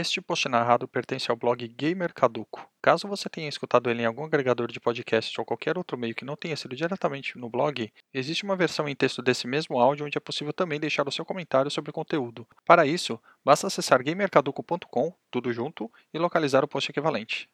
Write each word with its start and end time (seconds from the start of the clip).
Este 0.00 0.18
post 0.18 0.48
narrado 0.48 0.88
pertence 0.88 1.30
ao 1.30 1.36
blog 1.36 1.68
Gamer 1.68 2.14
Caduco. 2.14 2.66
Caso 2.80 3.06
você 3.06 3.28
tenha 3.28 3.50
escutado 3.50 3.90
ele 3.90 4.00
em 4.00 4.06
algum 4.06 4.24
agregador 4.24 4.72
de 4.72 4.80
podcast 4.80 5.38
ou 5.38 5.44
qualquer 5.44 5.76
outro 5.76 5.98
meio 5.98 6.14
que 6.14 6.24
não 6.24 6.36
tenha 6.36 6.56
sido 6.56 6.74
diretamente 6.74 7.36
no 7.36 7.50
blog, 7.50 7.92
existe 8.14 8.42
uma 8.42 8.56
versão 8.56 8.88
em 8.88 8.96
texto 8.96 9.20
desse 9.20 9.46
mesmo 9.46 9.78
áudio 9.78 10.06
onde 10.06 10.16
é 10.16 10.20
possível 10.20 10.54
também 10.54 10.80
deixar 10.80 11.06
o 11.06 11.12
seu 11.12 11.22
comentário 11.22 11.70
sobre 11.70 11.90
o 11.90 11.92
conteúdo. 11.92 12.48
Para 12.64 12.86
isso, 12.86 13.20
basta 13.44 13.66
acessar 13.66 14.02
gamercaduco.com, 14.02 15.14
tudo 15.30 15.52
junto, 15.52 15.92
e 16.14 16.18
localizar 16.18 16.64
o 16.64 16.68
post 16.68 16.90
equivalente. 16.90 17.46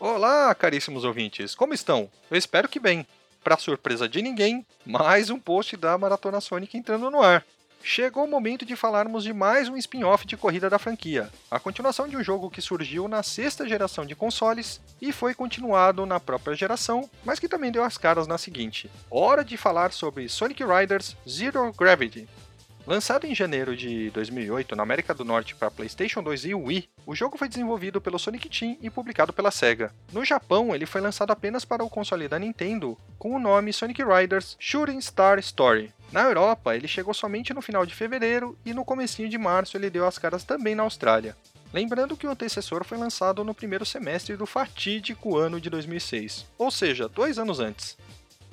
Olá, 0.00 0.54
caríssimos 0.54 1.04
ouvintes, 1.04 1.54
como 1.54 1.74
estão? 1.74 2.10
Eu 2.30 2.38
espero 2.38 2.70
que 2.70 2.80
bem 2.80 3.06
para 3.42 3.56
surpresa 3.56 4.08
de 4.08 4.22
ninguém, 4.22 4.64
mais 4.84 5.30
um 5.30 5.38
post 5.38 5.76
da 5.76 5.96
Maratona 5.96 6.40
Sonic 6.40 6.76
entrando 6.76 7.10
no 7.10 7.22
ar. 7.22 7.44
Chegou 7.82 8.24
o 8.24 8.30
momento 8.30 8.66
de 8.66 8.74
falarmos 8.74 9.22
de 9.22 9.32
mais 9.32 9.68
um 9.68 9.76
spin-off 9.76 10.26
de 10.26 10.36
corrida 10.36 10.68
da 10.68 10.78
franquia, 10.78 11.30
a 11.50 11.60
continuação 11.60 12.08
de 12.08 12.16
um 12.16 12.22
jogo 12.22 12.50
que 12.50 12.60
surgiu 12.60 13.06
na 13.06 13.22
sexta 13.22 13.68
geração 13.68 14.04
de 14.04 14.14
consoles 14.14 14.80
e 15.00 15.12
foi 15.12 15.32
continuado 15.32 16.04
na 16.04 16.18
própria 16.18 16.56
geração, 16.56 17.08
mas 17.24 17.38
que 17.38 17.48
também 17.48 17.70
deu 17.70 17.84
as 17.84 17.96
caras 17.96 18.26
na 18.26 18.36
seguinte. 18.36 18.90
Hora 19.10 19.44
de 19.44 19.56
falar 19.56 19.92
sobre 19.92 20.28
Sonic 20.28 20.64
Riders 20.64 21.16
Zero 21.26 21.72
Gravity, 21.72 22.28
Lançado 22.88 23.26
em 23.26 23.34
janeiro 23.34 23.76
de 23.76 24.08
2008 24.12 24.74
na 24.74 24.82
América 24.82 25.12
do 25.12 25.22
Norte 25.22 25.54
para 25.54 25.70
PlayStation 25.70 26.22
2 26.22 26.46
e 26.46 26.54
Wii, 26.54 26.88
o 27.04 27.14
jogo 27.14 27.36
foi 27.36 27.46
desenvolvido 27.46 28.00
pelo 28.00 28.18
Sonic 28.18 28.48
Team 28.48 28.78
e 28.80 28.88
publicado 28.88 29.30
pela 29.30 29.50
Sega. 29.50 29.92
No 30.10 30.24
Japão, 30.24 30.74
ele 30.74 30.86
foi 30.86 31.02
lançado 31.02 31.30
apenas 31.30 31.66
para 31.66 31.84
o 31.84 31.90
console 31.90 32.26
da 32.28 32.38
Nintendo, 32.38 32.96
com 33.18 33.36
o 33.36 33.38
nome 33.38 33.74
Sonic 33.74 34.02
Riders 34.02 34.56
Shooting 34.58 35.02
Star 35.02 35.38
Story. 35.38 35.92
Na 36.10 36.22
Europa, 36.22 36.74
ele 36.74 36.88
chegou 36.88 37.12
somente 37.12 37.52
no 37.52 37.60
final 37.60 37.84
de 37.84 37.94
fevereiro 37.94 38.58
e 38.64 38.72
no 38.72 38.86
comecinho 38.86 39.28
de 39.28 39.36
março 39.36 39.76
ele 39.76 39.90
deu 39.90 40.06
as 40.06 40.16
caras 40.16 40.42
também 40.42 40.74
na 40.74 40.84
Austrália. 40.84 41.36
Lembrando 41.74 42.16
que 42.16 42.26
o 42.26 42.30
antecessor 42.30 42.84
foi 42.84 42.96
lançado 42.96 43.44
no 43.44 43.54
primeiro 43.54 43.84
semestre 43.84 44.34
do 44.34 44.46
fatídico 44.46 45.36
ano 45.36 45.60
de 45.60 45.68
2006, 45.68 46.46
ou 46.56 46.70
seja, 46.70 47.06
dois 47.06 47.38
anos 47.38 47.60
antes. 47.60 47.98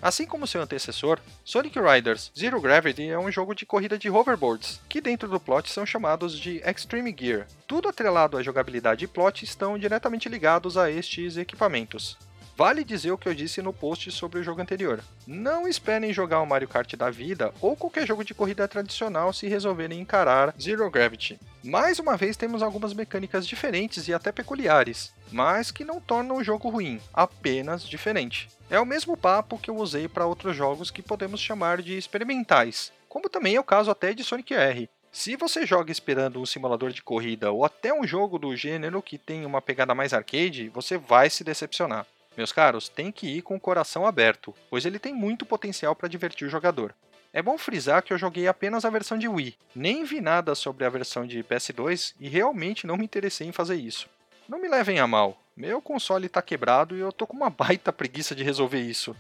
Assim 0.05 0.27
como 0.27 0.45
seu 0.45 0.61
antecessor, 0.61 1.19
Sonic 1.43 1.79
Riders 1.79 2.31
Zero 2.37 2.61
Gravity 2.61 3.09
é 3.09 3.17
um 3.17 3.31
jogo 3.31 3.55
de 3.55 3.65
corrida 3.65 3.97
de 3.97 4.07
hoverboards, 4.07 4.79
que 4.87 5.01
dentro 5.01 5.27
do 5.27 5.39
plot 5.39 5.71
são 5.71 5.83
chamados 5.83 6.37
de 6.37 6.57
Extreme 6.57 7.15
Gear. 7.19 7.47
Tudo 7.65 7.89
atrelado 7.89 8.37
à 8.37 8.43
jogabilidade 8.43 9.03
e 9.03 9.07
plot 9.07 9.43
estão 9.43 9.79
diretamente 9.79 10.29
ligados 10.29 10.77
a 10.77 10.91
estes 10.91 11.37
equipamentos. 11.37 12.19
Vale 12.57 12.85
dizer 12.85 13.11
o 13.11 13.17
que 13.17 13.27
eu 13.27 13.35
disse 13.35 13.61
no 13.61 13.73
post 13.73 14.09
sobre 14.11 14.39
o 14.39 14.43
jogo 14.43 14.61
anterior. 14.61 15.03
Não 15.27 15.67
esperem 15.67 16.13
jogar 16.13 16.39
o 16.39 16.45
Mario 16.45 16.69
Kart 16.69 16.95
da 16.95 17.09
vida 17.09 17.53
ou 17.59 17.75
qualquer 17.75 18.07
jogo 18.07 18.23
de 18.23 18.33
corrida 18.33 18.65
tradicional 18.65 19.33
se 19.33 19.47
resolverem 19.47 19.99
encarar 19.99 20.55
Zero 20.59 20.89
Gravity. 20.89 21.37
Mais 21.61 21.99
uma 21.99 22.15
vez 22.15 22.37
temos 22.37 22.63
algumas 22.63 22.93
mecânicas 22.93 23.45
diferentes 23.45 24.07
e 24.07 24.13
até 24.13 24.31
peculiares, 24.31 25.11
mas 25.33 25.69
que 25.69 25.83
não 25.83 25.99
tornam 25.99 26.37
o 26.37 26.43
jogo 26.43 26.69
ruim, 26.69 27.01
apenas 27.13 27.83
diferente. 27.83 28.47
É 28.69 28.79
o 28.79 28.85
mesmo 28.85 29.17
papo 29.17 29.59
que 29.59 29.69
eu 29.69 29.75
usei 29.75 30.07
para 30.07 30.25
outros 30.25 30.55
jogos 30.55 30.89
que 30.89 31.01
podemos 31.01 31.41
chamar 31.41 31.81
de 31.81 31.97
experimentais, 31.97 32.93
como 33.09 33.29
também 33.29 33.55
é 33.55 33.59
o 33.59 33.63
caso 33.63 33.91
até 33.91 34.13
de 34.13 34.23
Sonic 34.23 34.53
R. 34.53 34.89
Se 35.11 35.35
você 35.35 35.65
joga 35.65 35.91
esperando 35.91 36.41
um 36.41 36.45
simulador 36.45 36.91
de 36.91 37.01
corrida 37.01 37.51
ou 37.51 37.65
até 37.65 37.93
um 37.93 38.05
jogo 38.05 38.37
do 38.37 38.55
gênero 38.55 39.01
que 39.01 39.17
tem 39.17 39.45
uma 39.45 39.61
pegada 39.61 39.95
mais 39.95 40.13
arcade, 40.13 40.69
você 40.69 40.97
vai 40.97 41.29
se 41.29 41.43
decepcionar. 41.43 42.05
Meus 42.37 42.51
caros, 42.51 42.89
tem 42.89 43.11
que 43.11 43.27
ir 43.27 43.41
com 43.41 43.55
o 43.55 43.59
coração 43.59 44.05
aberto, 44.05 44.53
pois 44.69 44.85
ele 44.85 44.99
tem 44.99 45.13
muito 45.13 45.45
potencial 45.45 45.95
para 45.95 46.09
divertir 46.09 46.45
o 46.47 46.49
jogador. 46.49 46.93
É 47.31 47.41
bom 47.41 47.57
frisar 47.57 48.01
que 48.01 48.13
eu 48.13 48.17
joguei 48.17 48.47
apenas 48.47 48.85
a 48.85 48.89
versão 48.89 49.17
de 49.17 49.27
Wii, 49.27 49.57
nem 49.75 50.03
vi 50.03 50.21
nada 50.21 50.55
sobre 50.55 50.85
a 50.85 50.89
versão 50.89 51.25
de 51.25 51.43
PS2 51.43 52.13
e 52.19 52.29
realmente 52.29 52.87
não 52.87 52.97
me 52.97 53.05
interessei 53.05 53.47
em 53.47 53.51
fazer 53.51 53.75
isso. 53.75 54.09
Não 54.47 54.59
me 54.59 54.67
levem 54.67 54.99
a 54.99 55.07
mal, 55.07 55.37
meu 55.55 55.81
console 55.81 56.27
está 56.27 56.41
quebrado 56.41 56.95
e 56.95 56.99
eu 56.99 57.11
tô 57.11 57.25
com 57.25 57.35
uma 57.35 57.49
baita 57.49 57.91
preguiça 57.91 58.35
de 58.35 58.43
resolver 58.43 58.79
isso. 58.79 59.15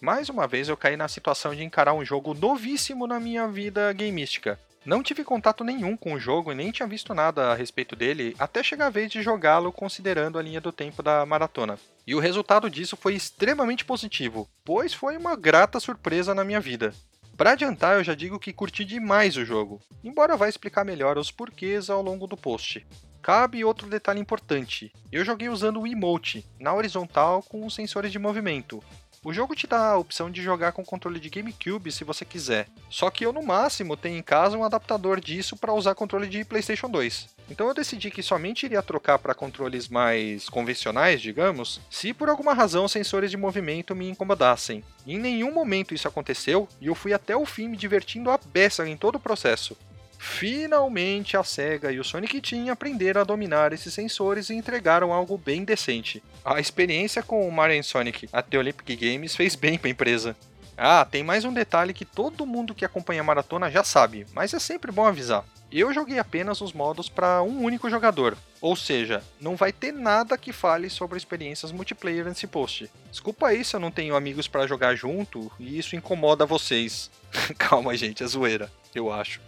Mais 0.00 0.28
uma 0.28 0.46
vez 0.46 0.68
eu 0.68 0.76
caí 0.76 0.96
na 0.96 1.08
situação 1.08 1.54
de 1.54 1.62
encarar 1.62 1.94
um 1.94 2.04
jogo 2.04 2.34
novíssimo 2.34 3.06
na 3.06 3.18
minha 3.18 3.48
vida 3.48 3.92
gameística, 3.92 4.58
não 4.86 5.02
tive 5.02 5.24
contato 5.24 5.64
nenhum 5.64 5.96
com 5.96 6.12
o 6.12 6.18
jogo 6.18 6.52
e 6.52 6.54
nem 6.54 6.70
tinha 6.70 6.86
visto 6.86 7.12
nada 7.12 7.50
a 7.50 7.54
respeito 7.54 7.96
dele 7.96 8.36
até 8.38 8.62
chegar 8.62 8.86
a 8.86 8.90
vez 8.90 9.10
de 9.10 9.20
jogá-lo 9.20 9.72
considerando 9.72 10.38
a 10.38 10.42
linha 10.42 10.60
do 10.60 10.70
tempo 10.70 11.02
da 11.02 11.26
maratona. 11.26 11.76
E 12.06 12.14
o 12.14 12.20
resultado 12.20 12.70
disso 12.70 12.96
foi 12.96 13.14
extremamente 13.14 13.84
positivo, 13.84 14.48
pois 14.64 14.94
foi 14.94 15.16
uma 15.16 15.34
grata 15.34 15.80
surpresa 15.80 16.36
na 16.36 16.44
minha 16.44 16.60
vida. 16.60 16.94
Para 17.36 17.50
adiantar, 17.50 17.96
eu 17.96 18.04
já 18.04 18.14
digo 18.14 18.38
que 18.38 18.52
curti 18.52 18.84
demais 18.84 19.36
o 19.36 19.44
jogo, 19.44 19.82
embora 20.04 20.36
vá 20.36 20.48
explicar 20.48 20.84
melhor 20.84 21.18
os 21.18 21.32
porquês 21.32 21.90
ao 21.90 22.00
longo 22.00 22.28
do 22.28 22.36
post. 22.36 22.86
Cabe 23.20 23.64
outro 23.64 23.88
detalhe 23.88 24.20
importante: 24.20 24.92
eu 25.10 25.24
joguei 25.24 25.48
usando 25.48 25.80
o 25.80 25.86
emote, 25.86 26.46
na 26.60 26.72
horizontal 26.72 27.42
com 27.42 27.66
os 27.66 27.74
sensores 27.74 28.12
de 28.12 28.20
movimento, 28.20 28.80
o 29.26 29.32
jogo 29.32 29.56
te 29.56 29.66
dá 29.66 29.90
a 29.90 29.98
opção 29.98 30.30
de 30.30 30.40
jogar 30.40 30.70
com 30.70 30.84
controle 30.84 31.18
de 31.18 31.28
GameCube 31.28 31.90
se 31.90 32.04
você 32.04 32.24
quiser. 32.24 32.68
Só 32.88 33.10
que 33.10 33.26
eu 33.26 33.32
no 33.32 33.42
máximo 33.42 33.96
tenho 33.96 34.16
em 34.16 34.22
casa 34.22 34.56
um 34.56 34.62
adaptador 34.62 35.20
disso 35.20 35.56
para 35.56 35.74
usar 35.74 35.96
controle 35.96 36.28
de 36.28 36.44
PlayStation 36.44 36.88
2. 36.88 37.34
Então 37.50 37.66
eu 37.66 37.74
decidi 37.74 38.08
que 38.08 38.22
somente 38.22 38.66
iria 38.66 38.80
trocar 38.84 39.18
para 39.18 39.34
controles 39.34 39.88
mais 39.88 40.48
convencionais, 40.48 41.20
digamos, 41.20 41.80
se 41.90 42.14
por 42.14 42.28
alguma 42.28 42.54
razão 42.54 42.86
sensores 42.86 43.28
de 43.28 43.36
movimento 43.36 43.96
me 43.96 44.08
incomodassem. 44.08 44.84
Em 45.04 45.18
nenhum 45.18 45.52
momento 45.52 45.92
isso 45.92 46.06
aconteceu 46.06 46.68
e 46.80 46.86
eu 46.86 46.94
fui 46.94 47.12
até 47.12 47.36
o 47.36 47.44
fim 47.44 47.66
me 47.66 47.76
divertindo 47.76 48.30
a 48.30 48.38
beça 48.38 48.88
em 48.88 48.96
todo 48.96 49.16
o 49.16 49.20
processo. 49.20 49.76
Finalmente 50.18 51.36
a 51.36 51.44
SEGA 51.44 51.92
e 51.92 51.98
o 51.98 52.04
Sonic 52.04 52.40
Team 52.40 52.70
aprenderam 52.70 53.20
a 53.20 53.24
dominar 53.24 53.72
esses 53.72 53.92
sensores 53.92 54.50
e 54.50 54.54
entregaram 54.54 55.12
algo 55.12 55.38
bem 55.38 55.64
decente. 55.64 56.22
A 56.44 56.60
experiência 56.60 57.22
com 57.22 57.46
o 57.46 57.52
Mario 57.52 57.82
Sonic 57.82 58.28
até 58.32 58.58
Olympic 58.58 58.96
Games 58.96 59.36
fez 59.36 59.54
bem 59.54 59.78
para 59.78 59.88
a 59.88 59.90
empresa. 59.90 60.36
Ah, 60.76 61.06
tem 61.10 61.22
mais 61.22 61.44
um 61.44 61.52
detalhe 61.54 61.94
que 61.94 62.04
todo 62.04 62.44
mundo 62.44 62.74
que 62.74 62.84
acompanha 62.84 63.22
a 63.22 63.24
maratona 63.24 63.70
já 63.70 63.82
sabe, 63.82 64.26
mas 64.34 64.52
é 64.52 64.58
sempre 64.58 64.92
bom 64.92 65.06
avisar. 65.06 65.42
Eu 65.72 65.92
joguei 65.92 66.18
apenas 66.18 66.60
os 66.60 66.72
modos 66.72 67.08
para 67.08 67.42
um 67.42 67.62
único 67.62 67.88
jogador, 67.88 68.36
ou 68.60 68.76
seja, 68.76 69.22
não 69.40 69.56
vai 69.56 69.72
ter 69.72 69.90
nada 69.90 70.36
que 70.36 70.52
fale 70.52 70.90
sobre 70.90 71.16
experiências 71.16 71.72
multiplayer 71.72 72.26
nesse 72.26 72.46
post. 72.46 72.90
Desculpa 73.10 73.48
aí 73.48 73.64
se 73.64 73.74
eu 73.74 73.80
não 73.80 73.90
tenho 73.90 74.14
amigos 74.14 74.46
para 74.46 74.66
jogar 74.66 74.94
junto 74.94 75.50
e 75.58 75.78
isso 75.78 75.96
incomoda 75.96 76.46
vocês. 76.46 77.10
Calma, 77.58 77.96
gente, 77.96 78.22
é 78.22 78.26
zoeira, 78.26 78.70
eu 78.94 79.10
acho. 79.10 79.40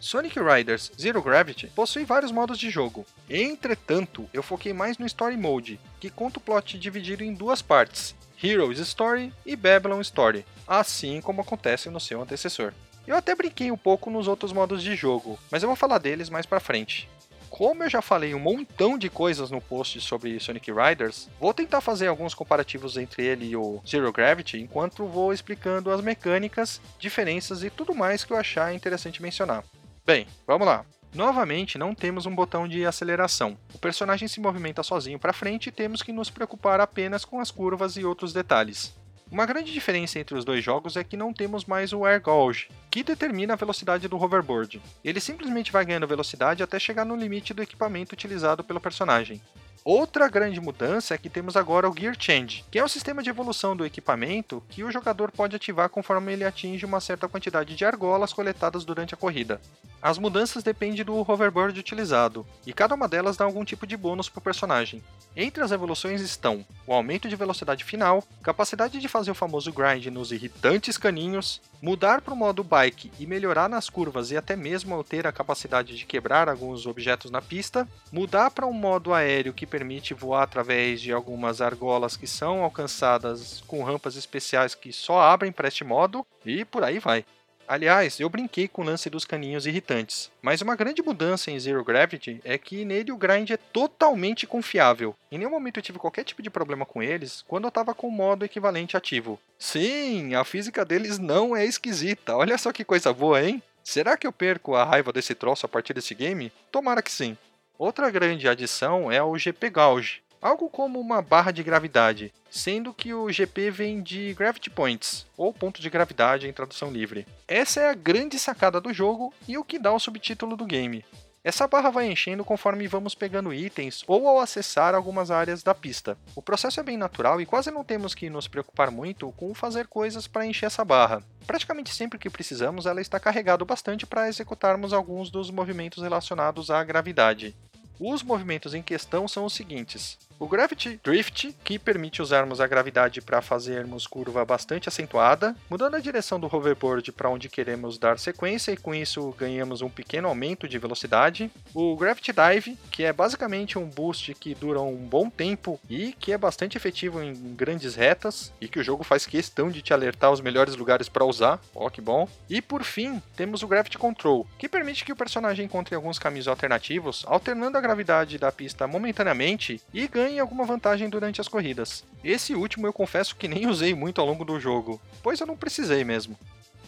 Sonic 0.00 0.40
Riders 0.40 0.90
Zero 0.98 1.20
Gravity 1.20 1.66
possui 1.66 2.06
vários 2.06 2.32
modos 2.32 2.58
de 2.58 2.70
jogo. 2.70 3.04
Entretanto, 3.28 4.28
eu 4.32 4.42
foquei 4.42 4.72
mais 4.72 4.96
no 4.96 5.04
Story 5.04 5.36
Mode, 5.36 5.78
que 6.00 6.08
conta 6.08 6.38
o 6.38 6.40
plot 6.40 6.78
dividido 6.78 7.22
em 7.22 7.34
duas 7.34 7.60
partes, 7.60 8.16
Heroes 8.42 8.78
Story 8.78 9.30
e 9.44 9.54
Babylon 9.54 10.00
Story, 10.00 10.46
assim 10.66 11.20
como 11.20 11.42
acontece 11.42 11.90
no 11.90 12.00
seu 12.00 12.22
antecessor. 12.22 12.72
Eu 13.06 13.14
até 13.14 13.34
brinquei 13.34 13.70
um 13.70 13.76
pouco 13.76 14.08
nos 14.08 14.26
outros 14.26 14.54
modos 14.54 14.82
de 14.82 14.96
jogo, 14.96 15.38
mas 15.50 15.62
eu 15.62 15.68
vou 15.68 15.76
falar 15.76 15.98
deles 15.98 16.30
mais 16.30 16.46
pra 16.46 16.60
frente. 16.60 17.06
Como 17.50 17.82
eu 17.82 17.90
já 17.90 18.00
falei 18.00 18.32
um 18.32 18.38
montão 18.38 18.96
de 18.96 19.10
coisas 19.10 19.50
no 19.50 19.60
post 19.60 20.00
sobre 20.00 20.40
Sonic 20.40 20.70
Riders, 20.72 21.28
vou 21.38 21.52
tentar 21.52 21.82
fazer 21.82 22.06
alguns 22.06 22.32
comparativos 22.32 22.96
entre 22.96 23.26
ele 23.26 23.50
e 23.50 23.56
o 23.56 23.82
Zero 23.86 24.10
Gravity 24.10 24.58
enquanto 24.58 25.06
vou 25.06 25.30
explicando 25.30 25.90
as 25.90 26.00
mecânicas, 26.00 26.80
diferenças 26.98 27.62
e 27.62 27.68
tudo 27.68 27.94
mais 27.94 28.24
que 28.24 28.32
eu 28.32 28.36
achar 28.36 28.72
interessante 28.72 29.20
mencionar. 29.20 29.62
Bem, 30.04 30.26
vamos 30.46 30.66
lá. 30.66 30.84
Novamente, 31.14 31.76
não 31.76 31.94
temos 31.94 32.24
um 32.24 32.34
botão 32.34 32.68
de 32.68 32.86
aceleração. 32.86 33.58
O 33.74 33.78
personagem 33.78 34.28
se 34.28 34.40
movimenta 34.40 34.82
sozinho 34.82 35.18
para 35.18 35.32
frente 35.32 35.68
e 35.68 35.72
temos 35.72 36.02
que 36.02 36.12
nos 36.12 36.30
preocupar 36.30 36.80
apenas 36.80 37.24
com 37.24 37.40
as 37.40 37.50
curvas 37.50 37.96
e 37.96 38.04
outros 38.04 38.32
detalhes. 38.32 38.94
Uma 39.30 39.46
grande 39.46 39.72
diferença 39.72 40.18
entre 40.18 40.36
os 40.36 40.44
dois 40.44 40.64
jogos 40.64 40.96
é 40.96 41.04
que 41.04 41.16
não 41.16 41.32
temos 41.32 41.64
mais 41.64 41.92
o 41.92 42.04
Air 42.04 42.20
Gauge, 42.20 42.68
que 42.90 43.04
determina 43.04 43.52
a 43.52 43.56
velocidade 43.56 44.08
do 44.08 44.16
hoverboard. 44.16 44.82
Ele 45.04 45.20
simplesmente 45.20 45.70
vai 45.70 45.84
ganhando 45.84 46.06
velocidade 46.06 46.62
até 46.62 46.80
chegar 46.80 47.04
no 47.04 47.14
limite 47.14 47.54
do 47.54 47.62
equipamento 47.62 48.12
utilizado 48.12 48.64
pelo 48.64 48.80
personagem. 48.80 49.40
Outra 49.82 50.28
grande 50.28 50.60
mudança 50.60 51.14
é 51.14 51.18
que 51.18 51.30
temos 51.30 51.56
agora 51.56 51.88
o 51.88 51.96
Gear 51.96 52.14
Change, 52.18 52.64
que 52.70 52.78
é 52.78 52.84
um 52.84 52.88
sistema 52.88 53.22
de 53.22 53.30
evolução 53.30 53.74
do 53.74 53.86
equipamento 53.86 54.62
que 54.68 54.84
o 54.84 54.90
jogador 54.90 55.32
pode 55.32 55.56
ativar 55.56 55.88
conforme 55.88 56.34
ele 56.34 56.44
atinge 56.44 56.84
uma 56.84 57.00
certa 57.00 57.26
quantidade 57.26 57.74
de 57.74 57.84
argolas 57.84 58.32
coletadas 58.32 58.84
durante 58.84 59.14
a 59.14 59.16
corrida. 59.16 59.58
As 60.02 60.18
mudanças 60.18 60.62
dependem 60.62 61.04
do 61.04 61.14
hoverboard 61.14 61.78
utilizado, 61.78 62.46
e 62.66 62.72
cada 62.72 62.94
uma 62.94 63.06
delas 63.06 63.36
dá 63.36 63.44
algum 63.44 63.64
tipo 63.64 63.86
de 63.86 63.96
bônus 63.96 64.28
para 64.28 64.38
o 64.38 64.42
personagem. 64.42 65.02
Entre 65.36 65.62
as 65.62 65.72
evoluções 65.72 66.22
estão 66.22 66.64
o 66.86 66.94
aumento 66.94 67.28
de 67.28 67.36
velocidade 67.36 67.84
final, 67.84 68.24
capacidade 68.42 68.98
de 68.98 69.08
fazer 69.08 69.30
o 69.30 69.34
famoso 69.34 69.70
grind 69.72 70.06
nos 70.06 70.32
irritantes 70.32 70.96
caninhos, 70.96 71.60
mudar 71.82 72.22
para 72.22 72.32
o 72.32 72.36
modo 72.36 72.64
bike 72.64 73.12
e 73.18 73.26
melhorar 73.26 73.68
nas 73.68 73.90
curvas 73.90 74.30
e 74.30 74.36
até 74.36 74.56
mesmo 74.56 75.04
ter 75.04 75.26
a 75.26 75.32
capacidade 75.32 75.96
de 75.96 76.06
quebrar 76.06 76.48
alguns 76.48 76.86
objetos 76.86 77.30
na 77.30 77.42
pista, 77.42 77.86
mudar 78.10 78.50
para 78.50 78.66
um 78.66 78.72
modo 78.72 79.12
aéreo 79.12 79.52
que 79.52 79.66
permite 79.70 80.12
voar 80.12 80.42
através 80.42 81.00
de 81.00 81.12
algumas 81.12 81.60
argolas 81.60 82.16
que 82.16 82.26
são 82.26 82.62
alcançadas 82.62 83.62
com 83.66 83.82
rampas 83.84 84.16
especiais 84.16 84.74
que 84.74 84.92
só 84.92 85.20
abrem 85.20 85.52
para 85.52 85.68
este 85.68 85.84
modo, 85.84 86.26
e 86.44 86.64
por 86.64 86.82
aí 86.84 86.98
vai. 86.98 87.24
Aliás, 87.70 88.18
eu 88.18 88.28
brinquei 88.28 88.66
com 88.66 88.82
o 88.82 88.84
lance 88.84 89.08
dos 89.08 89.24
caninhos 89.24 89.64
irritantes, 89.64 90.28
mas 90.42 90.60
uma 90.60 90.74
grande 90.74 91.04
mudança 91.04 91.52
em 91.52 91.60
Zero 91.60 91.84
Gravity 91.84 92.40
é 92.44 92.58
que 92.58 92.84
nele 92.84 93.12
o 93.12 93.16
grind 93.16 93.48
é 93.50 93.56
totalmente 93.56 94.44
confiável. 94.44 95.14
Em 95.30 95.38
nenhum 95.38 95.52
momento 95.52 95.78
eu 95.78 95.82
tive 95.84 95.96
qualquer 95.96 96.24
tipo 96.24 96.42
de 96.42 96.50
problema 96.50 96.84
com 96.84 97.00
eles 97.00 97.44
quando 97.46 97.64
eu 97.64 97.68
estava 97.68 97.94
com 97.94 98.08
o 98.08 98.10
modo 98.10 98.44
equivalente 98.44 98.96
ativo. 98.96 99.38
Sim, 99.56 100.34
a 100.34 100.42
física 100.42 100.84
deles 100.84 101.16
não 101.20 101.56
é 101.56 101.64
esquisita, 101.64 102.36
olha 102.36 102.58
só 102.58 102.72
que 102.72 102.84
coisa 102.84 103.12
boa, 103.12 103.40
hein? 103.40 103.62
Será 103.84 104.16
que 104.16 104.26
eu 104.26 104.32
perco 104.32 104.74
a 104.74 104.82
raiva 104.82 105.12
desse 105.12 105.34
troço 105.36 105.64
a 105.64 105.68
partir 105.68 105.94
desse 105.94 106.12
game? 106.12 106.52
Tomara 106.72 107.00
que 107.00 107.12
sim. 107.12 107.38
Outra 107.80 108.10
grande 108.10 108.46
adição 108.46 109.10
é 109.10 109.22
o 109.22 109.38
GP 109.38 109.70
Gauge, 109.70 110.20
algo 110.38 110.68
como 110.68 111.00
uma 111.00 111.22
barra 111.22 111.50
de 111.50 111.62
gravidade, 111.62 112.30
sendo 112.50 112.92
que 112.92 113.14
o 113.14 113.32
GP 113.32 113.70
vem 113.70 114.02
de 114.02 114.34
Gravity 114.34 114.68
Points, 114.68 115.26
ou 115.34 115.50
ponto 115.50 115.80
de 115.80 115.88
gravidade 115.88 116.46
em 116.46 116.52
tradução 116.52 116.90
livre. 116.90 117.26
Essa 117.48 117.80
é 117.80 117.88
a 117.88 117.94
grande 117.94 118.38
sacada 118.38 118.82
do 118.82 118.92
jogo 118.92 119.32
e 119.48 119.56
o 119.56 119.64
que 119.64 119.78
dá 119.78 119.94
o 119.94 119.98
subtítulo 119.98 120.58
do 120.58 120.66
game. 120.66 121.02
Essa 121.42 121.66
barra 121.66 121.88
vai 121.88 122.06
enchendo 122.06 122.44
conforme 122.44 122.86
vamos 122.86 123.14
pegando 123.14 123.54
itens 123.54 124.04
ou 124.06 124.28
ao 124.28 124.40
acessar 124.40 124.94
algumas 124.94 125.30
áreas 125.30 125.62
da 125.62 125.74
pista. 125.74 126.18
O 126.36 126.42
processo 126.42 126.80
é 126.80 126.82
bem 126.82 126.98
natural 126.98 127.40
e 127.40 127.46
quase 127.46 127.70
não 127.70 127.82
temos 127.82 128.14
que 128.14 128.28
nos 128.28 128.46
preocupar 128.46 128.90
muito 128.90 129.32
com 129.38 129.54
fazer 129.54 129.86
coisas 129.86 130.26
para 130.26 130.44
encher 130.44 130.66
essa 130.66 130.84
barra. 130.84 131.22
Praticamente 131.46 131.94
sempre 131.94 132.18
que 132.18 132.28
precisamos, 132.28 132.84
ela 132.84 133.00
está 133.00 133.18
carregada 133.18 133.64
bastante 133.64 134.06
para 134.06 134.28
executarmos 134.28 134.92
alguns 134.92 135.30
dos 135.30 135.50
movimentos 135.50 136.02
relacionados 136.02 136.70
à 136.70 136.84
gravidade. 136.84 137.56
Os 138.02 138.22
movimentos 138.22 138.72
em 138.72 138.80
questão 138.80 139.28
são 139.28 139.44
os 139.44 139.52
seguintes: 139.52 140.18
o 140.40 140.48
Gravity 140.48 140.98
Drift, 141.04 141.54
que 141.62 141.78
permite 141.78 142.22
usarmos 142.22 142.62
a 142.62 142.66
gravidade 142.66 143.20
para 143.20 143.42
fazermos 143.42 144.06
curva 144.06 144.42
bastante 144.42 144.88
acentuada, 144.88 145.54
mudando 145.68 145.96
a 145.96 146.00
direção 146.00 146.40
do 146.40 146.46
hoverboard 146.46 147.12
para 147.12 147.28
onde 147.28 147.50
queremos 147.50 147.98
dar 147.98 148.18
sequência 148.18 148.72
e 148.72 148.76
com 148.76 148.94
isso 148.94 149.34
ganhamos 149.36 149.82
um 149.82 149.90
pequeno 149.90 150.28
aumento 150.28 150.66
de 150.66 150.78
velocidade. 150.78 151.50
O 151.74 151.94
Gravity 151.94 152.32
Dive, 152.32 152.78
que 152.90 153.04
é 153.04 153.12
basicamente 153.12 153.78
um 153.78 153.86
boost 153.86 154.32
que 154.34 154.54
dura 154.54 154.80
um 154.80 154.96
bom 154.96 155.28
tempo 155.28 155.78
e 155.90 156.14
que 156.14 156.32
é 156.32 156.38
bastante 156.38 156.74
efetivo 156.74 157.22
em 157.22 157.34
grandes 157.54 157.94
retas 157.94 158.50
e 158.62 158.66
que 158.66 158.78
o 158.78 158.82
jogo 158.82 159.04
faz 159.04 159.26
questão 159.26 159.70
de 159.70 159.82
te 159.82 159.92
alertar 159.92 160.32
os 160.32 160.40
melhores 160.40 160.74
lugares 160.74 161.06
para 161.06 161.24
usar. 161.24 161.60
Ó, 161.74 161.86
oh, 161.86 161.90
que 161.90 162.00
bom. 162.00 162.26
E 162.48 162.62
por 162.62 162.82
fim, 162.82 163.22
temos 163.36 163.62
o 163.62 163.68
Gravity 163.68 163.98
Control, 163.98 164.46
que 164.58 164.70
permite 164.70 165.04
que 165.04 165.12
o 165.12 165.16
personagem 165.16 165.66
encontre 165.66 165.94
alguns 165.94 166.18
caminhos 166.18 166.48
alternativos, 166.48 167.26
alternando 167.28 167.76
a 167.76 167.80
gravidade 167.82 168.38
da 168.38 168.50
pista 168.50 168.86
momentaneamente 168.86 169.82
e 169.92 170.08
ganhe 170.08 170.29
ganhe 170.30 170.38
alguma 170.38 170.64
vantagem 170.64 171.08
durante 171.08 171.40
as 171.40 171.48
corridas. 171.48 172.04
Esse 172.22 172.54
último 172.54 172.86
eu 172.86 172.92
confesso 172.92 173.34
que 173.34 173.48
nem 173.48 173.66
usei 173.66 173.94
muito 173.94 174.20
ao 174.20 174.26
longo 174.26 174.44
do 174.44 174.60
jogo, 174.60 175.00
pois 175.22 175.40
eu 175.40 175.46
não 175.46 175.56
precisei 175.56 176.04
mesmo. 176.04 176.38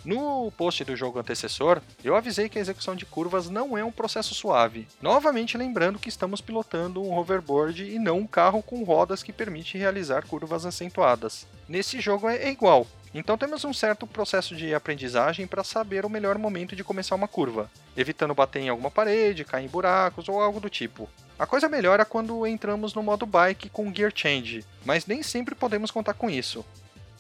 No 0.04 0.50
post 0.52 0.84
do 0.84 0.96
jogo 0.96 1.18
antecessor, 1.18 1.80
eu 2.02 2.16
avisei 2.16 2.48
que 2.48 2.58
a 2.58 2.60
execução 2.60 2.96
de 2.96 3.06
curvas 3.06 3.48
não 3.48 3.78
é 3.78 3.84
um 3.84 3.92
processo 3.92 4.34
suave. 4.34 4.88
Novamente 5.00 5.56
lembrando 5.56 5.98
que 5.98 6.08
estamos 6.08 6.40
pilotando 6.40 7.02
um 7.02 7.16
hoverboard 7.16 7.84
e 7.84 7.98
não 7.98 8.18
um 8.18 8.26
carro 8.26 8.62
com 8.62 8.82
rodas 8.82 9.22
que 9.22 9.32
permite 9.32 9.78
realizar 9.78 10.26
curvas 10.26 10.66
acentuadas. 10.66 11.46
Nesse 11.68 12.00
jogo 12.00 12.28
é 12.28 12.48
igual, 12.50 12.86
então 13.14 13.36
temos 13.36 13.64
um 13.64 13.72
certo 13.72 14.06
processo 14.06 14.56
de 14.56 14.74
aprendizagem 14.74 15.46
para 15.46 15.62
saber 15.62 16.04
o 16.04 16.10
melhor 16.10 16.38
momento 16.38 16.74
de 16.74 16.82
começar 16.82 17.14
uma 17.14 17.28
curva, 17.28 17.70
evitando 17.96 18.34
bater 18.34 18.60
em 18.60 18.68
alguma 18.68 18.90
parede, 18.90 19.44
cair 19.44 19.66
em 19.66 19.68
buracos 19.68 20.28
ou 20.28 20.40
algo 20.40 20.58
do 20.58 20.70
tipo. 20.70 21.08
A 21.42 21.46
coisa 21.46 21.68
melhora 21.68 22.04
quando 22.04 22.46
entramos 22.46 22.94
no 22.94 23.02
modo 23.02 23.26
bike 23.26 23.68
com 23.68 23.92
Gear 23.92 24.12
Change, 24.14 24.64
mas 24.84 25.06
nem 25.06 25.24
sempre 25.24 25.56
podemos 25.56 25.90
contar 25.90 26.14
com 26.14 26.30
isso. 26.30 26.64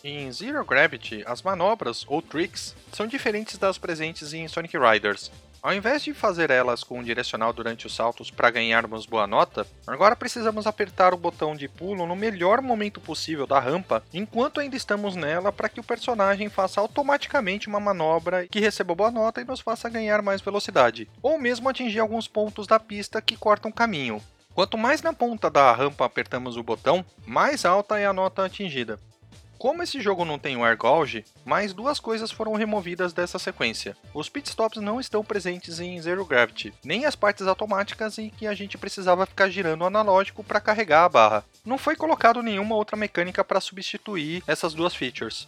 Em 0.04 0.30
Zero 0.30 0.64
Gravity, 0.64 1.24
as 1.26 1.42
manobras, 1.42 2.04
ou 2.06 2.22
tricks, 2.22 2.72
são 2.92 3.08
diferentes 3.08 3.58
das 3.58 3.78
presentes 3.78 4.32
em 4.32 4.46
Sonic 4.46 4.78
Riders, 4.78 5.32
ao 5.62 5.72
invés 5.72 6.02
de 6.02 6.12
fazer 6.12 6.50
elas 6.50 6.82
com 6.82 6.98
um 6.98 7.02
direcional 7.02 7.52
durante 7.52 7.86
os 7.86 7.94
saltos 7.94 8.30
para 8.30 8.50
ganharmos 8.50 9.06
boa 9.06 9.28
nota, 9.28 9.64
agora 9.86 10.16
precisamos 10.16 10.66
apertar 10.66 11.14
o 11.14 11.16
botão 11.16 11.54
de 11.54 11.68
pulo 11.68 12.04
no 12.04 12.16
melhor 12.16 12.60
momento 12.60 13.00
possível 13.00 13.46
da 13.46 13.60
rampa, 13.60 14.02
enquanto 14.12 14.58
ainda 14.58 14.76
estamos 14.76 15.14
nela 15.14 15.52
para 15.52 15.68
que 15.68 15.78
o 15.78 15.84
personagem 15.84 16.48
faça 16.48 16.80
automaticamente 16.80 17.68
uma 17.68 17.78
manobra 17.78 18.48
que 18.48 18.58
receba 18.58 18.94
boa 18.94 19.12
nota 19.12 19.40
e 19.40 19.44
nos 19.44 19.60
faça 19.60 19.88
ganhar 19.88 20.20
mais 20.20 20.40
velocidade, 20.40 21.08
ou 21.22 21.38
mesmo 21.38 21.68
atingir 21.68 22.00
alguns 22.00 22.26
pontos 22.26 22.66
da 22.66 22.80
pista 22.80 23.22
que 23.22 23.36
cortam 23.36 23.70
caminho. 23.70 24.20
Quanto 24.54 24.76
mais 24.76 25.00
na 25.00 25.12
ponta 25.12 25.48
da 25.48 25.72
rampa 25.72 26.04
apertamos 26.04 26.56
o 26.56 26.62
botão, 26.62 27.04
mais 27.24 27.64
alta 27.64 27.98
é 27.98 28.04
a 28.04 28.12
nota 28.12 28.44
atingida. 28.44 28.98
Como 29.62 29.80
esse 29.80 30.00
jogo 30.00 30.24
não 30.24 30.40
tem 30.40 30.56
o 30.56 30.64
Air 30.64 30.76
Gauge, 30.76 31.24
mais 31.44 31.72
duas 31.72 32.00
coisas 32.00 32.32
foram 32.32 32.54
removidas 32.54 33.12
dessa 33.12 33.38
sequência. 33.38 33.96
Os 34.12 34.28
pitstops 34.28 34.82
não 34.82 34.98
estão 34.98 35.22
presentes 35.22 35.78
em 35.78 36.02
Zero 36.02 36.26
Gravity, 36.26 36.74
nem 36.84 37.06
as 37.06 37.14
partes 37.14 37.46
automáticas 37.46 38.18
em 38.18 38.28
que 38.28 38.48
a 38.48 38.54
gente 38.54 38.76
precisava 38.76 39.24
ficar 39.24 39.48
girando 39.48 39.82
o 39.82 39.84
analógico 39.84 40.42
para 40.42 40.60
carregar 40.60 41.04
a 41.04 41.08
barra. 41.08 41.44
Não 41.64 41.78
foi 41.78 41.94
colocado 41.94 42.42
nenhuma 42.42 42.74
outra 42.74 42.96
mecânica 42.96 43.44
para 43.44 43.60
substituir 43.60 44.42
essas 44.48 44.74
duas 44.74 44.96
features. 44.96 45.46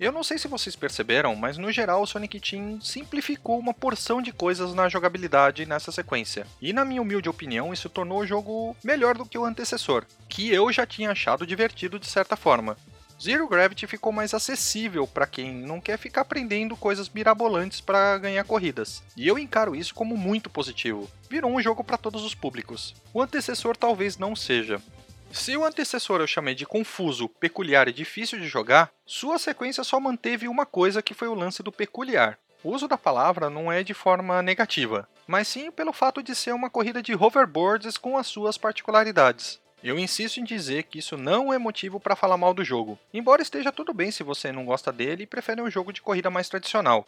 Eu 0.00 0.10
não 0.10 0.24
sei 0.24 0.38
se 0.38 0.48
vocês 0.48 0.74
perceberam, 0.74 1.36
mas 1.36 1.58
no 1.58 1.70
geral 1.70 2.00
o 2.00 2.06
Sonic 2.06 2.40
Team 2.40 2.80
simplificou 2.80 3.58
uma 3.58 3.74
porção 3.74 4.22
de 4.22 4.32
coisas 4.32 4.72
na 4.72 4.88
jogabilidade 4.88 5.66
nessa 5.66 5.92
sequência. 5.92 6.46
E 6.62 6.72
na 6.72 6.86
minha 6.86 7.02
humilde 7.02 7.28
opinião, 7.28 7.74
isso 7.74 7.90
tornou 7.90 8.20
o 8.20 8.26
jogo 8.26 8.74
melhor 8.82 9.18
do 9.18 9.26
que 9.26 9.36
o 9.36 9.44
antecessor, 9.44 10.06
que 10.30 10.48
eu 10.48 10.72
já 10.72 10.86
tinha 10.86 11.10
achado 11.10 11.46
divertido 11.46 11.98
de 11.98 12.06
certa 12.06 12.34
forma. 12.34 12.78
Zero 13.22 13.46
Gravity 13.46 13.86
ficou 13.86 14.12
mais 14.12 14.32
acessível 14.32 15.06
para 15.06 15.26
quem 15.26 15.52
não 15.52 15.78
quer 15.78 15.98
ficar 15.98 16.22
aprendendo 16.22 16.74
coisas 16.74 17.10
mirabolantes 17.10 17.78
para 17.78 18.16
ganhar 18.16 18.44
corridas. 18.44 19.02
E 19.14 19.28
eu 19.28 19.38
encaro 19.38 19.76
isso 19.76 19.94
como 19.94 20.16
muito 20.16 20.48
positivo. 20.48 21.10
Virou 21.28 21.52
um 21.52 21.60
jogo 21.60 21.84
para 21.84 21.98
todos 21.98 22.24
os 22.24 22.34
públicos. 22.34 22.94
O 23.12 23.20
antecessor 23.20 23.76
talvez 23.76 24.16
não 24.16 24.34
seja. 24.34 24.80
Se 25.30 25.54
o 25.54 25.66
antecessor 25.66 26.20
eu 26.22 26.26
chamei 26.26 26.54
de 26.54 26.64
confuso, 26.64 27.28
peculiar 27.28 27.88
e 27.88 27.92
difícil 27.92 28.38
de 28.38 28.48
jogar, 28.48 28.90
sua 29.04 29.38
sequência 29.38 29.84
só 29.84 30.00
manteve 30.00 30.48
uma 30.48 30.64
coisa 30.64 31.02
que 31.02 31.12
foi 31.12 31.28
o 31.28 31.34
lance 31.34 31.62
do 31.62 31.70
peculiar. 31.70 32.38
O 32.64 32.70
uso 32.70 32.88
da 32.88 32.96
palavra 32.96 33.50
não 33.50 33.70
é 33.70 33.82
de 33.82 33.92
forma 33.92 34.42
negativa, 34.42 35.06
mas 35.26 35.46
sim 35.46 35.70
pelo 35.70 35.92
fato 35.92 36.22
de 36.22 36.34
ser 36.34 36.52
uma 36.52 36.70
corrida 36.70 37.02
de 37.02 37.14
hoverboards 37.14 37.98
com 37.98 38.16
as 38.16 38.26
suas 38.26 38.56
particularidades. 38.56 39.60
Eu 39.82 39.98
insisto 39.98 40.38
em 40.38 40.44
dizer 40.44 40.82
que 40.84 40.98
isso 40.98 41.16
não 41.16 41.52
é 41.52 41.58
motivo 41.58 41.98
para 41.98 42.14
falar 42.14 42.36
mal 42.36 42.52
do 42.52 42.62
jogo, 42.62 42.98
embora 43.14 43.40
esteja 43.40 43.72
tudo 43.72 43.94
bem 43.94 44.10
se 44.10 44.22
você 44.22 44.52
não 44.52 44.66
gosta 44.66 44.92
dele 44.92 45.22
e 45.22 45.26
prefere 45.26 45.62
um 45.62 45.70
jogo 45.70 45.90
de 45.90 46.02
corrida 46.02 46.28
mais 46.28 46.50
tradicional. 46.50 47.06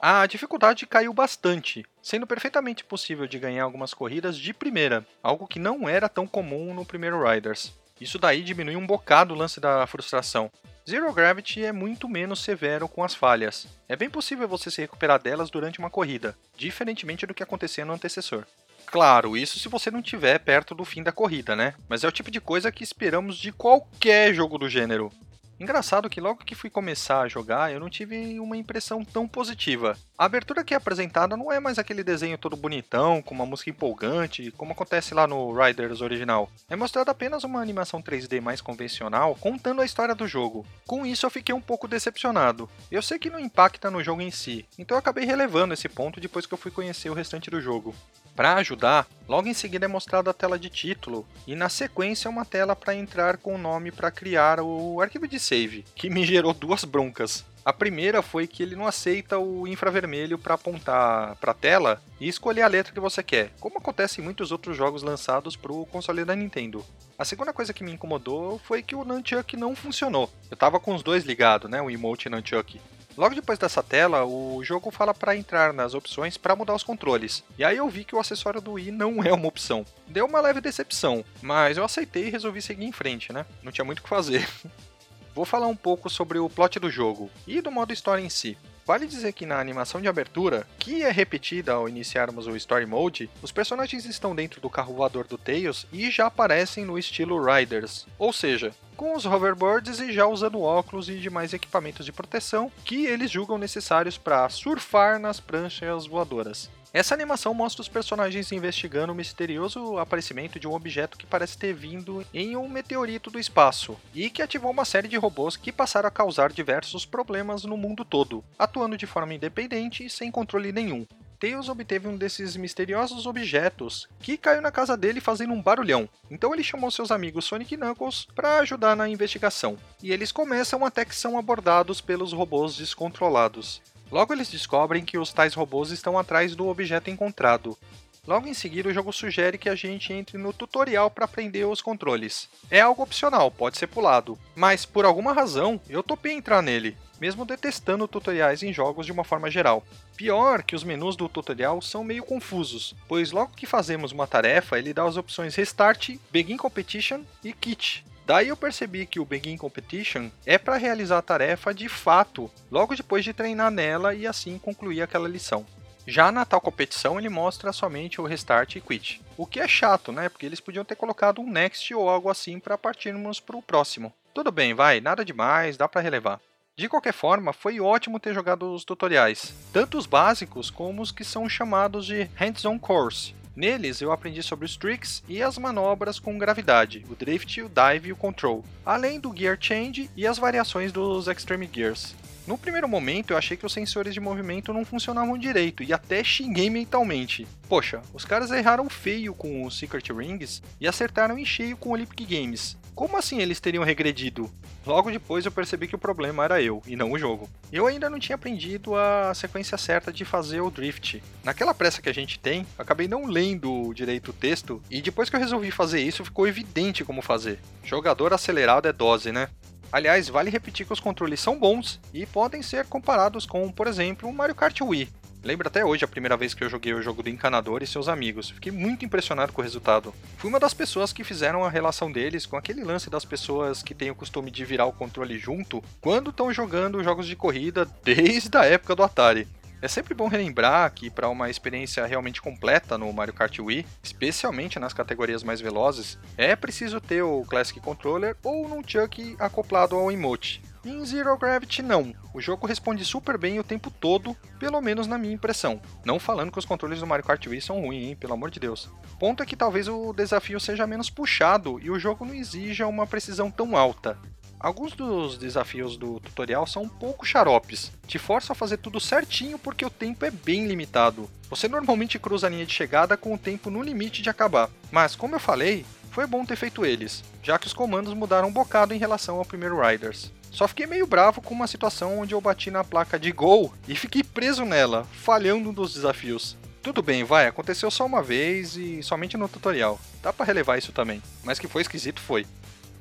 A 0.00 0.24
dificuldade 0.26 0.86
caiu 0.86 1.12
bastante, 1.12 1.84
sendo 2.00 2.26
perfeitamente 2.26 2.84
possível 2.84 3.26
de 3.26 3.38
ganhar 3.38 3.64
algumas 3.64 3.92
corridas 3.92 4.36
de 4.36 4.54
primeira, 4.54 5.04
algo 5.22 5.48
que 5.48 5.58
não 5.58 5.88
era 5.88 6.08
tão 6.08 6.26
comum 6.26 6.72
no 6.72 6.84
primeiro 6.84 7.28
Riders. 7.28 7.72
Isso 8.00 8.18
daí 8.18 8.42
diminui 8.42 8.76
um 8.76 8.86
bocado 8.86 9.34
o 9.34 9.36
lance 9.36 9.58
da 9.58 9.86
frustração. 9.86 10.52
Zero 10.88 11.10
Gravity 11.12 11.64
é 11.64 11.72
muito 11.72 12.08
menos 12.08 12.40
severo 12.40 12.86
com 12.86 13.02
as 13.02 13.14
falhas. 13.14 13.66
É 13.88 13.96
bem 13.96 14.10
possível 14.10 14.46
você 14.46 14.70
se 14.70 14.82
recuperar 14.82 15.20
delas 15.20 15.48
durante 15.48 15.78
uma 15.78 15.88
corrida, 15.88 16.36
diferentemente 16.56 17.26
do 17.26 17.32
que 17.32 17.42
acontecia 17.42 17.84
no 17.84 17.94
antecessor. 17.94 18.44
Claro, 18.86 19.36
isso 19.36 19.58
se 19.58 19.68
você 19.68 19.90
não 19.90 20.00
estiver 20.00 20.38
perto 20.38 20.74
do 20.74 20.84
fim 20.84 21.02
da 21.02 21.12
corrida, 21.12 21.56
né? 21.56 21.74
Mas 21.88 22.04
é 22.04 22.08
o 22.08 22.12
tipo 22.12 22.30
de 22.30 22.40
coisa 22.40 22.70
que 22.70 22.84
esperamos 22.84 23.36
de 23.36 23.52
qualquer 23.52 24.32
jogo 24.32 24.58
do 24.58 24.68
gênero. 24.68 25.12
Engraçado 25.58 26.10
que 26.10 26.20
logo 26.20 26.44
que 26.44 26.54
fui 26.54 26.68
começar 26.68 27.20
a 27.20 27.28
jogar, 27.28 27.72
eu 27.72 27.78
não 27.78 27.88
tive 27.88 28.40
uma 28.40 28.56
impressão 28.56 29.04
tão 29.04 29.26
positiva. 29.28 29.96
A 30.18 30.24
abertura 30.24 30.64
que 30.64 30.74
é 30.74 30.76
apresentada 30.76 31.36
não 31.36 31.50
é 31.50 31.60
mais 31.60 31.78
aquele 31.78 32.02
desenho 32.02 32.36
todo 32.36 32.56
bonitão, 32.56 33.22
com 33.22 33.34
uma 33.34 33.46
música 33.46 33.70
empolgante, 33.70 34.50
como 34.56 34.72
acontece 34.72 35.14
lá 35.14 35.26
no 35.26 35.52
Riders 35.52 36.00
original. 36.00 36.50
É 36.68 36.74
mostrada 36.74 37.12
apenas 37.12 37.44
uma 37.44 37.60
animação 37.60 38.02
3D 38.02 38.40
mais 38.40 38.60
convencional, 38.60 39.36
contando 39.36 39.80
a 39.80 39.84
história 39.84 40.14
do 40.14 40.26
jogo. 40.26 40.66
Com 40.86 41.06
isso 41.06 41.24
eu 41.24 41.30
fiquei 41.30 41.54
um 41.54 41.60
pouco 41.60 41.86
decepcionado. 41.86 42.68
Eu 42.90 43.00
sei 43.00 43.18
que 43.18 43.30
não 43.30 43.38
impacta 43.38 43.90
no 43.90 44.02
jogo 44.02 44.22
em 44.22 44.30
si, 44.32 44.66
então 44.76 44.96
eu 44.96 44.98
acabei 44.98 45.24
relevando 45.24 45.72
esse 45.72 45.88
ponto 45.88 46.20
depois 46.20 46.46
que 46.46 46.54
eu 46.54 46.58
fui 46.58 46.72
conhecer 46.72 47.10
o 47.10 47.14
restante 47.14 47.48
do 47.48 47.60
jogo. 47.60 47.94
Para 48.34 48.54
ajudar, 48.54 49.06
logo 49.28 49.46
em 49.46 49.54
seguida 49.54 49.84
é 49.84 49.88
mostrada 49.88 50.30
a 50.30 50.34
tela 50.34 50.58
de 50.58 50.68
título 50.68 51.24
e 51.46 51.54
na 51.54 51.68
sequência 51.68 52.28
uma 52.28 52.44
tela 52.44 52.74
para 52.74 52.94
entrar 52.94 53.36
com 53.36 53.54
o 53.54 53.58
nome 53.58 53.92
para 53.92 54.10
criar 54.10 54.60
o 54.60 55.00
arquivo 55.00 55.28
de 55.28 55.38
save, 55.38 55.84
que 55.94 56.10
me 56.10 56.24
gerou 56.24 56.52
duas 56.52 56.84
broncas. 56.84 57.44
A 57.64 57.72
primeira 57.72 58.20
foi 58.20 58.46
que 58.46 58.62
ele 58.62 58.76
não 58.76 58.86
aceita 58.86 59.38
o 59.38 59.66
infravermelho 59.68 60.36
para 60.36 60.54
apontar 60.54 61.36
para 61.36 61.52
a 61.52 61.54
tela 61.54 62.02
e 62.20 62.28
escolher 62.28 62.62
a 62.62 62.68
letra 62.68 62.92
que 62.92 63.00
você 63.00 63.22
quer, 63.22 63.52
como 63.58 63.78
acontece 63.78 64.20
em 64.20 64.24
muitos 64.24 64.52
outros 64.52 64.76
jogos 64.76 65.02
lançados 65.02 65.56
para 65.56 65.72
o 65.72 65.86
console 65.86 66.24
da 66.24 66.34
Nintendo. 66.34 66.84
A 67.16 67.24
segunda 67.24 67.52
coisa 67.52 67.72
que 67.72 67.84
me 67.84 67.92
incomodou 67.92 68.58
foi 68.58 68.82
que 68.82 68.96
o 68.96 69.04
Nunchuck 69.04 69.56
não 69.56 69.76
funcionou. 69.76 70.28
Eu 70.50 70.56
tava 70.56 70.80
com 70.80 70.94
os 70.94 71.02
dois 71.02 71.24
ligados, 71.24 71.70
né, 71.70 71.80
o 71.80 71.88
emote 71.88 72.26
e 72.26 72.30
Nunchuck. 72.30 72.80
Logo 73.16 73.34
depois 73.34 73.58
dessa 73.58 73.82
tela, 73.82 74.24
o 74.24 74.62
jogo 74.64 74.90
fala 74.90 75.14
para 75.14 75.36
entrar 75.36 75.72
nas 75.72 75.94
opções 75.94 76.36
para 76.36 76.56
mudar 76.56 76.74
os 76.74 76.82
controles. 76.82 77.44
E 77.56 77.64
aí 77.64 77.76
eu 77.76 77.88
vi 77.88 78.04
que 78.04 78.14
o 78.14 78.18
acessório 78.18 78.60
do 78.60 78.72
Wii 78.72 78.90
não 78.90 79.22
é 79.22 79.32
uma 79.32 79.46
opção. 79.46 79.86
Deu 80.08 80.26
uma 80.26 80.40
leve 80.40 80.60
decepção, 80.60 81.24
mas 81.40 81.76
eu 81.76 81.84
aceitei 81.84 82.26
e 82.26 82.30
resolvi 82.30 82.60
seguir 82.60 82.84
em 82.84 82.92
frente, 82.92 83.32
né? 83.32 83.46
Não 83.62 83.70
tinha 83.70 83.84
muito 83.84 84.00
o 84.00 84.02
que 84.02 84.08
fazer. 84.08 84.48
Vou 85.32 85.44
falar 85.44 85.68
um 85.68 85.76
pouco 85.76 86.10
sobre 86.10 86.38
o 86.38 86.50
plot 86.50 86.78
do 86.78 86.90
jogo 86.90 87.30
e 87.46 87.60
do 87.60 87.70
modo 87.70 87.92
história 87.92 88.22
em 88.22 88.28
si. 88.28 88.58
Vale 88.86 89.06
dizer 89.06 89.32
que 89.32 89.46
na 89.46 89.58
animação 89.58 89.98
de 89.98 90.08
abertura, 90.08 90.66
que 90.78 91.02
é 91.02 91.10
repetida 91.10 91.72
ao 91.72 91.88
iniciarmos 91.88 92.46
o 92.46 92.54
Story 92.54 92.84
Mode, 92.84 93.30
os 93.40 93.50
personagens 93.50 94.04
estão 94.04 94.34
dentro 94.34 94.60
do 94.60 94.68
carro 94.68 94.94
voador 94.94 95.26
do 95.26 95.38
Tails 95.38 95.86
e 95.90 96.10
já 96.10 96.26
aparecem 96.26 96.84
no 96.84 96.98
estilo 96.98 97.42
Riders, 97.42 98.06
ou 98.18 98.30
seja, 98.30 98.74
com 98.94 99.16
os 99.16 99.24
hoverboards 99.24 100.00
e 100.00 100.12
já 100.12 100.26
usando 100.26 100.60
óculos 100.60 101.08
e 101.08 101.16
demais 101.16 101.54
equipamentos 101.54 102.04
de 102.04 102.12
proteção 102.12 102.70
que 102.84 103.06
eles 103.06 103.30
julgam 103.30 103.56
necessários 103.56 104.18
para 104.18 104.48
surfar 104.50 105.18
nas 105.18 105.40
pranchas 105.40 106.06
voadoras. 106.06 106.70
Essa 106.94 107.12
animação 107.12 107.52
mostra 107.52 107.82
os 107.82 107.88
personagens 107.88 108.52
investigando 108.52 109.12
o 109.12 109.16
misterioso 109.16 109.98
aparecimento 109.98 110.60
de 110.60 110.68
um 110.68 110.74
objeto 110.74 111.18
que 111.18 111.26
parece 111.26 111.58
ter 111.58 111.74
vindo 111.74 112.24
em 112.32 112.56
um 112.56 112.68
meteorito 112.68 113.32
do 113.32 113.40
espaço 113.40 113.98
e 114.14 114.30
que 114.30 114.40
ativou 114.40 114.70
uma 114.70 114.84
série 114.84 115.08
de 115.08 115.16
robôs 115.16 115.56
que 115.56 115.72
passaram 115.72 116.06
a 116.06 116.12
causar 116.12 116.52
diversos 116.52 117.04
problemas 117.04 117.64
no 117.64 117.76
mundo 117.76 118.04
todo, 118.04 118.44
atuando 118.56 118.96
de 118.96 119.06
forma 119.06 119.34
independente 119.34 120.06
e 120.06 120.08
sem 120.08 120.30
controle 120.30 120.70
nenhum. 120.70 121.04
Tails 121.40 121.68
obteve 121.68 122.06
um 122.06 122.16
desses 122.16 122.56
misteriosos 122.56 123.26
objetos 123.26 124.06
que 124.20 124.38
caiu 124.38 124.62
na 124.62 124.70
casa 124.70 124.96
dele 124.96 125.20
fazendo 125.20 125.52
um 125.52 125.60
barulhão. 125.60 126.08
Então 126.30 126.54
ele 126.54 126.62
chamou 126.62 126.92
seus 126.92 127.10
amigos 127.10 127.44
Sonic 127.44 127.74
e 127.74 127.76
Knuckles 127.76 128.28
para 128.36 128.60
ajudar 128.60 128.94
na 128.94 129.08
investigação. 129.08 129.76
E 130.00 130.12
eles 130.12 130.30
começam 130.30 130.86
até 130.86 131.04
que 131.04 131.16
são 131.16 131.36
abordados 131.36 132.00
pelos 132.00 132.32
robôs 132.32 132.76
descontrolados. 132.76 133.82
Logo 134.14 134.32
eles 134.32 134.48
descobrem 134.48 135.04
que 135.04 135.18
os 135.18 135.32
tais 135.32 135.54
robôs 135.54 135.90
estão 135.90 136.16
atrás 136.16 136.54
do 136.54 136.68
objeto 136.68 137.10
encontrado. 137.10 137.76
Logo 138.24 138.46
em 138.46 138.54
seguida, 138.54 138.88
o 138.88 138.92
jogo 138.92 139.12
sugere 139.12 139.58
que 139.58 139.68
a 139.68 139.74
gente 139.74 140.12
entre 140.12 140.38
no 140.38 140.52
tutorial 140.52 141.10
para 141.10 141.24
aprender 141.24 141.64
os 141.64 141.82
controles. 141.82 142.48
É 142.70 142.80
algo 142.80 143.02
opcional, 143.02 143.50
pode 143.50 143.76
ser 143.76 143.88
pulado, 143.88 144.38
mas 144.54 144.86
por 144.86 145.04
alguma 145.04 145.32
razão 145.32 145.80
eu 145.88 146.00
topei 146.00 146.32
entrar 146.32 146.62
nele, 146.62 146.96
mesmo 147.20 147.44
detestando 147.44 148.06
tutoriais 148.06 148.62
em 148.62 148.72
jogos 148.72 149.04
de 149.04 149.10
uma 149.10 149.24
forma 149.24 149.50
geral. 149.50 149.82
Pior 150.16 150.62
que 150.62 150.76
os 150.76 150.84
menus 150.84 151.16
do 151.16 151.28
tutorial 151.28 151.82
são 151.82 152.04
meio 152.04 152.22
confusos, 152.22 152.94
pois 153.08 153.32
logo 153.32 153.56
que 153.56 153.66
fazemos 153.66 154.12
uma 154.12 154.28
tarefa, 154.28 154.78
ele 154.78 154.94
dá 154.94 155.02
as 155.02 155.16
opções 155.16 155.56
Restart, 155.56 156.10
Begin 156.30 156.56
Competition 156.56 157.22
e 157.42 157.52
Kit, 157.52 158.04
Daí 158.26 158.48
eu 158.48 158.56
percebi 158.56 159.04
que 159.04 159.20
o 159.20 159.24
Begin 159.24 159.58
Competition 159.58 160.30
é 160.46 160.56
para 160.56 160.76
realizar 160.76 161.18
a 161.18 161.22
tarefa 161.22 161.74
de 161.74 161.88
fato, 161.90 162.50
logo 162.70 162.96
depois 162.96 163.22
de 163.22 163.34
treinar 163.34 163.70
nela 163.70 164.14
e 164.14 164.26
assim 164.26 164.58
concluir 164.58 165.02
aquela 165.02 165.28
lição. 165.28 165.66
Já 166.06 166.32
na 166.32 166.44
tal 166.44 166.60
competição 166.60 167.18
ele 167.18 167.28
mostra 167.28 167.72
somente 167.72 168.20
o 168.20 168.24
Restart 168.24 168.76
e 168.76 168.80
Quit. 168.80 169.20
O 169.36 169.46
que 169.46 169.60
é 169.60 169.68
chato, 169.68 170.10
né? 170.10 170.28
Porque 170.28 170.46
eles 170.46 170.60
podiam 170.60 170.84
ter 170.84 170.96
colocado 170.96 171.40
um 171.40 171.50
Next 171.50 171.94
ou 171.94 172.08
algo 172.08 172.30
assim 172.30 172.58
para 172.58 172.78
partirmos 172.78 173.40
para 173.40 173.56
o 173.56 173.62
próximo. 173.62 174.12
Tudo 174.32 174.50
bem, 174.50 174.74
vai, 174.74 175.00
nada 175.00 175.24
demais, 175.24 175.76
dá 175.76 175.86
para 175.86 176.00
relevar. 176.00 176.40
De 176.76 176.88
qualquer 176.88 177.12
forma, 177.12 177.52
foi 177.52 177.78
ótimo 177.78 178.18
ter 178.18 178.34
jogado 178.34 178.74
os 178.74 178.84
tutoriais, 178.84 179.54
tanto 179.72 179.96
os 179.96 180.06
básicos 180.06 180.70
como 180.70 181.02
os 181.02 181.12
que 181.12 181.24
são 181.24 181.48
chamados 181.48 182.04
de 182.04 182.28
Hands-on 182.34 182.78
Course, 182.78 183.34
Neles 183.56 184.00
eu 184.00 184.10
aprendi 184.10 184.42
sobre 184.42 184.64
os 184.64 184.76
tricks 184.76 185.22
e 185.28 185.40
as 185.40 185.56
manobras 185.58 186.18
com 186.18 186.36
gravidade, 186.36 187.04
o 187.08 187.14
drift, 187.14 187.62
o 187.62 187.68
dive 187.68 188.08
e 188.08 188.12
o 188.12 188.16
control, 188.16 188.64
além 188.84 189.20
do 189.20 189.32
gear 189.36 189.56
change 189.60 190.10
e 190.16 190.26
as 190.26 190.38
variações 190.38 190.90
dos 190.90 191.28
extreme 191.28 191.70
gears. 191.72 192.16
No 192.46 192.58
primeiro 192.58 192.88
momento 192.88 193.30
eu 193.30 193.38
achei 193.38 193.56
que 193.56 193.64
os 193.64 193.72
sensores 193.72 194.12
de 194.12 194.20
movimento 194.20 194.72
não 194.72 194.84
funcionavam 194.84 195.38
direito 195.38 195.82
e 195.82 195.92
até 195.92 196.22
xinguei 196.22 196.68
mentalmente. 196.68 197.46
Poxa, 197.68 198.02
os 198.12 198.24
caras 198.24 198.50
erraram 198.50 198.90
feio 198.90 199.32
com 199.34 199.64
os 199.64 199.78
Secret 199.78 200.12
Rings 200.12 200.60
e 200.80 200.86
acertaram 200.86 201.38
em 201.38 201.44
cheio 201.44 201.76
com 201.76 201.90
o 201.90 201.92
Olympic 201.92 202.26
Games. 202.26 202.76
Como 202.94 203.16
assim 203.16 203.40
eles 203.40 203.58
teriam 203.58 203.82
regredido? 203.82 204.48
Logo 204.86 205.10
depois 205.10 205.44
eu 205.44 205.50
percebi 205.50 205.88
que 205.88 205.96
o 205.96 205.98
problema 205.98 206.44
era 206.44 206.62
eu, 206.62 206.80
e 206.86 206.94
não 206.94 207.10
o 207.10 207.18
jogo. 207.18 207.48
Eu 207.72 207.88
ainda 207.88 208.08
não 208.08 208.20
tinha 208.20 208.36
aprendido 208.36 208.94
a 208.94 209.34
sequência 209.34 209.76
certa 209.76 210.12
de 210.12 210.24
fazer 210.24 210.60
o 210.60 210.70
drift. 210.70 211.20
Naquela 211.42 211.74
pressa 211.74 212.00
que 212.00 212.08
a 212.08 212.14
gente 212.14 212.38
tem, 212.38 212.64
acabei 212.78 213.08
não 213.08 213.26
lendo 213.26 213.92
direito 213.94 214.28
o 214.30 214.34
texto, 214.34 214.80
e 214.88 215.02
depois 215.02 215.28
que 215.28 215.34
eu 215.34 215.40
resolvi 215.40 215.72
fazer 215.72 216.00
isso, 216.00 216.24
ficou 216.24 216.46
evidente 216.46 217.04
como 217.04 217.20
fazer. 217.20 217.58
Jogador 217.82 218.32
acelerado 218.32 218.86
é 218.86 218.92
dose, 218.92 219.32
né? 219.32 219.48
Aliás, 219.90 220.28
vale 220.28 220.50
repetir 220.50 220.86
que 220.86 220.92
os 220.92 221.00
controles 221.00 221.40
são 221.40 221.58
bons 221.58 222.00
e 222.12 222.26
podem 222.26 222.62
ser 222.62 222.84
comparados 222.86 223.44
com, 223.46 223.70
por 223.72 223.86
exemplo, 223.86 224.28
o 224.28 224.32
Mario 224.32 224.54
Kart 224.54 224.80
Wii. 224.80 225.08
Lembro 225.44 225.68
até 225.68 225.84
hoje 225.84 226.02
a 226.02 226.08
primeira 226.08 226.38
vez 226.38 226.54
que 226.54 226.64
eu 226.64 226.70
joguei 226.70 226.94
o 226.94 227.02
jogo 227.02 227.22
do 227.22 227.28
Encanador 227.28 227.82
e 227.82 227.86
seus 227.86 228.08
amigos. 228.08 228.48
Fiquei 228.48 228.72
muito 228.72 229.04
impressionado 229.04 229.52
com 229.52 229.60
o 229.60 229.64
resultado. 229.64 230.14
Fui 230.38 230.48
uma 230.48 230.58
das 230.58 230.72
pessoas 230.72 231.12
que 231.12 231.22
fizeram 231.22 231.62
a 231.62 231.68
relação 231.68 232.10
deles 232.10 232.46
com 232.46 232.56
aquele 232.56 232.82
lance 232.82 233.10
das 233.10 233.26
pessoas 233.26 233.82
que 233.82 233.94
têm 233.94 234.10
o 234.10 234.14
costume 234.14 234.50
de 234.50 234.64
virar 234.64 234.86
o 234.86 234.92
controle 234.92 235.38
junto 235.38 235.84
quando 236.00 236.30
estão 236.30 236.50
jogando 236.50 237.04
jogos 237.04 237.26
de 237.26 237.36
corrida 237.36 237.86
desde 238.02 238.56
a 238.56 238.64
época 238.64 238.96
do 238.96 239.02
Atari. 239.02 239.46
É 239.82 239.88
sempre 239.88 240.14
bom 240.14 240.28
relembrar 240.28 240.90
que 240.90 241.10
para 241.10 241.28
uma 241.28 241.50
experiência 241.50 242.06
realmente 242.06 242.40
completa 242.40 242.96
no 242.96 243.12
Mario 243.12 243.34
Kart 243.34 243.58
Wii, 243.58 243.84
especialmente 244.02 244.78
nas 244.78 244.94
categorias 244.94 245.42
mais 245.42 245.60
velozes, 245.60 246.18
é 246.38 246.56
preciso 246.56 247.02
ter 247.02 247.20
o 247.20 247.44
Classic 247.44 247.78
Controller 247.80 248.34
ou 248.42 248.66
um 248.66 248.82
Chuck 248.82 249.36
acoplado 249.38 249.94
ao 249.94 250.10
emote. 250.10 250.62
Em 250.84 251.02
Zero 251.06 251.36
Gravity, 251.38 251.82
não. 251.82 252.14
O 252.34 252.42
jogo 252.42 252.66
responde 252.66 253.04
super 253.06 253.38
bem 253.38 253.58
o 253.58 253.64
tempo 253.64 253.90
todo, 253.90 254.36
pelo 254.58 254.80
menos 254.82 255.06
na 255.06 255.16
minha 255.16 255.32
impressão. 255.32 255.80
Não 256.04 256.18
falando 256.18 256.52
que 256.52 256.58
os 256.58 256.66
controles 256.66 257.00
do 257.00 257.06
Mario 257.06 257.24
Kart 257.24 257.46
Wii 257.46 257.60
são 257.62 257.80
ruins, 257.80 258.08
hein? 258.08 258.16
Pelo 258.16 258.34
amor 258.34 258.50
de 258.50 258.60
Deus. 258.60 258.90
Ponto 259.18 259.42
é 259.42 259.46
que 259.46 259.56
talvez 259.56 259.88
o 259.88 260.12
desafio 260.12 260.60
seja 260.60 260.86
menos 260.86 261.08
puxado 261.08 261.80
e 261.80 261.90
o 261.90 261.98
jogo 261.98 262.26
não 262.26 262.34
exija 262.34 262.86
uma 262.86 263.06
precisão 263.06 263.50
tão 263.50 263.76
alta. 263.76 264.18
Alguns 264.60 264.92
dos 264.92 265.36
desafios 265.38 265.96
do 265.96 266.20
tutorial 266.20 266.66
são 266.66 266.82
um 266.82 266.88
pouco 266.88 267.26
xaropes. 267.26 267.92
Te 268.06 268.18
força 268.18 268.52
a 268.52 268.56
fazer 268.56 268.78
tudo 268.78 269.00
certinho 269.00 269.58
porque 269.58 269.84
o 269.84 269.90
tempo 269.90 270.24
é 270.24 270.30
bem 270.30 270.66
limitado. 270.66 271.28
Você 271.50 271.68
normalmente 271.68 272.18
cruza 272.18 272.46
a 272.46 272.50
linha 272.50 272.66
de 272.66 272.72
chegada 272.72 273.16
com 273.16 273.34
o 273.34 273.38
tempo 273.38 273.70
no 273.70 273.82
limite 273.82 274.22
de 274.22 274.30
acabar. 274.30 274.70
Mas, 274.90 275.14
como 275.14 275.34
eu 275.34 275.40
falei, 275.40 275.84
foi 276.14 276.28
bom 276.28 276.44
ter 276.44 276.54
feito 276.54 276.86
eles, 276.86 277.24
já 277.42 277.58
que 277.58 277.66
os 277.66 277.72
comandos 277.72 278.14
mudaram 278.14 278.46
um 278.46 278.52
bocado 278.52 278.94
em 278.94 278.98
relação 278.98 279.36
ao 279.36 279.44
primeiro 279.44 279.84
Riders. 279.84 280.30
Só 280.48 280.68
fiquei 280.68 280.86
meio 280.86 281.08
bravo 281.08 281.40
com 281.40 281.52
uma 281.52 281.66
situação 281.66 282.20
onde 282.20 282.32
eu 282.32 282.40
bati 282.40 282.70
na 282.70 282.84
placa 282.84 283.18
de 283.18 283.32
gol 283.32 283.74
e 283.88 283.96
fiquei 283.96 284.22
preso 284.22 284.64
nela, 284.64 285.04
falhando 285.12 285.70
um 285.70 285.72
dos 285.72 285.92
desafios. 285.92 286.56
Tudo 286.80 287.02
bem, 287.02 287.24
vai, 287.24 287.48
aconteceu 287.48 287.90
só 287.90 288.06
uma 288.06 288.22
vez 288.22 288.76
e 288.76 289.02
somente 289.02 289.36
no 289.36 289.48
tutorial. 289.48 289.98
Dá 290.22 290.32
para 290.32 290.46
relevar 290.46 290.78
isso 290.78 290.92
também, 290.92 291.20
mas 291.42 291.58
que 291.58 291.66
foi 291.66 291.82
esquisito 291.82 292.20
foi. 292.20 292.46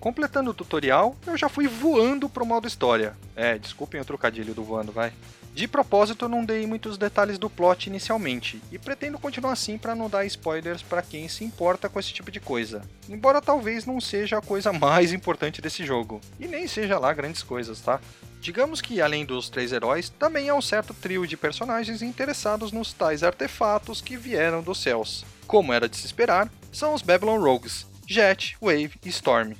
Completando 0.03 0.51
o 0.51 0.53
tutorial, 0.53 1.15
eu 1.25 1.37
já 1.37 1.47
fui 1.47 1.65
voando 1.65 2.27
pro 2.27 2.45
modo 2.45 2.67
história. 2.67 3.15
É, 3.37 3.57
desculpem 3.57 4.01
o 4.01 4.03
trocadilho 4.03 4.53
do 4.53 4.61
voando, 4.61 4.91
vai. 4.91 5.13
De 5.53 5.65
propósito, 5.65 6.27
não 6.27 6.43
dei 6.43 6.67
muitos 6.67 6.97
detalhes 6.97 7.37
do 7.37 7.49
plot 7.49 7.87
inicialmente, 7.87 8.61
e 8.69 8.77
pretendo 8.77 9.17
continuar 9.17 9.53
assim 9.53 9.77
para 9.77 9.95
não 9.95 10.09
dar 10.09 10.25
spoilers 10.25 10.81
para 10.81 11.01
quem 11.01 11.29
se 11.29 11.45
importa 11.45 11.87
com 11.87 12.01
esse 12.01 12.11
tipo 12.11 12.29
de 12.29 12.41
coisa. 12.41 12.81
Embora 13.07 13.41
talvez 13.41 13.85
não 13.85 14.01
seja 14.01 14.39
a 14.39 14.41
coisa 14.41 14.73
mais 14.77 15.13
importante 15.13 15.61
desse 15.61 15.85
jogo, 15.85 16.19
e 16.37 16.49
nem 16.49 16.67
seja 16.67 16.99
lá 16.99 17.13
grandes 17.13 17.41
coisas, 17.41 17.79
tá? 17.79 18.01
Digamos 18.41 18.81
que, 18.81 18.99
além 18.99 19.23
dos 19.23 19.47
três 19.47 19.71
heróis, 19.71 20.09
também 20.09 20.49
há 20.49 20.53
um 20.53 20.61
certo 20.61 20.93
trio 20.93 21.25
de 21.25 21.37
personagens 21.37 22.01
interessados 22.01 22.73
nos 22.73 22.91
tais 22.91 23.23
artefatos 23.23 24.01
que 24.01 24.17
vieram 24.17 24.61
dos 24.61 24.81
céus. 24.81 25.23
Como 25.47 25.71
era 25.71 25.87
de 25.87 25.95
se 25.95 26.05
esperar, 26.05 26.51
são 26.73 26.93
os 26.93 27.01
Babylon 27.01 27.39
Rogues, 27.39 27.87
Jet, 28.05 28.57
Wave 28.61 28.95
e 29.05 29.07
Storm. 29.07 29.53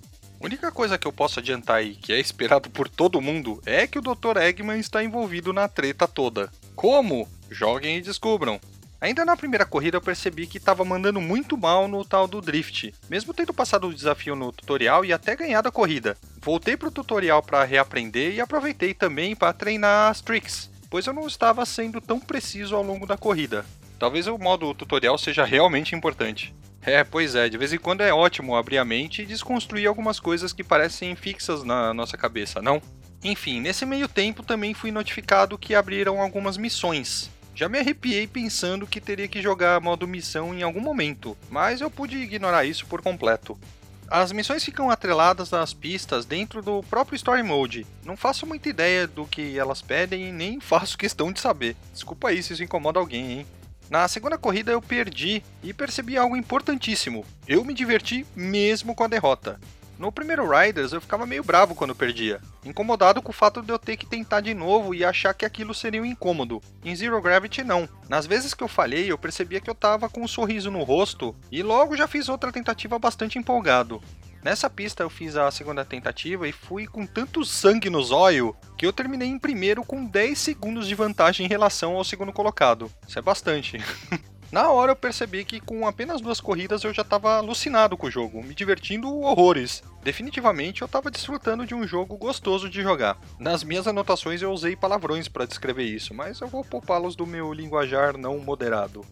A 0.44 0.46
única 0.46 0.74
coisa 0.74 0.98
que 0.98 1.08
eu 1.08 1.14
posso 1.14 1.40
adiantar 1.40 1.78
aí, 1.78 1.96
que 1.96 2.12
é 2.12 2.20
esperado 2.20 2.70
por 2.70 2.90
todo 2.90 3.22
mundo, 3.22 3.62
é 3.66 3.88
que 3.88 3.98
o 3.98 4.02
Dr. 4.02 4.36
Eggman 4.42 4.78
está 4.78 5.02
envolvido 5.02 5.54
na 5.54 5.70
treta 5.70 6.06
toda. 6.06 6.52
Como? 6.76 7.30
Joguem 7.50 8.00
e 8.00 8.02
descubram. 8.02 8.60
Ainda 9.00 9.24
na 9.24 9.38
primeira 9.38 9.66
corrida 9.66 9.96
eu 9.96 10.02
percebi 10.02 10.46
que 10.46 10.58
estava 10.58 10.84
mandando 10.84 11.22
muito 11.22 11.58
mal 11.58 11.88
no 11.88 12.04
tal 12.04 12.28
do 12.28 12.42
drift, 12.42 12.94
mesmo 13.10 13.34
tendo 13.34 13.54
passado 13.54 13.88
o 13.88 13.94
desafio 13.94 14.36
no 14.36 14.52
tutorial 14.52 15.06
e 15.06 15.14
até 15.14 15.34
ganhado 15.34 15.70
a 15.70 15.72
corrida. 15.72 16.18
Voltei 16.42 16.76
pro 16.76 16.92
tutorial 16.92 17.42
para 17.42 17.64
reaprender 17.64 18.34
e 18.34 18.42
aproveitei 18.42 18.94
também 18.94 19.38
para 19.38 19.54
treinar 19.54 20.12
as 20.12 20.20
tricks, 20.20 20.70
pois 20.90 21.08
eu 21.08 21.14
não 21.14 21.26
estava 21.26 21.66
sendo 21.66 22.02
tão 22.02 22.20
preciso 22.20 22.76
ao 22.76 22.84
longo 22.84 23.08
da 23.08 23.16
corrida. 23.16 23.66
Talvez 23.98 24.28
o 24.28 24.38
modo 24.38 24.74
tutorial 24.74 25.18
seja 25.18 25.46
realmente 25.46 25.96
importante. 25.96 26.54
É, 26.86 27.04
pois 27.04 27.34
é, 27.34 27.48
de 27.48 27.58
vez 27.58 27.72
em 27.72 27.78
quando 27.78 28.02
é 28.02 28.14
ótimo 28.14 28.56
abrir 28.56 28.78
a 28.78 28.86
mente 28.86 29.22
e 29.22 29.26
desconstruir 29.26 29.88
algumas 29.88 30.20
coisas 30.20 30.52
que 30.52 30.64
parecem 30.64 31.16
fixas 31.16 31.64
na 31.64 31.94
nossa 31.94 32.18
cabeça, 32.18 32.62
não? 32.62 32.82
Enfim, 33.24 33.62
nesse 33.62 33.86
meio 33.86 34.08
tempo 34.08 34.44
também 34.44 34.74
fui 34.74 34.92
notificado 34.92 35.58
que 35.58 35.74
abriram 35.74 36.22
algumas 36.22 36.58
missões. 36.58 37.32
Já 37.56 37.70
me 37.70 37.80
arrepiei 37.80 38.28
pensando 38.28 38.86
que 38.86 39.00
teria 39.00 39.28
que 39.28 39.42
jogar 39.42 39.80
modo 39.80 40.08
missão 40.08 40.54
em 40.54 40.62
algum 40.62 40.82
momento, 40.82 41.38
mas 41.50 41.80
eu 41.80 41.90
pude 41.90 42.18
ignorar 42.18 42.66
isso 42.66 42.86
por 42.86 43.02
completo. 43.02 43.58
As 44.10 44.32
missões 44.34 44.64
ficam 44.64 44.90
atreladas 44.90 45.54
às 45.54 45.74
pistas 45.74 46.26
dentro 46.26 46.62
do 46.62 46.84
próprio 46.84 47.16
Story 47.16 47.44
Mode. 47.44 47.86
Não 48.04 48.18
faço 48.18 48.46
muita 48.46 48.68
ideia 48.70 49.08
do 49.08 49.26
que 49.26 49.58
elas 49.58 49.82
pedem 49.82 50.28
e 50.28 50.32
nem 50.32 50.60
faço 50.62 50.98
questão 50.98 51.32
de 51.32 51.40
saber. 51.40 51.78
Desculpa 51.94 52.30
aí 52.30 52.44
se 52.44 52.54
isso 52.54 52.64
incomoda 52.64 53.00
alguém, 53.00 53.40
hein? 53.40 53.46
Na 53.94 54.08
segunda 54.08 54.40
corrida 54.40 54.72
eu 54.72 54.82
perdi 54.82 55.44
e 55.62 55.72
percebi 55.72 56.18
algo 56.18 56.36
importantíssimo. 56.36 57.24
Eu 57.48 57.64
me 57.64 57.76
diverti 57.76 58.26
mesmo 58.36 58.96
com 58.96 59.04
a 59.04 59.08
derrota. 59.08 59.60
No 60.00 60.12
primeiro 60.12 60.50
Riders 60.50 60.94
eu 60.94 61.00
ficava 61.00 61.28
meio 61.28 61.44
bravo 61.44 61.76
quando 61.76 61.94
perdia, 61.94 62.42
incomodado 62.66 63.22
com 63.22 63.30
o 63.30 63.36
fato 63.36 63.62
de 63.62 63.72
eu 63.72 63.78
ter 63.78 63.96
que 63.96 64.08
tentar 64.08 64.42
de 64.42 64.52
novo 64.56 64.96
e 64.96 65.06
achar 65.06 65.32
que 65.36 65.46
aquilo 65.46 65.76
seria 65.76 66.02
um 66.02 66.06
incômodo. 66.06 66.60
Em 66.84 66.96
Zero 66.96 67.22
Gravity 67.22 67.64
não. 67.64 67.88
Nas 68.10 68.26
vezes 68.26 68.56
que 68.56 68.64
eu 68.64 68.68
falhei, 68.68 69.12
eu 69.12 69.18
percebia 69.18 69.62
que 69.62 69.70
eu 69.70 69.76
tava 69.76 70.10
com 70.10 70.24
um 70.24 70.28
sorriso 70.28 70.72
no 70.72 70.82
rosto 70.82 71.36
e 71.52 71.62
logo 71.62 71.96
já 71.96 72.08
fiz 72.08 72.30
outra 72.30 72.52
tentativa 72.52 72.98
bastante 72.98 73.38
empolgado. 73.38 74.02
Nessa 74.44 74.70
pista 74.70 75.02
eu 75.02 75.10
fiz 75.10 75.38
a 75.38 75.50
segunda 75.50 75.86
tentativa 75.86 76.46
e 76.46 76.52
fui 76.52 76.86
com 76.86 77.06
tanto 77.06 77.46
sangue 77.46 77.90
no 77.90 78.04
zóio 78.04 78.54
que 78.78 78.86
eu 78.86 78.92
terminei 78.92 79.30
em 79.30 79.40
primeiro 79.40 79.86
com 79.86 80.06
10 80.06 80.38
segundos 80.38 80.86
de 80.86 80.94
vantagem 80.94 81.46
em 81.46 81.50
relação 81.50 81.96
ao 81.96 82.04
segundo 82.04 82.34
colocado. 82.34 82.92
Isso 83.08 83.18
é 83.18 83.22
bastante. 83.22 83.78
Na 84.52 84.70
hora 84.70 84.92
eu 84.92 84.96
percebi 84.96 85.46
que 85.46 85.60
com 85.60 85.88
apenas 85.88 86.22
duas 86.22 86.40
corridas 86.42 86.84
eu 86.84 86.94
já 86.94 87.02
estava 87.02 87.38
alucinado 87.38 87.98
com 87.98 88.06
o 88.06 88.12
jogo, 88.12 88.44
me 88.44 88.54
divertindo 88.54 89.12
horrores. 89.22 89.82
Definitivamente 90.04 90.82
eu 90.82 90.86
estava 90.86 91.10
desfrutando 91.10 91.66
de 91.66 91.74
um 91.74 91.88
jogo 91.88 92.18
gostoso 92.18 92.70
de 92.70 92.82
jogar. 92.84 93.18
Nas 93.40 93.64
minhas 93.64 93.88
anotações 93.88 94.42
eu 94.42 94.52
usei 94.52 94.76
palavrões 94.76 95.28
para 95.28 95.48
descrever 95.48 95.86
isso, 95.86 96.14
mas 96.14 96.40
eu 96.40 96.48
vou 96.48 96.64
poupá-los 96.64 97.16
do 97.16 97.26
meu 97.26 97.52
linguajar 97.52 98.16
não 98.16 98.38
moderado. 98.38 99.04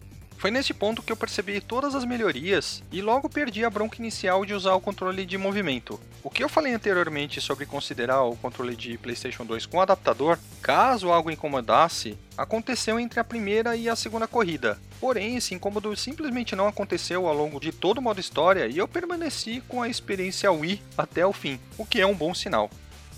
Foi 0.42 0.50
nesse 0.50 0.74
ponto 0.74 1.04
que 1.04 1.12
eu 1.12 1.16
percebi 1.16 1.60
todas 1.60 1.94
as 1.94 2.04
melhorias 2.04 2.82
e 2.90 3.00
logo 3.00 3.28
perdi 3.28 3.64
a 3.64 3.70
bronca 3.70 3.98
inicial 4.00 4.44
de 4.44 4.52
usar 4.52 4.74
o 4.74 4.80
controle 4.80 5.24
de 5.24 5.38
movimento. 5.38 6.00
O 6.20 6.28
que 6.28 6.42
eu 6.42 6.48
falei 6.48 6.74
anteriormente 6.74 7.40
sobre 7.40 7.64
considerar 7.64 8.22
o 8.22 8.34
controle 8.34 8.74
de 8.74 8.98
PlayStation 8.98 9.44
2 9.44 9.66
com 9.66 9.80
adaptador, 9.80 10.36
caso 10.60 11.12
algo 11.12 11.30
incomodasse, 11.30 12.18
aconteceu 12.36 12.98
entre 12.98 13.20
a 13.20 13.24
primeira 13.24 13.76
e 13.76 13.88
a 13.88 13.94
segunda 13.94 14.26
corrida. 14.26 14.80
Porém, 14.98 15.36
esse 15.36 15.54
incômodo 15.54 15.94
simplesmente 15.94 16.56
não 16.56 16.66
aconteceu 16.66 17.28
ao 17.28 17.36
longo 17.36 17.60
de 17.60 17.70
todo 17.70 17.98
o 17.98 18.02
modo 18.02 18.18
história 18.18 18.66
e 18.66 18.78
eu 18.78 18.88
permaneci 18.88 19.62
com 19.68 19.80
a 19.80 19.88
experiência 19.88 20.50
Wii 20.50 20.82
até 20.98 21.24
o 21.24 21.32
fim, 21.32 21.60
o 21.78 21.86
que 21.86 22.00
é 22.00 22.06
um 22.06 22.16
bom 22.16 22.34
sinal. 22.34 22.68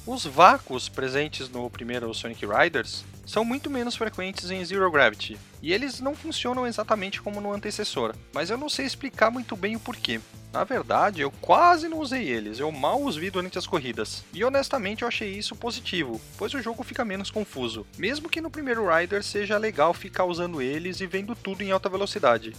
Os 0.07 0.27
vácuos 0.27 0.91
presentes 0.91 1.49
no 1.49 1.71
primeiro 1.71 2.13
Sonic 2.13 2.45
Riders 2.45 3.03
são 3.27 3.45
muito 3.45 3.71
menos 3.71 3.97
frequentes 3.97 4.51
em 4.51 4.65
Zero 4.65 4.91
Gravity, 4.91 5.39
e 5.63 5.73
eles 5.73 6.01
não 6.01 6.15
funcionam 6.15 6.67
exatamente 6.67 7.21
como 7.21 7.41
no 7.41 7.53
antecessor, 7.53 8.15
mas 8.33 8.51
eu 8.51 8.59
não 8.59 8.69
sei 8.69 8.87
explicar 8.87 9.31
muito 9.31 9.57
bem 9.57 9.77
o 9.77 9.81
porquê. 9.81 10.21
Na 10.53 10.63
verdade, 10.63 11.21
eu 11.21 11.33
quase 11.41 11.89
não 11.89 11.99
usei 11.99 12.29
eles, 12.29 12.61
eu 12.61 12.71
mal 12.71 13.03
os 13.03 13.17
vi 13.17 13.29
durante 13.29 13.59
as 13.59 13.67
corridas. 13.67 14.25
E 14.33 14.45
honestamente 14.45 15.03
eu 15.03 15.09
achei 15.09 15.37
isso 15.37 15.57
positivo, 15.57 16.21
pois 16.39 16.55
o 16.55 16.63
jogo 16.63 16.85
fica 16.85 17.05
menos 17.05 17.29
confuso, 17.29 17.85
mesmo 17.99 18.29
que 18.29 18.41
no 18.41 18.51
primeiro 18.51 18.87
Rider 18.87 19.25
seja 19.25 19.59
legal 19.59 19.93
ficar 19.93 20.25
usando 20.25 20.63
eles 20.63 21.01
e 21.01 21.07
vendo 21.09 21.35
tudo 21.35 21.63
em 21.63 21.73
alta 21.73 21.89
velocidade. 21.89 22.53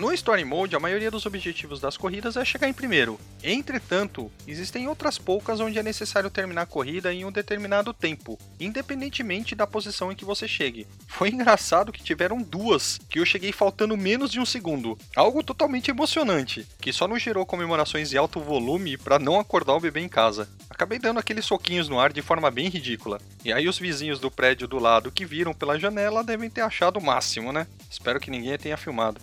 No 0.00 0.14
Story 0.14 0.46
Mode, 0.46 0.74
a 0.74 0.80
maioria 0.80 1.10
dos 1.10 1.26
objetivos 1.26 1.78
das 1.78 1.94
corridas 1.94 2.34
é 2.34 2.42
chegar 2.42 2.66
em 2.66 2.72
primeiro. 2.72 3.20
Entretanto, 3.44 4.32
existem 4.48 4.88
outras 4.88 5.18
poucas 5.18 5.60
onde 5.60 5.78
é 5.78 5.82
necessário 5.82 6.30
terminar 6.30 6.62
a 6.62 6.66
corrida 6.66 7.12
em 7.12 7.26
um 7.26 7.30
determinado 7.30 7.92
tempo, 7.92 8.38
independentemente 8.58 9.54
da 9.54 9.66
posição 9.66 10.10
em 10.10 10.14
que 10.14 10.24
você 10.24 10.48
chegue. 10.48 10.86
Foi 11.06 11.28
engraçado 11.28 11.92
que 11.92 12.02
tiveram 12.02 12.40
duas, 12.40 12.98
que 13.10 13.18
eu 13.18 13.26
cheguei 13.26 13.52
faltando 13.52 13.94
menos 13.94 14.30
de 14.30 14.40
um 14.40 14.46
segundo. 14.46 14.96
Algo 15.14 15.42
totalmente 15.42 15.90
emocionante, 15.90 16.66
que 16.80 16.94
só 16.94 17.06
não 17.06 17.18
gerou 17.18 17.44
comemorações 17.44 18.08
de 18.08 18.16
alto 18.16 18.40
volume 18.40 18.96
para 18.96 19.18
não 19.18 19.38
acordar 19.38 19.74
o 19.74 19.80
bebê 19.80 20.00
em 20.00 20.08
casa. 20.08 20.48
Acabei 20.70 20.98
dando 20.98 21.20
aqueles 21.20 21.44
soquinhos 21.44 21.90
no 21.90 22.00
ar 22.00 22.10
de 22.10 22.22
forma 22.22 22.50
bem 22.50 22.70
ridícula. 22.70 23.20
E 23.44 23.52
aí 23.52 23.68
os 23.68 23.78
vizinhos 23.78 24.18
do 24.18 24.30
prédio 24.30 24.66
do 24.66 24.78
lado 24.78 25.12
que 25.12 25.26
viram 25.26 25.52
pela 25.52 25.78
janela 25.78 26.24
devem 26.24 26.48
ter 26.48 26.62
achado 26.62 26.98
o 26.98 27.04
máximo, 27.04 27.52
né? 27.52 27.66
Espero 27.90 28.18
que 28.18 28.30
ninguém 28.30 28.56
tenha 28.56 28.78
filmado. 28.78 29.20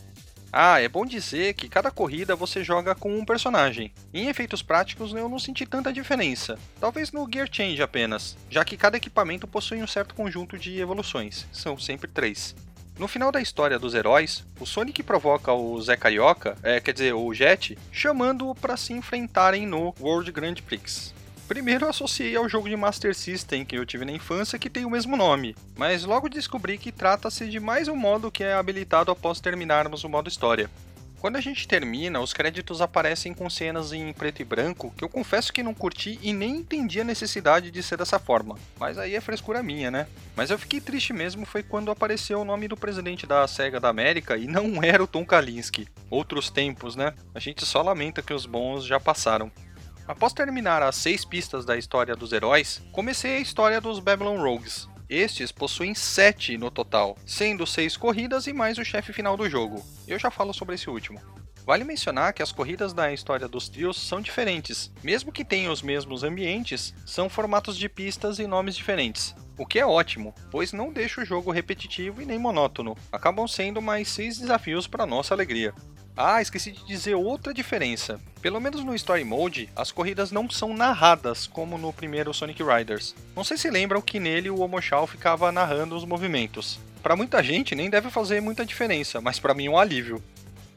Ah, 0.52 0.82
é 0.82 0.88
bom 0.88 1.06
dizer 1.06 1.54
que 1.54 1.68
cada 1.68 1.92
corrida 1.92 2.36
você 2.36 2.64
joga 2.64 2.96
com 2.96 3.18
um 3.18 3.26
personagem. 3.26 3.94
Em 4.14 4.28
efeitos 4.28 4.62
práticos 4.62 5.14
eu 5.14 5.28
não 5.28 5.40
senti 5.40 5.66
tanta 5.66 5.92
diferença, 5.92 6.58
talvez 6.80 7.12
no 7.12 7.28
Gear 7.32 7.50
Change 7.52 7.82
apenas, 7.82 8.38
já 8.50 8.64
que 8.64 8.78
cada 8.78 8.98
equipamento 8.98 9.48
possui 9.48 9.84
um 9.84 9.88
certo 9.88 10.16
conjunto 10.16 10.58
de 10.58 10.80
evoluções, 10.80 11.46
são 11.52 11.78
sempre 11.78 12.08
três. 12.08 12.56
No 12.98 13.08
final 13.08 13.32
da 13.32 13.40
história 13.40 13.78
dos 13.78 13.94
heróis, 13.94 14.44
o 14.60 14.66
Sonic 14.66 15.04
provoca 15.04 15.54
o 15.54 15.80
Zé 15.80 15.96
Carioca, 15.96 16.58
é, 16.64 16.80
quer 16.80 16.94
dizer, 16.94 17.14
o 17.14 17.32
Jet, 17.32 17.78
chamando-o 17.92 18.56
para 18.56 18.76
se 18.76 18.92
enfrentarem 18.92 19.68
no 19.68 19.94
World 20.00 20.32
Grand 20.32 20.56
Prix. 20.56 21.14
Primeiro 21.48 21.86
eu 21.86 21.90
associei 21.90 22.36
ao 22.36 22.50
jogo 22.50 22.68
de 22.68 22.76
Master 22.76 23.16
System 23.16 23.64
que 23.64 23.78
eu 23.78 23.86
tive 23.86 24.04
na 24.04 24.12
infância 24.12 24.60
que 24.60 24.70
tem 24.70 24.84
o 24.84 24.90
mesmo 24.90 25.16
nome, 25.16 25.56
mas 25.78 26.04
logo 26.04 26.28
descobri 26.28 26.78
que 26.78 26.92
trata-se 26.92 27.48
de 27.48 27.58
mais 27.58 27.88
um 27.88 27.96
modo 27.96 28.30
que 28.30 28.44
é 28.44 28.54
habilitado 28.54 29.12
após 29.12 29.40
terminarmos 29.40 30.04
o 30.04 30.10
modo 30.10 30.28
história. 30.28 30.70
Quando 31.22 31.38
a 31.38 31.42
gente 31.42 31.68
termina, 31.68 32.20
os 32.20 32.34
créditos 32.34 32.80
aparecem 32.80 33.34
com 33.34 33.50
cenas 33.50 33.92
em 33.92 34.12
preto 34.14 34.42
e 34.42 34.46
branco 34.46 34.94
que 34.96 35.04
eu 35.04 35.10
confesso 35.10 35.52
que 35.52 35.64
não 35.64 35.74
curti 35.74 36.20
e 36.22 36.32
nem 36.32 36.58
entendi 36.58 37.00
a 37.00 37.06
necessidade 37.06 37.72
de 37.72 37.82
ser 37.82 37.98
dessa 37.98 38.20
forma. 38.20 38.56
Mas 38.78 38.98
aí 38.98 39.16
é 39.16 39.22
frescura 39.22 39.64
minha, 39.64 39.90
né? 39.90 40.06
Mas 40.36 40.52
eu 40.52 40.60
fiquei 40.60 40.80
triste 40.80 41.14
mesmo 41.14 41.46
foi 41.46 41.64
quando 41.64 41.90
apareceu 41.90 42.42
o 42.42 42.46
nome 42.46 42.68
do 42.68 42.78
presidente 42.78 43.26
da 43.26 43.48
SEGA 43.48 43.80
da 43.80 43.90
América 43.90 44.38
e 44.38 44.48
não 44.48 44.80
era 44.84 45.04
o 45.04 45.08
Tom 45.08 45.26
Kalinske. 45.26 45.88
Outros 46.10 46.52
tempos, 46.52 46.96
né? 46.96 47.14
A 47.34 47.40
gente 47.40 47.66
só 47.66 47.82
lamenta 47.82 48.22
que 48.22 48.34
os 48.34 48.46
bons 48.46 48.86
já 48.86 49.00
passaram. 49.00 49.52
Após 50.08 50.32
terminar 50.32 50.82
as 50.82 50.96
seis 50.96 51.26
pistas 51.26 51.66
da 51.66 51.78
história 51.78 52.16
dos 52.16 52.32
heróis, 52.32 52.82
comecei 52.94 53.36
a 53.36 53.40
história 53.42 53.82
dos 53.82 54.00
Babylon 54.00 54.38
Rogues. 54.38 54.88
Estes 55.10 55.52
possuem 55.52 55.94
sete 55.94 56.58
no 56.58 56.72
total, 56.72 57.18
sendo 57.26 57.68
seis 57.68 57.98
corridas 57.98 58.48
e 58.48 58.54
mais 58.54 58.78
o 58.78 58.86
chefe 58.86 59.12
final 59.12 59.36
do 59.36 59.50
jogo. 59.50 59.86
Eu 60.08 60.18
já 60.18 60.32
falo 60.32 60.54
sobre 60.54 60.76
esse 60.76 60.90
último. 60.90 61.20
Vale 61.66 61.84
mencionar 61.84 62.32
que 62.32 62.42
as 62.42 62.54
corridas 62.54 62.94
da 62.94 63.12
história 63.12 63.50
dos 63.50 63.68
trios 63.68 63.98
são 64.02 64.22
diferentes, 64.22 64.90
mesmo 65.04 65.30
que 65.30 65.44
tenham 65.44 65.74
os 65.74 65.82
mesmos 65.82 66.24
ambientes, 66.24 66.94
são 67.06 67.28
formatos 67.28 67.78
de 67.78 67.90
pistas 67.90 68.40
e 68.40 68.48
nomes 68.48 68.78
diferentes. 68.78 69.36
O 69.58 69.66
que 69.66 69.78
é 69.78 69.86
ótimo, 69.86 70.34
pois 70.50 70.72
não 70.72 70.94
deixa 70.94 71.20
o 71.20 71.26
jogo 71.26 71.52
repetitivo 71.52 72.22
e 72.22 72.26
nem 72.26 72.40
monótono, 72.40 72.96
acabam 73.12 73.46
sendo 73.46 73.82
mais 73.82 74.08
seis 74.08 74.38
desafios 74.38 74.88
para 74.88 75.06
nossa 75.06 75.34
alegria. 75.34 75.74
Ah, 76.20 76.42
esqueci 76.42 76.72
de 76.72 76.84
dizer 76.84 77.14
outra 77.14 77.54
diferença. 77.54 78.20
Pelo 78.42 78.60
menos 78.60 78.84
no 78.84 78.96
Story 78.96 79.24
Mode, 79.24 79.70
as 79.76 79.92
corridas 79.92 80.32
não 80.32 80.50
são 80.50 80.74
narradas 80.74 81.46
como 81.46 81.78
no 81.78 81.94
primeiro 81.94 82.34
Sonic 82.34 82.64
Riders. 82.64 83.14
Não 83.36 83.44
sei 83.44 83.56
se 83.56 83.70
lembram 83.70 84.02
que 84.02 84.20
nele 84.20 84.50
o 84.50 84.62
Omochao 84.62 85.06
ficava 85.06 85.52
narrando 85.52 85.96
os 85.96 86.06
movimentos. 86.06 86.80
Para 87.04 87.16
muita 87.16 87.44
gente 87.44 87.76
nem 87.76 87.88
deve 87.88 88.10
fazer 88.10 88.42
muita 88.42 88.66
diferença, 88.66 89.22
mas 89.22 89.40
para 89.40 89.54
mim 89.54 89.68
é 89.68 89.70
um 89.70 89.78
alívio. 89.78 90.20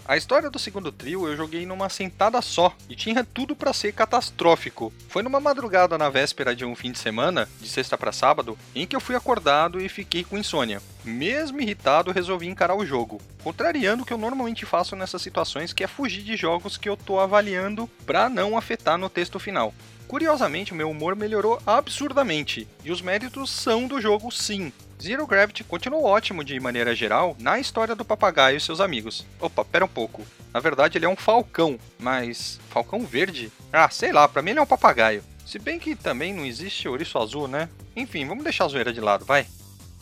A 0.07 0.17
história 0.17 0.51
do 0.51 0.59
segundo 0.59 0.91
trio 0.91 1.29
eu 1.29 1.37
joguei 1.37 1.65
numa 1.65 1.89
sentada 1.89 2.43
só 2.43 2.75
e 2.89 2.97
tinha 2.97 3.23
tudo 3.23 3.55
para 3.55 3.73
ser 3.73 3.93
catastrófico. 3.93 4.93
Foi 5.09 5.23
numa 5.23 5.39
madrugada 5.39 5.97
na 5.97 6.09
véspera 6.09 6.55
de 6.55 6.65
um 6.65 6.75
fim 6.75 6.91
de 6.91 6.99
semana, 6.99 7.49
de 7.61 7.69
sexta 7.69 7.97
para 7.97 8.11
sábado, 8.11 8.59
em 8.75 8.87
que 8.87 8.97
eu 8.97 9.01
fui 9.01 9.15
acordado 9.15 9.81
e 9.81 9.89
fiquei 9.89 10.25
com 10.25 10.37
insônia. 10.39 10.83
Mesmo 11.05 11.61
irritado, 11.61 12.11
resolvi 12.11 12.49
encarar 12.49 12.75
o 12.75 12.85
jogo, 12.85 13.21
contrariando 13.45 14.03
o 14.03 14.07
que 14.07 14.13
eu 14.13 14.19
normalmente 14.19 14.67
faço 14.67 14.97
nessas 14.97 15.23
situações, 15.23 15.73
que 15.73 15.85
é 15.85 15.87
fugir 15.87 16.23
de 16.23 16.37
jogos 16.37 16.77
que 16.77 16.89
eu 16.89 16.97
tô 16.97 17.21
avaliando 17.21 17.89
para 18.05 18.29
não 18.29 18.59
afetar 18.59 18.99
no 18.99 19.09
texto 19.09 19.39
final. 19.39 19.73
Curiosamente, 20.11 20.73
o 20.73 20.75
meu 20.75 20.91
humor 20.91 21.15
melhorou 21.15 21.63
absurdamente, 21.65 22.67
e 22.85 22.91
os 22.91 23.01
méritos 23.01 23.49
são 23.49 23.87
do 23.87 24.01
jogo 24.01 24.29
sim. 24.33 24.73
Zero 25.01 25.25
Gravity 25.25 25.63
continuou 25.63 26.03
ótimo 26.03 26.43
de 26.43 26.59
maneira 26.59 26.97
geral 26.97 27.37
na 27.39 27.61
história 27.61 27.95
do 27.95 28.05
papagaio 28.05 28.57
e 28.57 28.61
seus 28.61 28.81
amigos. 28.81 29.25
Opa, 29.41 29.65
pera 29.65 29.85
um 29.85 29.89
pouco. 29.89 30.27
Na 30.53 30.59
verdade, 30.59 30.99
ele 30.99 31.05
é 31.05 31.09
um 31.09 31.15
falcão, 31.15 31.79
mas. 31.97 32.59
Falcão 32.71 33.07
verde? 33.07 33.53
Ah, 33.73 33.89
sei 33.89 34.11
lá, 34.11 34.27
pra 34.27 34.43
mim 34.43 34.51
ele 34.51 34.59
é 34.59 34.63
um 34.63 34.67
papagaio. 34.67 35.23
Se 35.47 35.61
bem 35.61 35.79
que 35.79 35.95
também 35.95 36.35
não 36.35 36.45
existe 36.45 36.89
ouriço 36.89 37.17
azul, 37.17 37.47
né? 37.47 37.69
Enfim, 37.95 38.27
vamos 38.27 38.43
deixar 38.43 38.65
a 38.65 38.69
zoeira 38.69 38.93
de 38.93 39.01
lado, 39.01 39.25
vai. 39.25 39.47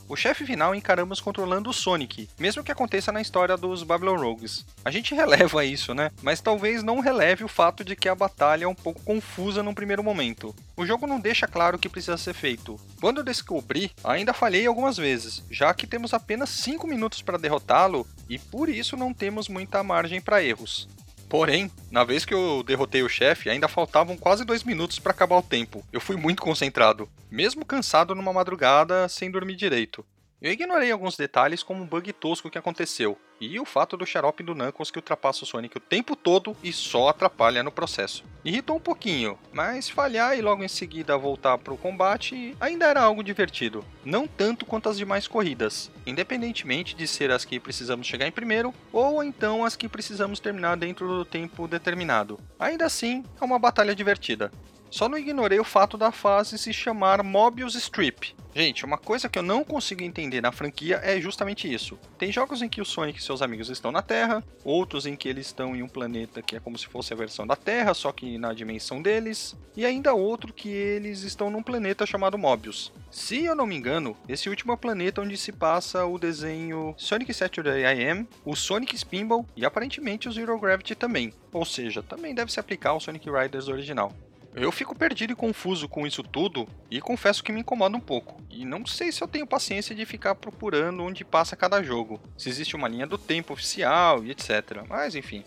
O 0.08 0.16
chefe 0.16 0.46
final 0.46 0.74
encaramos 0.74 1.20
controlando 1.20 1.68
o 1.68 1.72
Sonic, 1.72 2.30
mesmo 2.38 2.64
que 2.64 2.72
aconteça 2.72 3.12
na 3.12 3.20
história 3.20 3.58
dos 3.58 3.82
Babylon 3.82 4.16
Rogues. 4.16 4.64
A 4.82 4.90
gente 4.90 5.12
releva 5.14 5.62
isso, 5.66 5.92
né? 5.92 6.10
Mas 6.22 6.40
talvez 6.40 6.82
não 6.82 7.00
releve 7.00 7.44
o 7.44 7.48
fato 7.48 7.84
de 7.84 7.94
que 7.94 8.08
a 8.08 8.14
batalha 8.14 8.64
é 8.64 8.68
um 8.68 8.74
pouco 8.74 9.02
confusa 9.02 9.62
num 9.62 9.74
primeiro 9.74 10.02
momento. 10.02 10.56
O 10.74 10.86
jogo 10.86 11.06
não 11.06 11.20
deixa 11.20 11.46
claro 11.46 11.76
o 11.76 11.78
que 11.78 11.90
precisa 11.90 12.16
ser 12.16 12.32
feito. 12.32 12.80
Quando 13.02 13.22
descobri, 13.22 13.90
ainda 14.02 14.32
falhei 14.32 14.66
algumas 14.66 14.96
vezes, 14.96 15.42
já 15.50 15.74
que 15.74 15.86
temos 15.86 16.14
apenas 16.14 16.48
5 16.48 16.86
minutos 16.86 17.20
para 17.20 17.36
derrotá-lo 17.36 18.06
e 18.30 18.38
por 18.38 18.70
isso 18.70 18.96
não 18.96 19.12
temos 19.12 19.46
muita 19.46 19.82
margem 19.82 20.22
para 20.22 20.42
erros. 20.42 20.88
Porém, 21.28 21.70
na 21.90 22.04
vez 22.04 22.24
que 22.24 22.32
eu 22.32 22.62
derrotei 22.62 23.02
o 23.02 23.08
chefe, 23.08 23.50
ainda 23.50 23.68
faltavam 23.68 24.16
quase 24.16 24.44
dois 24.44 24.64
minutos 24.64 24.98
para 24.98 25.12
acabar 25.12 25.36
o 25.36 25.42
tempo. 25.42 25.84
Eu 25.92 26.00
fui 26.00 26.16
muito 26.16 26.42
concentrado, 26.42 27.08
mesmo 27.30 27.66
cansado 27.66 28.14
numa 28.14 28.32
madrugada 28.32 29.08
sem 29.08 29.30
dormir 29.30 29.56
direito. 29.56 30.04
Eu 30.40 30.52
ignorei 30.52 30.92
alguns 30.92 31.16
detalhes 31.16 31.64
como 31.64 31.82
um 31.82 31.86
bug 31.86 32.12
tosco 32.12 32.48
que 32.48 32.56
aconteceu, 32.56 33.18
e 33.40 33.58
o 33.58 33.64
fato 33.64 33.96
do 33.96 34.06
xarope 34.06 34.44
do 34.44 34.54
Knuckles 34.54 34.88
que 34.88 34.98
ultrapassa 34.98 35.42
o 35.42 35.46
Sonic 35.46 35.76
o 35.76 35.80
tempo 35.80 36.14
todo 36.14 36.56
e 36.62 36.72
só 36.72 37.08
atrapalha 37.08 37.60
no 37.60 37.72
processo. 37.72 38.22
Irritou 38.44 38.76
um 38.76 38.80
pouquinho, 38.80 39.36
mas 39.52 39.88
falhar 39.88 40.38
e 40.38 40.40
logo 40.40 40.62
em 40.62 40.68
seguida 40.68 41.18
voltar 41.18 41.58
para 41.58 41.74
o 41.74 41.76
combate 41.76 42.56
ainda 42.60 42.86
era 42.86 43.02
algo 43.02 43.24
divertido. 43.24 43.84
Não 44.04 44.28
tanto 44.28 44.64
quanto 44.64 44.88
as 44.88 44.96
demais 44.96 45.26
corridas, 45.26 45.90
independentemente 46.06 46.94
de 46.94 47.08
ser 47.08 47.32
as 47.32 47.44
que 47.44 47.58
precisamos 47.58 48.06
chegar 48.06 48.28
em 48.28 48.32
primeiro 48.32 48.72
ou 48.92 49.24
então 49.24 49.64
as 49.64 49.74
que 49.74 49.88
precisamos 49.88 50.38
terminar 50.38 50.76
dentro 50.76 51.08
do 51.08 51.24
tempo 51.24 51.66
determinado. 51.66 52.38
Ainda 52.60 52.86
assim, 52.86 53.24
é 53.40 53.44
uma 53.44 53.58
batalha 53.58 53.92
divertida. 53.92 54.52
Só 54.88 55.08
não 55.08 55.18
ignorei 55.18 55.58
o 55.58 55.64
fato 55.64 55.98
da 55.98 56.12
fase 56.12 56.56
se 56.56 56.72
chamar 56.72 57.24
Mobius 57.24 57.74
Strip. 57.74 58.34
Gente, 58.54 58.84
uma 58.84 58.98
coisa 58.98 59.28
que 59.28 59.38
eu 59.38 59.42
não 59.42 59.62
consigo 59.62 60.02
entender 60.02 60.40
na 60.40 60.50
franquia 60.50 61.00
é 61.02 61.20
justamente 61.20 61.72
isso. 61.72 61.98
Tem 62.16 62.32
jogos 62.32 62.62
em 62.62 62.68
que 62.68 62.80
o 62.80 62.84
Sonic 62.84 63.18
e 63.18 63.22
seus 63.22 63.42
amigos 63.42 63.68
estão 63.68 63.92
na 63.92 64.02
Terra, 64.02 64.42
outros 64.64 65.06
em 65.06 65.14
que 65.14 65.28
eles 65.28 65.46
estão 65.46 65.76
em 65.76 65.82
um 65.82 65.88
planeta 65.88 66.42
que 66.42 66.56
é 66.56 66.60
como 66.60 66.78
se 66.78 66.86
fosse 66.86 67.12
a 67.12 67.16
versão 67.16 67.46
da 67.46 67.54
Terra, 67.54 67.94
só 67.94 68.10
que 68.10 68.38
na 68.38 68.52
dimensão 68.52 69.02
deles, 69.02 69.54
e 69.76 69.84
ainda 69.84 70.14
outro 70.14 70.52
que 70.52 70.68
eles 70.68 71.22
estão 71.22 71.50
num 71.50 71.62
planeta 71.62 72.06
chamado 72.06 72.38
Mobius. 72.38 72.92
Se 73.10 73.44
eu 73.44 73.54
não 73.54 73.66
me 73.66 73.76
engano, 73.76 74.16
esse 74.28 74.48
último 74.48 74.72
é 74.72 74.74
o 74.74 74.78
planeta 74.78 75.20
onde 75.20 75.36
se 75.36 75.52
passa 75.52 76.04
o 76.04 76.18
desenho 76.18 76.94
Sonic 76.96 77.32
Saturday 77.32 77.84
I.M., 77.84 78.26
o 78.44 78.56
Sonic 78.56 78.96
Spinball 78.96 79.46
e 79.56 79.64
aparentemente 79.64 80.28
o 80.28 80.32
Zero 80.32 80.58
Gravity 80.58 80.94
também. 80.94 81.32
Ou 81.52 81.64
seja, 81.64 82.02
também 82.02 82.34
deve 82.34 82.52
se 82.52 82.58
aplicar 82.58 82.90
ao 82.90 83.00
Sonic 83.00 83.30
Riders 83.30 83.68
original. 83.68 84.12
Eu 84.60 84.72
fico 84.72 84.92
perdido 84.92 85.32
e 85.32 85.36
confuso 85.36 85.88
com 85.88 86.04
isso 86.04 86.20
tudo 86.20 86.66
e 86.90 87.00
confesso 87.00 87.44
que 87.44 87.52
me 87.52 87.60
incomoda 87.60 87.96
um 87.96 88.00
pouco. 88.00 88.42
E 88.50 88.64
não 88.64 88.84
sei 88.84 89.12
se 89.12 89.22
eu 89.22 89.28
tenho 89.28 89.46
paciência 89.46 89.94
de 89.94 90.04
ficar 90.04 90.34
procurando 90.34 91.04
onde 91.04 91.24
passa 91.24 91.54
cada 91.54 91.80
jogo, 91.80 92.20
se 92.36 92.48
existe 92.48 92.74
uma 92.74 92.88
linha 92.88 93.06
do 93.06 93.16
tempo 93.16 93.52
oficial 93.52 94.24
e 94.24 94.32
etc. 94.32 94.82
Mas 94.88 95.14
enfim. 95.14 95.44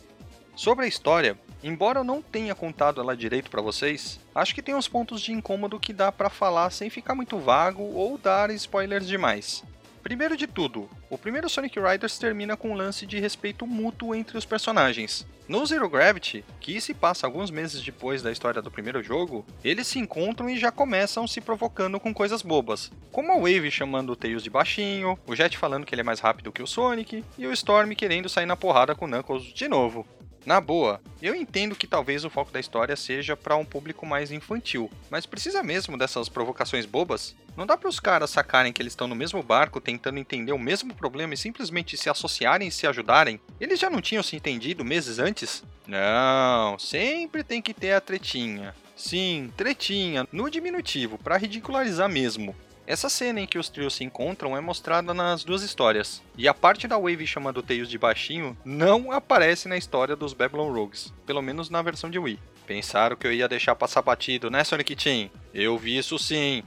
Sobre 0.56 0.86
a 0.86 0.88
história, 0.88 1.38
embora 1.62 2.00
eu 2.00 2.04
não 2.06 2.22
tenha 2.22 2.56
contado 2.56 3.02
ela 3.02 3.16
direito 3.16 3.52
para 3.52 3.62
vocês, 3.62 4.18
acho 4.34 4.56
que 4.56 4.62
tem 4.62 4.76
uns 4.76 4.88
pontos 4.88 5.20
de 5.20 5.34
incômodo 5.34 5.80
que 5.80 5.92
dá 5.92 6.10
para 6.10 6.30
falar 6.30 6.70
sem 6.70 6.90
ficar 6.90 7.14
muito 7.14 7.38
vago 7.38 7.84
ou 7.84 8.18
dar 8.18 8.50
spoilers 8.52 9.08
demais. 9.08 9.62
Primeiro 10.04 10.36
de 10.36 10.48
tudo, 10.48 10.90
o 11.12 11.18
primeiro 11.18 11.48
Sonic 11.48 11.80
Riders 11.80 12.18
termina 12.18 12.58
com 12.58 12.72
um 12.72 12.76
lance 12.76 13.06
de 13.06 13.20
respeito 13.20 13.68
mútuo 13.68 14.16
entre 14.16 14.36
os 14.36 14.46
personagens. 14.46 15.28
No 15.48 15.64
Zero 15.66 15.88
Gravity, 15.88 16.44
que 16.60 16.82
se 16.82 16.94
passa 16.94 17.28
alguns 17.28 17.52
meses 17.52 17.82
depois 17.84 18.24
da 18.24 18.32
história 18.32 18.62
do 18.62 18.72
primeiro 18.72 19.04
jogo, 19.04 19.46
eles 19.64 19.86
se 19.86 20.00
encontram 20.00 20.50
e 20.50 20.58
já 20.58 20.72
começam 20.72 21.28
se 21.28 21.40
provocando 21.40 22.00
com 22.00 22.14
coisas 22.14 22.42
bobas, 22.42 22.92
como 23.12 23.32
a 23.32 23.36
Wave 23.36 23.70
chamando 23.70 24.12
o 24.12 24.16
Tails 24.16 24.44
de 24.44 24.50
baixinho, 24.50 25.20
o 25.28 25.36
Jet 25.36 25.56
falando 25.58 25.86
que 25.86 25.94
ele 25.94 26.02
é 26.02 26.06
mais 26.06 26.20
rápido 26.20 26.52
que 26.52 26.64
o 26.64 26.68
Sonic, 26.68 27.24
e 27.38 27.46
o 27.46 27.54
Storm 27.54 27.92
querendo 27.92 28.30
sair 28.30 28.46
na 28.48 28.56
porrada 28.56 28.96
com 28.96 29.06
o 29.06 29.08
Knuckles 29.08 29.44
de 29.54 29.68
novo. 29.68 30.06
Na 30.46 30.60
boa, 30.60 31.00
eu 31.22 31.36
entendo 31.36 31.76
que 31.76 31.86
talvez 31.86 32.26
o 32.26 32.30
foco 32.30 32.52
da 32.52 32.60
história 32.60 32.96
seja 32.96 33.38
para 33.38 33.56
um 33.56 33.64
público 33.64 34.06
mais 34.06 34.32
infantil, 34.32 34.90
mas 35.10 35.26
precisa 35.26 35.62
mesmo 35.62 35.98
dessas 35.98 36.28
provocações 36.30 36.86
bobas? 36.86 37.36
Não 37.56 37.66
dá 37.66 37.78
para 37.78 37.90
os 37.90 38.00
caras 38.00 38.32
sacarem 38.32 38.74
que 38.74 38.82
eles 38.82 38.94
estão 38.94 39.08
no 39.08 39.16
mesmo 39.16 39.44
barco 39.44 39.80
tentando 39.80 40.18
entender 40.18 40.52
o 40.52 40.58
mesmo 40.58 40.96
problema 40.96 41.34
e 41.34 41.38
simplesmente 41.38 41.96
se 41.96 42.10
associarem 42.10 42.70
e 42.70 42.72
se 42.72 42.88
ajudarem? 42.88 43.40
Eles 43.60 43.80
já 43.80 43.90
não 43.90 44.02
tinham 44.02 44.24
se 44.24 44.36
entendido 44.36 44.84
meses 44.84 45.20
antes? 45.20 45.64
Não, 45.86 46.80
sempre 46.80 47.44
tem 47.44 47.62
que 47.62 47.74
ter 47.74 47.94
a 47.94 48.02
tretinha. 48.02 48.74
Sim, 48.96 49.52
tretinha, 49.56 50.28
no 50.32 50.50
diminutivo, 50.50 51.18
para 51.18 51.38
ridicularizar 51.38 52.10
mesmo. 52.10 52.56
Essa 52.88 53.10
cena 53.10 53.40
em 53.40 53.48
que 53.48 53.60
os 53.60 53.70
trios 53.70 53.96
se 53.96 54.04
encontram 54.04 54.58
é 54.58 54.62
mostrada 54.62 55.14
nas 55.14 55.44
duas 55.44 55.62
histórias, 55.62 56.22
e 56.38 56.48
a 56.48 56.54
parte 56.54 56.88
da 56.88 56.98
Wave 56.98 57.26
chamando 57.28 57.62
Tails 57.62 57.90
de 57.90 57.98
baixinho 57.98 58.58
não 58.66 59.12
aparece 59.12 59.68
na 59.68 59.78
história 59.78 60.16
dos 60.16 60.34
Babylon 60.34 60.72
Rogues, 60.72 61.14
pelo 61.26 61.42
menos 61.42 61.70
na 61.70 61.82
versão 61.82 62.10
de 62.10 62.20
Wii. 62.20 62.40
Pensaram 62.66 63.16
que 63.16 63.28
eu 63.28 63.34
ia 63.34 63.48
deixar 63.48 63.76
passar 63.76 64.02
batido, 64.02 64.50
né, 64.50 64.64
Sonic 64.64 64.96
Team? 64.96 65.30
Eu 65.54 65.78
vi 65.78 65.98
isso 65.98 66.18
sim. 66.18 66.64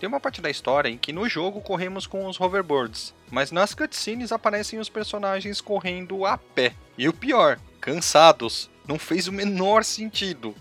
Tem 0.00 0.08
uma 0.08 0.18
parte 0.18 0.40
da 0.40 0.48
história 0.48 0.88
em 0.88 0.96
que 0.96 1.12
no 1.12 1.28
jogo 1.28 1.60
corremos 1.60 2.06
com 2.06 2.26
os 2.26 2.40
hoverboards, 2.40 3.14
mas 3.30 3.52
nas 3.52 3.74
cutscenes 3.74 4.32
aparecem 4.32 4.78
os 4.78 4.88
personagens 4.88 5.60
correndo 5.60 6.24
a 6.24 6.38
pé. 6.38 6.74
E 6.96 7.06
o 7.06 7.12
pior, 7.12 7.60
cansados. 7.80 8.70
Não 8.88 8.98
fez 8.98 9.28
o 9.28 9.32
menor 9.32 9.84
sentido. 9.84 10.54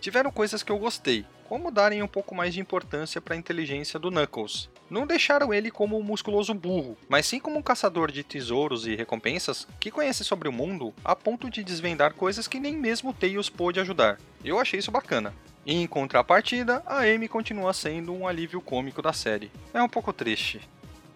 Tiveram 0.00 0.30
coisas 0.30 0.62
que 0.62 0.70
eu 0.70 0.78
gostei, 0.78 1.24
como 1.48 1.70
darem 1.70 2.02
um 2.02 2.08
pouco 2.08 2.34
mais 2.34 2.54
de 2.54 2.60
importância 2.60 3.20
para 3.20 3.34
a 3.34 3.38
inteligência 3.38 3.98
do 3.98 4.10
Knuckles. 4.10 4.68
Não 4.90 5.06
deixaram 5.06 5.52
ele 5.52 5.70
como 5.70 5.98
um 5.98 6.02
musculoso 6.02 6.52
burro, 6.54 6.96
mas 7.08 7.26
sim 7.26 7.40
como 7.40 7.58
um 7.58 7.62
caçador 7.62 8.10
de 8.10 8.22
tesouros 8.22 8.86
e 8.86 8.94
recompensas 8.94 9.66
que 9.80 9.90
conhece 9.90 10.24
sobre 10.24 10.48
o 10.48 10.52
mundo 10.52 10.94
a 11.04 11.16
ponto 11.16 11.50
de 11.50 11.64
desvendar 11.64 12.14
coisas 12.14 12.46
que 12.46 12.60
nem 12.60 12.76
mesmo 12.76 13.12
Tails 13.12 13.48
pôde 13.48 13.80
ajudar. 13.80 14.18
Eu 14.44 14.58
achei 14.58 14.78
isso 14.78 14.90
bacana. 14.90 15.32
Em 15.66 15.86
contrapartida, 15.86 16.82
a 16.84 16.98
Amy 17.00 17.26
continua 17.26 17.72
sendo 17.72 18.12
um 18.12 18.28
alívio 18.28 18.60
cômico 18.60 19.00
da 19.00 19.14
série. 19.14 19.50
É 19.72 19.82
um 19.82 19.88
pouco 19.88 20.12
triste. 20.12 20.60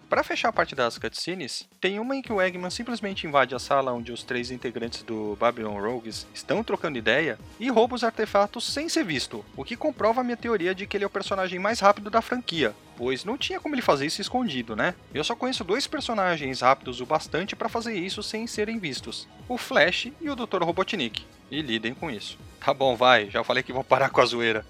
Para 0.09 0.23
fechar 0.23 0.49
a 0.49 0.51
parte 0.51 0.73
das 0.73 0.97
cutscenes, 0.97 1.69
tem 1.79 1.99
uma 1.99 2.15
em 2.15 2.21
que 2.23 2.33
o 2.33 2.41
Eggman 2.41 2.71
simplesmente 2.71 3.27
invade 3.27 3.53
a 3.53 3.59
sala 3.59 3.93
onde 3.93 4.11
os 4.11 4.23
três 4.23 4.49
integrantes 4.49 5.03
do 5.03 5.37
Babylon 5.39 5.79
Rogues 5.79 6.25
estão 6.33 6.63
trocando 6.63 6.97
ideia 6.97 7.37
e 7.59 7.69
rouba 7.69 7.93
os 7.93 8.03
artefatos 8.03 8.73
sem 8.73 8.89
ser 8.89 9.05
visto, 9.05 9.45
o 9.55 9.63
que 9.63 9.75
comprova 9.75 10.21
a 10.21 10.23
minha 10.23 10.35
teoria 10.35 10.73
de 10.73 10.87
que 10.87 10.97
ele 10.97 11.03
é 11.03 11.07
o 11.07 11.11
personagem 11.11 11.59
mais 11.59 11.79
rápido 11.79 12.09
da 12.09 12.23
franquia, 12.23 12.73
pois 12.97 13.23
não 13.23 13.37
tinha 13.37 13.59
como 13.59 13.75
ele 13.75 13.83
fazer 13.83 14.07
isso 14.07 14.19
escondido, 14.19 14.75
né? 14.75 14.95
Eu 15.13 15.23
só 15.23 15.35
conheço 15.35 15.63
dois 15.63 15.85
personagens 15.85 16.61
rápidos 16.61 16.99
o 17.01 17.05
bastante 17.05 17.55
para 17.55 17.69
fazer 17.69 17.93
isso 17.93 18.23
sem 18.23 18.47
serem 18.47 18.79
vistos: 18.79 19.27
o 19.47 19.59
Flash 19.59 20.11
e 20.19 20.27
o 20.27 20.35
Dr. 20.35 20.63
Robotnik. 20.63 21.23
E 21.51 21.61
lidem 21.61 21.93
com 21.93 22.09
isso. 22.09 22.35
Tá 22.59 22.73
bom, 22.73 22.95
vai, 22.95 23.29
já 23.29 23.43
falei 23.43 23.61
que 23.61 23.71
vou 23.71 23.83
parar 23.83 24.09
com 24.09 24.21
a 24.21 24.25
zoeira. 24.25 24.65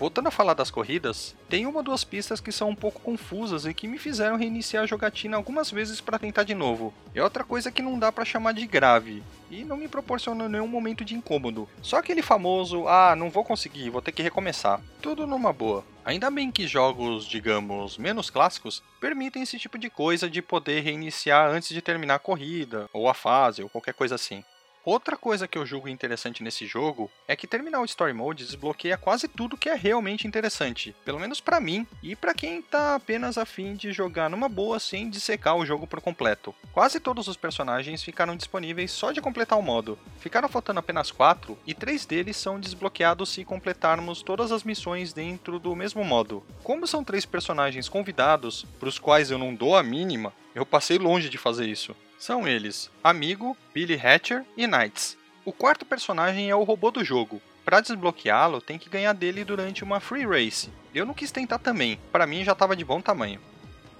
Voltando 0.00 0.28
a 0.28 0.30
falar 0.30 0.54
das 0.54 0.70
corridas, 0.70 1.36
tem 1.46 1.66
uma 1.66 1.80
ou 1.80 1.82
duas 1.82 2.04
pistas 2.04 2.40
que 2.40 2.50
são 2.50 2.70
um 2.70 2.74
pouco 2.74 3.02
confusas 3.02 3.66
e 3.66 3.74
que 3.74 3.86
me 3.86 3.98
fizeram 3.98 4.38
reiniciar 4.38 4.84
a 4.84 4.86
jogatina 4.86 5.36
algumas 5.36 5.70
vezes 5.70 6.00
para 6.00 6.18
tentar 6.18 6.42
de 6.42 6.54
novo. 6.54 6.94
É 7.14 7.22
outra 7.22 7.44
coisa 7.44 7.70
que 7.70 7.82
não 7.82 7.98
dá 7.98 8.10
para 8.10 8.24
chamar 8.24 8.52
de 8.52 8.66
grave, 8.66 9.22
e 9.50 9.62
não 9.62 9.76
me 9.76 9.88
proporciona 9.88 10.48
nenhum 10.48 10.66
momento 10.66 11.04
de 11.04 11.14
incômodo. 11.14 11.68
Só 11.82 11.98
aquele 11.98 12.22
famoso, 12.22 12.88
ah, 12.88 13.14
não 13.14 13.28
vou 13.28 13.44
conseguir, 13.44 13.90
vou 13.90 14.00
ter 14.00 14.12
que 14.12 14.22
recomeçar. 14.22 14.80
Tudo 15.02 15.26
numa 15.26 15.52
boa. 15.52 15.84
Ainda 16.02 16.30
bem 16.30 16.50
que 16.50 16.66
jogos, 16.66 17.26
digamos, 17.26 17.98
menos 17.98 18.30
clássicos 18.30 18.82
permitem 18.98 19.42
esse 19.42 19.58
tipo 19.58 19.78
de 19.78 19.90
coisa 19.90 20.30
de 20.30 20.40
poder 20.40 20.80
reiniciar 20.80 21.50
antes 21.50 21.68
de 21.68 21.82
terminar 21.82 22.14
a 22.14 22.18
corrida, 22.18 22.88
ou 22.90 23.06
a 23.06 23.12
fase, 23.12 23.62
ou 23.62 23.68
qualquer 23.68 23.92
coisa 23.92 24.14
assim. 24.14 24.42
Outra 24.82 25.14
coisa 25.14 25.46
que 25.46 25.58
eu 25.58 25.66
julgo 25.66 25.90
interessante 25.90 26.42
nesse 26.42 26.66
jogo 26.66 27.10
é 27.28 27.36
que 27.36 27.46
terminar 27.46 27.82
o 27.82 27.84
Story 27.84 28.14
Mode 28.14 28.46
desbloqueia 28.46 28.96
quase 28.96 29.28
tudo 29.28 29.56
que 29.56 29.68
é 29.68 29.74
realmente 29.74 30.26
interessante, 30.26 30.96
pelo 31.04 31.20
menos 31.20 31.38
para 31.38 31.60
mim 31.60 31.86
e 32.02 32.16
para 32.16 32.32
quem 32.32 32.62
tá 32.62 32.94
apenas 32.94 33.36
afim 33.36 33.74
de 33.76 33.92
jogar 33.92 34.30
numa 34.30 34.48
boa 34.48 34.80
sem 34.80 35.10
dissecar 35.10 35.54
o 35.54 35.66
jogo 35.66 35.86
por 35.86 36.00
completo. 36.00 36.54
Quase 36.72 36.98
todos 36.98 37.28
os 37.28 37.36
personagens 37.36 38.02
ficaram 38.02 38.34
disponíveis 38.34 38.90
só 38.90 39.12
de 39.12 39.20
completar 39.20 39.58
o 39.58 39.62
modo. 39.62 39.98
Ficaram 40.18 40.48
faltando 40.48 40.80
apenas 40.80 41.10
quatro 41.10 41.58
e 41.66 41.74
três 41.74 42.06
deles 42.06 42.38
são 42.38 42.58
desbloqueados 42.58 43.28
se 43.28 43.44
completarmos 43.44 44.22
todas 44.22 44.50
as 44.50 44.64
missões 44.64 45.12
dentro 45.12 45.58
do 45.58 45.76
mesmo 45.76 46.02
modo. 46.02 46.42
Como 46.64 46.86
são 46.86 47.04
três 47.04 47.26
personagens 47.26 47.86
convidados, 47.86 48.64
para 48.78 48.88
os 48.88 48.98
quais 48.98 49.30
eu 49.30 49.36
não 49.36 49.54
dou 49.54 49.76
a 49.76 49.82
mínima, 49.82 50.32
eu 50.54 50.64
passei 50.64 50.96
longe 50.96 51.28
de 51.28 51.36
fazer 51.36 51.66
isso. 51.66 51.94
São 52.20 52.46
eles 52.46 52.90
Amigo, 53.02 53.56
Billy 53.72 53.94
Hatcher 53.94 54.44
e 54.54 54.66
Knights. 54.66 55.16
O 55.42 55.54
quarto 55.54 55.86
personagem 55.86 56.50
é 56.50 56.54
o 56.54 56.64
robô 56.64 56.90
do 56.90 57.02
jogo. 57.02 57.40
Para 57.64 57.80
desbloqueá-lo, 57.80 58.60
tem 58.60 58.78
que 58.78 58.90
ganhar 58.90 59.14
dele 59.14 59.42
durante 59.42 59.82
uma 59.82 60.00
free 60.00 60.26
race. 60.26 60.68
Eu 60.94 61.06
não 61.06 61.14
quis 61.14 61.32
tentar 61.32 61.58
também, 61.58 61.98
para 62.12 62.26
mim 62.26 62.44
já 62.44 62.52
estava 62.52 62.76
de 62.76 62.84
bom 62.84 63.00
tamanho. 63.00 63.40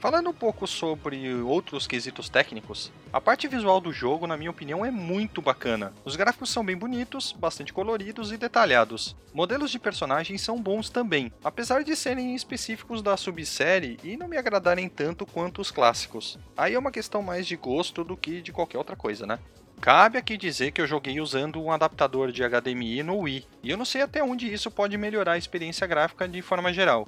Falando 0.00 0.30
um 0.30 0.32
pouco 0.32 0.66
sobre 0.66 1.30
outros 1.42 1.86
quesitos 1.86 2.30
técnicos, 2.30 2.90
a 3.12 3.20
parte 3.20 3.46
visual 3.46 3.82
do 3.82 3.92
jogo, 3.92 4.26
na 4.26 4.34
minha 4.34 4.50
opinião, 4.50 4.82
é 4.82 4.90
muito 4.90 5.42
bacana. 5.42 5.92
Os 6.06 6.16
gráficos 6.16 6.48
são 6.48 6.64
bem 6.64 6.74
bonitos, 6.74 7.32
bastante 7.32 7.70
coloridos 7.70 8.32
e 8.32 8.38
detalhados. 8.38 9.14
Modelos 9.34 9.70
de 9.70 9.78
personagens 9.78 10.40
são 10.40 10.58
bons 10.58 10.88
também, 10.88 11.30
apesar 11.44 11.84
de 11.84 11.94
serem 11.94 12.34
específicos 12.34 13.02
da 13.02 13.14
subsérie 13.14 13.98
e 14.02 14.16
não 14.16 14.26
me 14.26 14.38
agradarem 14.38 14.88
tanto 14.88 15.26
quanto 15.26 15.60
os 15.60 15.70
clássicos. 15.70 16.38
Aí 16.56 16.72
é 16.72 16.78
uma 16.78 16.90
questão 16.90 17.20
mais 17.20 17.46
de 17.46 17.54
gosto 17.54 18.02
do 18.02 18.16
que 18.16 18.40
de 18.40 18.52
qualquer 18.52 18.78
outra 18.78 18.96
coisa, 18.96 19.26
né? 19.26 19.38
Cabe 19.82 20.16
aqui 20.16 20.38
dizer 20.38 20.70
que 20.72 20.80
eu 20.80 20.86
joguei 20.86 21.20
usando 21.20 21.62
um 21.62 21.70
adaptador 21.70 22.32
de 22.32 22.42
HDMI 22.42 23.02
no 23.02 23.18
Wii, 23.18 23.46
e 23.62 23.70
eu 23.70 23.76
não 23.76 23.84
sei 23.84 24.00
até 24.00 24.24
onde 24.24 24.50
isso 24.50 24.70
pode 24.70 24.96
melhorar 24.96 25.32
a 25.32 25.38
experiência 25.38 25.86
gráfica 25.86 26.26
de 26.26 26.40
forma 26.40 26.72
geral. 26.72 27.06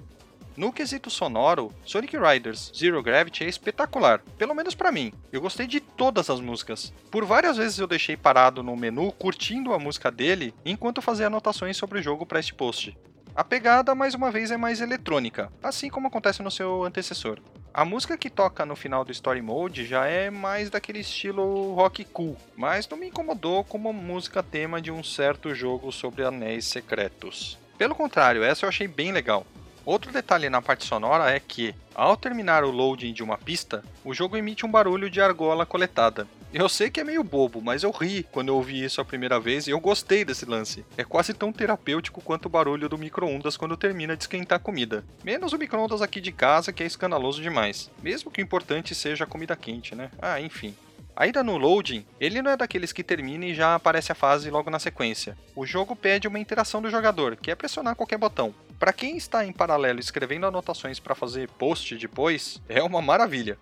No 0.54 0.70
quesito 0.70 1.08
sonoro, 1.08 1.72
Sonic 1.82 2.14
Riders 2.16 2.70
Zero 2.76 3.02
Gravity 3.02 3.44
é 3.44 3.48
espetacular, 3.48 4.20
pelo 4.36 4.54
menos 4.54 4.74
para 4.74 4.92
mim. 4.92 5.10
Eu 5.32 5.40
gostei 5.40 5.66
de 5.66 5.80
todas 5.80 6.28
as 6.28 6.40
músicas. 6.40 6.92
Por 7.10 7.24
várias 7.24 7.56
vezes 7.56 7.78
eu 7.78 7.86
deixei 7.86 8.18
parado 8.18 8.62
no 8.62 8.76
menu 8.76 9.10
curtindo 9.12 9.72
a 9.72 9.78
música 9.78 10.10
dele 10.10 10.54
enquanto 10.62 11.00
fazia 11.00 11.28
anotações 11.28 11.78
sobre 11.78 12.00
o 12.00 12.02
jogo 12.02 12.26
para 12.26 12.38
este 12.38 12.52
post. 12.52 12.94
A 13.34 13.42
pegada, 13.42 13.94
mais 13.94 14.14
uma 14.14 14.30
vez, 14.30 14.50
é 14.50 14.58
mais 14.58 14.82
eletrônica, 14.82 15.50
assim 15.62 15.88
como 15.88 16.08
acontece 16.08 16.42
no 16.42 16.50
seu 16.50 16.84
antecessor. 16.84 17.38
A 17.72 17.82
música 17.82 18.18
que 18.18 18.28
toca 18.28 18.66
no 18.66 18.76
final 18.76 19.06
do 19.06 19.12
Story 19.12 19.40
Mode 19.40 19.86
já 19.86 20.04
é 20.04 20.28
mais 20.28 20.68
daquele 20.68 20.98
estilo 20.98 21.72
rock 21.72 22.04
cool, 22.04 22.36
mas 22.54 22.86
não 22.86 22.98
me 22.98 23.06
incomodou 23.06 23.64
como 23.64 23.90
música 23.90 24.42
tema 24.42 24.82
de 24.82 24.90
um 24.90 25.02
certo 25.02 25.54
jogo 25.54 25.90
sobre 25.90 26.22
anéis 26.22 26.66
secretos. 26.66 27.58
Pelo 27.78 27.94
contrário, 27.94 28.44
essa 28.44 28.66
eu 28.66 28.68
achei 28.68 28.86
bem 28.86 29.12
legal. 29.12 29.46
Outro 29.84 30.12
detalhe 30.12 30.48
na 30.48 30.62
parte 30.62 30.86
sonora 30.86 31.30
é 31.30 31.40
que, 31.40 31.74
ao 31.94 32.16
terminar 32.16 32.62
o 32.62 32.70
loading 32.70 33.12
de 33.12 33.22
uma 33.22 33.36
pista, 33.36 33.82
o 34.04 34.14
jogo 34.14 34.36
emite 34.36 34.64
um 34.64 34.70
barulho 34.70 35.10
de 35.10 35.20
argola 35.20 35.66
coletada. 35.66 36.26
Eu 36.54 36.68
sei 36.68 36.90
que 36.90 37.00
é 37.00 37.04
meio 37.04 37.24
bobo, 37.24 37.60
mas 37.62 37.82
eu 37.82 37.90
ri 37.90 38.26
quando 38.30 38.48
eu 38.48 38.56
ouvi 38.56 38.84
isso 38.84 39.00
a 39.00 39.04
primeira 39.04 39.40
vez 39.40 39.66
e 39.66 39.70
eu 39.70 39.80
gostei 39.80 40.24
desse 40.24 40.44
lance. 40.44 40.84
É 40.98 41.02
quase 41.02 41.32
tão 41.32 41.50
terapêutico 41.50 42.20
quanto 42.20 42.46
o 42.46 42.50
barulho 42.50 42.88
do 42.88 42.98
micro-ondas 42.98 43.56
quando 43.56 43.76
termina 43.76 44.14
de 44.14 44.24
esquentar 44.24 44.56
a 44.56 44.62
comida. 44.62 45.02
Menos 45.24 45.52
o 45.52 45.58
micro-ondas 45.58 46.02
aqui 46.02 46.20
de 46.20 46.30
casa, 46.30 46.72
que 46.72 46.82
é 46.82 46.86
escandaloso 46.86 47.40
demais. 47.40 47.90
Mesmo 48.02 48.30
que 48.30 48.40
o 48.40 48.44
importante 48.44 48.94
seja 48.94 49.24
a 49.24 49.26
comida 49.26 49.56
quente, 49.56 49.94
né? 49.94 50.10
Ah, 50.20 50.40
enfim. 50.40 50.76
Ainda 51.14 51.44
no 51.44 51.58
loading, 51.58 52.06
ele 52.18 52.40
não 52.40 52.50
é 52.50 52.56
daqueles 52.56 52.92
que 52.92 53.04
termina 53.04 53.44
e 53.44 53.54
já 53.54 53.74
aparece 53.74 54.10
a 54.10 54.14
fase 54.14 54.50
logo 54.50 54.70
na 54.70 54.78
sequência. 54.78 55.36
O 55.54 55.66
jogo 55.66 55.94
pede 55.94 56.26
uma 56.26 56.38
interação 56.38 56.80
do 56.80 56.90
jogador, 56.90 57.36
que 57.36 57.50
é 57.50 57.54
pressionar 57.54 57.94
qualquer 57.94 58.16
botão. 58.16 58.54
Para 58.78 58.92
quem 58.92 59.16
está 59.16 59.44
em 59.44 59.52
paralelo 59.52 60.00
escrevendo 60.00 60.46
anotações 60.46 60.98
para 60.98 61.14
fazer 61.14 61.48
post 61.50 61.96
depois, 61.96 62.60
é 62.68 62.82
uma 62.82 63.02
maravilha. 63.02 63.58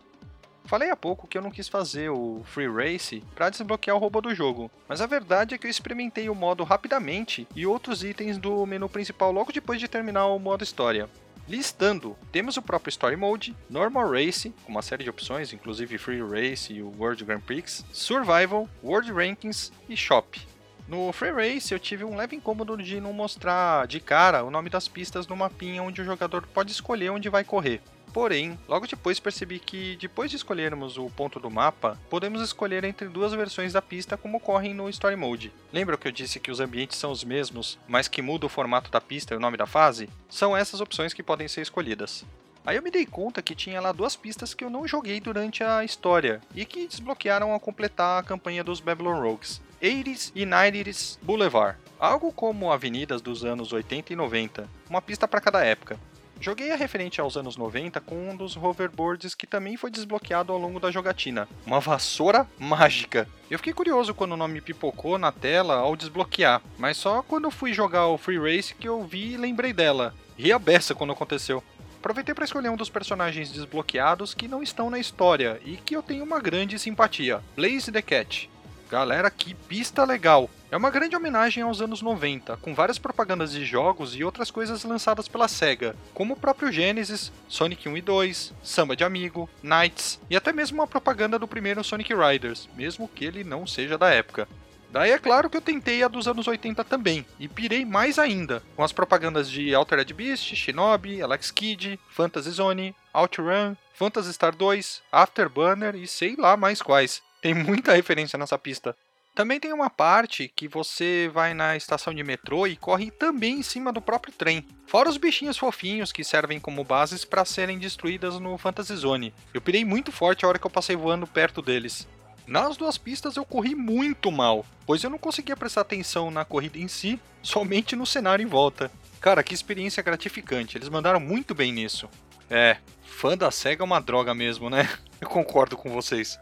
Falei 0.65 0.89
há 0.89 0.97
pouco 0.97 1.27
que 1.27 1.37
eu 1.37 1.43
não 1.43 1.51
quis 1.51 1.67
fazer 1.67 2.11
o 2.11 2.43
Free 2.45 2.69
Race 2.69 3.25
para 3.35 3.51
desbloquear 3.51 3.97
o 3.97 4.01
robô 4.01 4.21
do 4.21 4.33
jogo, 4.33 4.71
mas 4.89 5.01
a 5.01 5.07
verdade 5.07 5.53
é 5.53 5.59
que 5.59 5.67
eu 5.67 5.71
experimentei 5.71 6.31
o 6.31 6.35
modo 6.35 6.63
rapidamente 6.63 7.49
e 7.57 7.67
outros 7.67 8.05
itens 8.05 8.39
do 8.39 8.65
menu 8.65 8.89
principal 8.89 9.33
logo 9.33 9.53
depois 9.53 9.81
de 9.81 9.89
terminar 9.89 10.27
o 10.27 10.39
modo 10.39 10.63
história. 10.63 11.11
Listando, 11.51 12.17
temos 12.31 12.57
o 12.57 12.63
próprio 12.63 12.91
Story 12.91 13.17
Mode, 13.17 13.57
Normal 13.69 14.13
Race, 14.13 14.55
com 14.65 14.71
uma 14.71 14.83
série 14.83 15.03
de 15.03 15.11
opções, 15.11 15.53
inclusive 15.53 15.99
Free 15.99 16.23
Race 16.23 16.73
e 16.73 16.81
o 16.81 16.95
World 16.97 17.25
Grand 17.25 17.41
Prix, 17.41 17.85
Survival, 17.93 18.69
World 18.85 19.11
Rankings 19.11 19.73
e 19.89 19.97
Shop. 19.97 20.41
No 20.87 21.13
Free 21.13 21.33
Race 21.33 21.75
eu 21.75 21.81
tive 21.81 22.05
um 22.05 22.15
leve 22.15 22.37
incômodo 22.37 22.77
de 22.77 23.01
não 23.01 23.13
mostrar 23.13 23.89
de 23.89 23.99
cara 23.99 24.45
o 24.45 24.51
nome 24.51 24.71
das 24.71 24.87
pistas 24.87 25.27
no 25.27 25.35
mapinha 25.35 25.83
onde 25.83 26.01
o 26.01 26.05
jogador 26.05 26.47
pode 26.47 26.71
escolher 26.71 27.11
onde 27.11 27.29
vai 27.29 27.43
correr. 27.43 27.83
Porém, 28.13 28.59
logo 28.67 28.87
depois 28.87 29.21
percebi 29.21 29.59
que, 29.59 29.97
depois 30.01 30.31
de 30.31 30.37
escolhermos 30.37 30.99
o 30.99 31.09
ponto 31.11 31.39
do 31.39 31.51
mapa, 31.51 31.99
podemos 32.09 32.43
escolher 32.43 32.83
entre 32.85 33.09
duas 33.09 33.33
versões 33.33 33.73
da 33.73 33.81
pista 33.81 34.17
como 34.17 34.39
ocorrem 34.39 34.75
no 34.75 34.89
Story 34.89 35.17
Mode. 35.17 35.53
Lembra 35.73 35.97
que 35.97 36.09
eu 36.09 36.13
disse 36.13 36.41
que 36.41 36.51
os 36.51 36.59
ambientes 36.59 36.99
são 36.99 37.13
os 37.13 37.23
mesmos, 37.23 37.79
mas 37.87 38.09
que 38.09 38.21
muda 38.21 38.47
o 38.47 38.49
formato 38.49 38.91
da 38.91 39.01
pista 39.01 39.33
e 39.33 39.37
o 39.37 39.41
nome 39.41 39.57
da 39.57 39.67
fase? 39.67 40.09
São 40.29 40.57
essas 40.57 40.81
opções 40.81 41.15
que 41.15 41.23
podem 41.23 41.47
ser 41.47 41.61
escolhidas. 41.61 42.25
Aí 42.67 42.77
eu 42.77 42.83
me 42.83 42.91
dei 42.91 43.07
conta 43.07 43.41
que 43.41 43.55
tinha 43.55 43.81
lá 43.81 43.91
duas 43.91 44.17
pistas 44.17 44.53
que 44.53 44.65
eu 44.65 44.71
não 44.71 44.87
joguei 44.87 45.19
durante 45.21 45.65
a 45.65 45.85
história 45.85 46.41
e 46.55 46.65
que 46.67 46.87
desbloquearam 46.87 47.53
ao 47.53 47.61
completar 47.61 48.21
a 48.21 48.27
campanha 48.27 48.63
dos 48.63 48.81
Babylon 48.81 49.21
Rogues. 49.21 49.63
80s 49.81 50.31
e 50.35 50.45
90s 50.45 51.19
Boulevard, 51.23 51.79
algo 51.99 52.31
como 52.31 52.71
avenidas 52.71 53.23
dos 53.23 53.45
anos 53.45 53.73
80 53.73 54.13
e 54.13 54.17
90, 54.17 54.69
uma 54.91 55.01
pista 55.01 55.27
para 55.27 55.41
cada 55.41 55.65
época. 55.65 55.99
Joguei 56.41 56.73
a 56.73 56.77
referente 56.77 57.21
aos 57.21 57.37
anos 57.37 57.59
90 57.59 58.01
com 58.01 58.31
um 58.31 58.35
dos 58.35 58.57
hoverboards 58.57 59.35
que 59.35 59.47
também 59.47 59.77
foi 59.77 59.91
desbloqueado 59.91 60.51
ao 60.51 60.59
longo 60.59 60.81
da 60.81 60.91
jogatina, 60.91 61.47
uma 61.67 61.81
vassoura 61.81 62.49
mágica. 62.59 63.29
Eu 63.51 63.59
fiquei 63.59 63.75
curioso 63.75 64.15
quando 64.15 64.33
o 64.33 64.37
nome 64.39 64.63
pipocou 64.63 65.19
na 65.19 65.31
tela 65.31 65.75
ao 65.75 65.95
desbloquear, 65.95 66.63
mas 66.79 66.97
só 66.97 67.23
quando 67.23 67.51
fui 67.51 67.75
jogar 67.75 68.07
o 68.07 68.17
Free 68.17 68.39
Race 68.39 68.75
que 68.75 68.89
eu 68.89 69.05
vi 69.05 69.35
e 69.35 69.37
lembrei 69.37 69.75
dela. 69.75 70.15
Ri 70.39 70.51
a 70.51 70.59
beça 70.59 70.95
quando 70.95 71.13
aconteceu. 71.13 71.63
Aproveitei 71.99 72.35
para 72.35 72.47
escolher 72.47 72.71
um 72.71 72.77
dos 72.77 72.89
personagens 72.89 73.53
desbloqueados 73.53 74.33
que 74.33 74.49
não 74.49 74.63
estão 74.63 74.89
na 74.89 74.99
história 74.99 75.61
e 75.63 75.77
que 75.77 75.95
eu 75.95 76.03
tenho 76.03 76.25
uma 76.25 76.41
grande 76.41 76.79
simpatia, 76.79 77.43
Blaze 77.55 77.93
the 77.93 78.01
Cat. 78.01 78.49
Galera, 78.91 79.31
que 79.31 79.55
pista 79.55 80.05
legal! 80.05 80.51
É 80.69 80.77
uma 80.77 80.91
grande 80.91 81.15
homenagem 81.15 81.63
aos 81.63 81.81
anos 81.81 82.03
90, 82.03 82.57
com 82.57 82.75
várias 82.75 82.99
propagandas 82.99 83.53
de 83.53 83.65
jogos 83.65 84.17
e 84.17 84.25
outras 84.25 84.51
coisas 84.51 84.83
lançadas 84.83 85.29
pela 85.29 85.47
SEGA, 85.47 85.95
como 86.13 86.35
o 86.35 86.37
próprio 86.37 86.73
Genesis, 86.73 87.31
Sonic 87.49 87.89
1 87.89 87.97
e 87.99 88.01
2, 88.01 88.53
Samba 88.65 88.97
de 88.97 89.05
Amigo, 89.05 89.49
Knights 89.63 90.21
e 90.29 90.37
até 90.37 90.53
mesmo 90.53 90.81
uma 90.81 90.89
propaganda 90.89 91.39
do 91.39 91.47
primeiro 91.47 91.85
Sonic 91.85 92.13
Riders, 92.13 92.69
mesmo 92.75 93.07
que 93.07 93.25
ele 93.25 93.45
não 93.45 93.65
seja 93.65 93.97
da 93.97 94.11
época. 94.11 94.49
Daí 94.91 95.13
é 95.13 95.19
claro 95.21 95.49
que 95.49 95.57
eu 95.57 95.63
tentei 95.63 96.03
a 96.03 96.09
dos 96.09 96.27
anos 96.27 96.49
80 96.49 96.83
também, 96.83 97.25
e 97.39 97.47
pirei 97.47 97.85
mais 97.85 98.19
ainda, 98.19 98.61
com 98.75 98.83
as 98.83 98.93
propagandas 98.93 99.49
de 99.49 99.73
Altered 99.73 100.13
Beast, 100.13 100.57
Shinobi, 100.57 101.23
Alex 101.23 101.53
Kidd, 101.53 101.97
Fantasy 102.11 102.51
Zone, 102.51 102.97
OutRun, 103.15 103.77
Phantasy 103.95 104.33
Star 104.33 104.53
2, 104.53 105.01
Afterburner 105.13 105.95
e 105.95 106.09
sei 106.09 106.35
lá 106.35 106.57
mais 106.57 106.83
quais. 106.83 107.23
Tem 107.41 107.55
muita 107.55 107.95
referência 107.95 108.39
nessa 108.39 108.59
pista. 108.59 108.95
Também 109.35 109.61
tem 109.61 109.73
uma 109.73 109.89
parte 109.89 110.53
que 110.55 110.67
você 110.67 111.31
vai 111.33 111.55
na 111.55 111.77
estação 111.77 112.13
de 112.13 112.23
metrô 112.23 112.67
e 112.67 112.77
corre 112.77 113.11
também 113.11 113.61
em 113.61 113.63
cima 113.63 113.93
do 113.93 114.03
próprio 114.03 114.35
trem. 114.35 114.67
Fora 114.87 115.09
os 115.09 115.17
bichinhos 115.17 115.57
fofinhos 115.57 116.13
que 116.13 116.25
servem 116.25 116.59
como 116.59 116.85
bases 116.85 117.25
para 117.25 117.45
serem 117.45 117.79
destruídas 117.79 118.39
no 118.41 118.59
Fantasy 118.59 118.95
Zone. 118.97 119.33
Eu 119.55 119.61
pirei 119.61 119.85
muito 119.85 120.11
forte 120.11 120.45
a 120.45 120.49
hora 120.49 120.59
que 120.59 120.67
eu 120.67 120.71
passei 120.71 120.97
voando 120.97 121.27
perto 121.27 121.63
deles. 121.63 122.07
Nas 122.47 122.77
duas 122.77 122.99
pistas 122.99 123.37
eu 123.37 123.45
corri 123.45 123.77
muito 123.77 124.33
mal, 124.33 124.67
pois 124.85 125.05
eu 125.05 125.09
não 125.09 125.19
conseguia 125.19 125.57
prestar 125.57 125.83
atenção 125.83 126.31
na 126.31 126.45
corrida 126.45 126.79
em 126.79 126.89
si, 126.89 127.19
somente 127.41 127.95
no 127.95 128.05
cenário 128.05 128.43
em 128.43 128.49
volta. 128.49 128.91
Cara, 129.21 129.43
que 129.43 129.55
experiência 129.55 130.03
gratificante, 130.03 130.77
eles 130.77 130.89
mandaram 130.89 131.21
muito 131.21 131.55
bem 131.55 131.73
nisso. 131.73 132.09
É, 132.51 132.79
fã 133.03 133.39
da 133.39 133.53
SEGA 133.53 133.85
é 133.85 133.87
uma 133.87 134.01
droga 134.01 134.35
mesmo, 134.35 134.69
né? 134.69 134.89
Eu 135.21 135.29
concordo 135.29 135.77
com 135.77 135.91
vocês. 135.91 136.39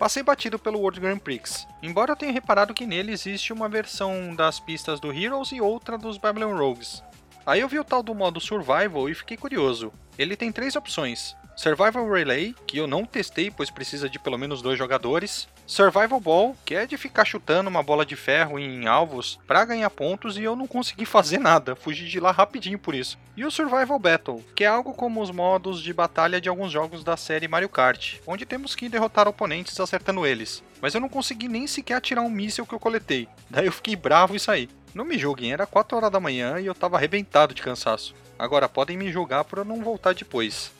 Passei 0.00 0.22
batido 0.22 0.58
pelo 0.58 0.78
World 0.78 0.98
Grand 0.98 1.18
Prix, 1.18 1.68
embora 1.82 2.12
eu 2.12 2.16
tenha 2.16 2.32
reparado 2.32 2.72
que 2.72 2.86
nele 2.86 3.12
existe 3.12 3.52
uma 3.52 3.68
versão 3.68 4.34
das 4.34 4.58
pistas 4.58 4.98
do 4.98 5.12
Heroes 5.12 5.52
e 5.52 5.60
outra 5.60 5.98
dos 5.98 6.16
Babylon 6.16 6.56
Rogues. 6.56 7.04
Aí 7.44 7.60
eu 7.60 7.68
vi 7.68 7.78
o 7.78 7.84
tal 7.84 8.02
do 8.02 8.14
modo 8.14 8.40
Survival 8.40 9.10
e 9.10 9.14
fiquei 9.14 9.36
curioso. 9.36 9.92
Ele 10.16 10.36
tem 10.36 10.50
três 10.50 10.74
opções: 10.74 11.36
Survival 11.60 12.10
Relay, 12.10 12.54
que 12.66 12.78
eu 12.78 12.86
não 12.86 13.04
testei, 13.04 13.50
pois 13.50 13.68
precisa 13.68 14.08
de 14.08 14.18
pelo 14.18 14.38
menos 14.38 14.62
dois 14.62 14.78
jogadores. 14.78 15.46
Survival 15.66 16.18
Ball, 16.18 16.56
que 16.64 16.74
é 16.74 16.86
de 16.86 16.96
ficar 16.96 17.26
chutando 17.26 17.68
uma 17.68 17.82
bola 17.82 18.06
de 18.06 18.16
ferro 18.16 18.58
em 18.58 18.88
alvos 18.88 19.38
para 19.46 19.66
ganhar 19.66 19.90
pontos 19.90 20.38
e 20.38 20.42
eu 20.42 20.56
não 20.56 20.66
consegui 20.66 21.04
fazer 21.04 21.36
nada, 21.36 21.76
fugi 21.76 22.08
de 22.08 22.18
lá 22.18 22.30
rapidinho 22.30 22.78
por 22.78 22.94
isso. 22.94 23.18
E 23.36 23.44
o 23.44 23.50
Survival 23.50 23.98
Battle, 23.98 24.42
que 24.56 24.64
é 24.64 24.68
algo 24.68 24.94
como 24.94 25.20
os 25.20 25.30
modos 25.30 25.82
de 25.82 25.92
batalha 25.92 26.40
de 26.40 26.48
alguns 26.48 26.72
jogos 26.72 27.04
da 27.04 27.14
série 27.14 27.46
Mario 27.46 27.68
Kart, 27.68 28.14
onde 28.26 28.46
temos 28.46 28.74
que 28.74 28.88
derrotar 28.88 29.28
oponentes 29.28 29.78
acertando 29.78 30.26
eles. 30.26 30.62
Mas 30.80 30.94
eu 30.94 31.00
não 31.00 31.10
consegui 31.10 31.46
nem 31.46 31.66
sequer 31.66 31.96
atirar 31.96 32.24
um 32.24 32.30
míssil 32.30 32.64
que 32.64 32.74
eu 32.74 32.80
coletei, 32.80 33.28
daí 33.50 33.66
eu 33.66 33.72
fiquei 33.72 33.94
bravo 33.94 34.34
e 34.34 34.40
saí. 34.40 34.66
Não 34.94 35.04
me 35.04 35.18
julguem, 35.18 35.52
era 35.52 35.66
4 35.66 35.94
horas 35.94 36.10
da 36.10 36.18
manhã 36.18 36.58
e 36.58 36.64
eu 36.64 36.74
tava 36.74 36.96
arrebentado 36.96 37.52
de 37.52 37.60
cansaço. 37.60 38.14
Agora 38.38 38.66
podem 38.66 38.96
me 38.96 39.12
julgar 39.12 39.44
por 39.44 39.58
eu 39.58 39.64
não 39.66 39.82
voltar 39.82 40.14
depois. 40.14 40.72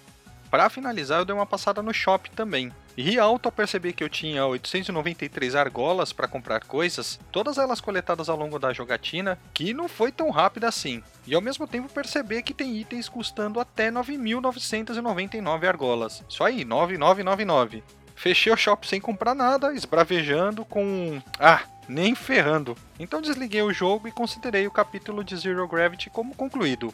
Para 0.50 0.68
finalizar, 0.68 1.20
eu 1.20 1.24
dei 1.24 1.34
uma 1.34 1.46
passada 1.46 1.80
no 1.80 1.94
shop 1.94 2.30
também. 2.32 2.72
E 2.96 3.18
alto 3.18 3.46
ao 3.46 3.52
perceber 3.52 3.92
que 3.92 4.02
eu 4.02 4.08
tinha 4.08 4.44
893 4.44 5.54
argolas 5.54 6.12
para 6.12 6.26
comprar 6.26 6.64
coisas, 6.64 7.20
todas 7.30 7.56
elas 7.56 7.80
coletadas 7.80 8.28
ao 8.28 8.36
longo 8.36 8.58
da 8.58 8.72
jogatina, 8.72 9.38
que 9.54 9.72
não 9.72 9.88
foi 9.88 10.10
tão 10.10 10.28
rápida 10.30 10.68
assim. 10.68 11.02
E 11.26 11.34
ao 11.34 11.40
mesmo 11.40 11.68
tempo 11.68 11.88
perceber 11.88 12.42
que 12.42 12.52
tem 12.52 12.76
itens 12.76 13.08
custando 13.08 13.60
até 13.60 13.90
9.999 13.90 15.68
argolas. 15.68 16.24
Isso 16.28 16.42
aí, 16.42 16.64
9999. 16.64 17.84
Fechei 18.16 18.52
o 18.52 18.56
shop 18.56 18.86
sem 18.86 19.00
comprar 19.00 19.34
nada, 19.34 19.72
esbravejando 19.72 20.64
com. 20.64 21.22
Ah, 21.38 21.62
nem 21.88 22.14
ferrando. 22.14 22.76
Então 22.98 23.22
desliguei 23.22 23.62
o 23.62 23.72
jogo 23.72 24.08
e 24.08 24.12
considerei 24.12 24.66
o 24.66 24.70
capítulo 24.70 25.24
de 25.24 25.36
Zero 25.36 25.66
Gravity 25.66 26.10
como 26.10 26.34
concluído. 26.34 26.92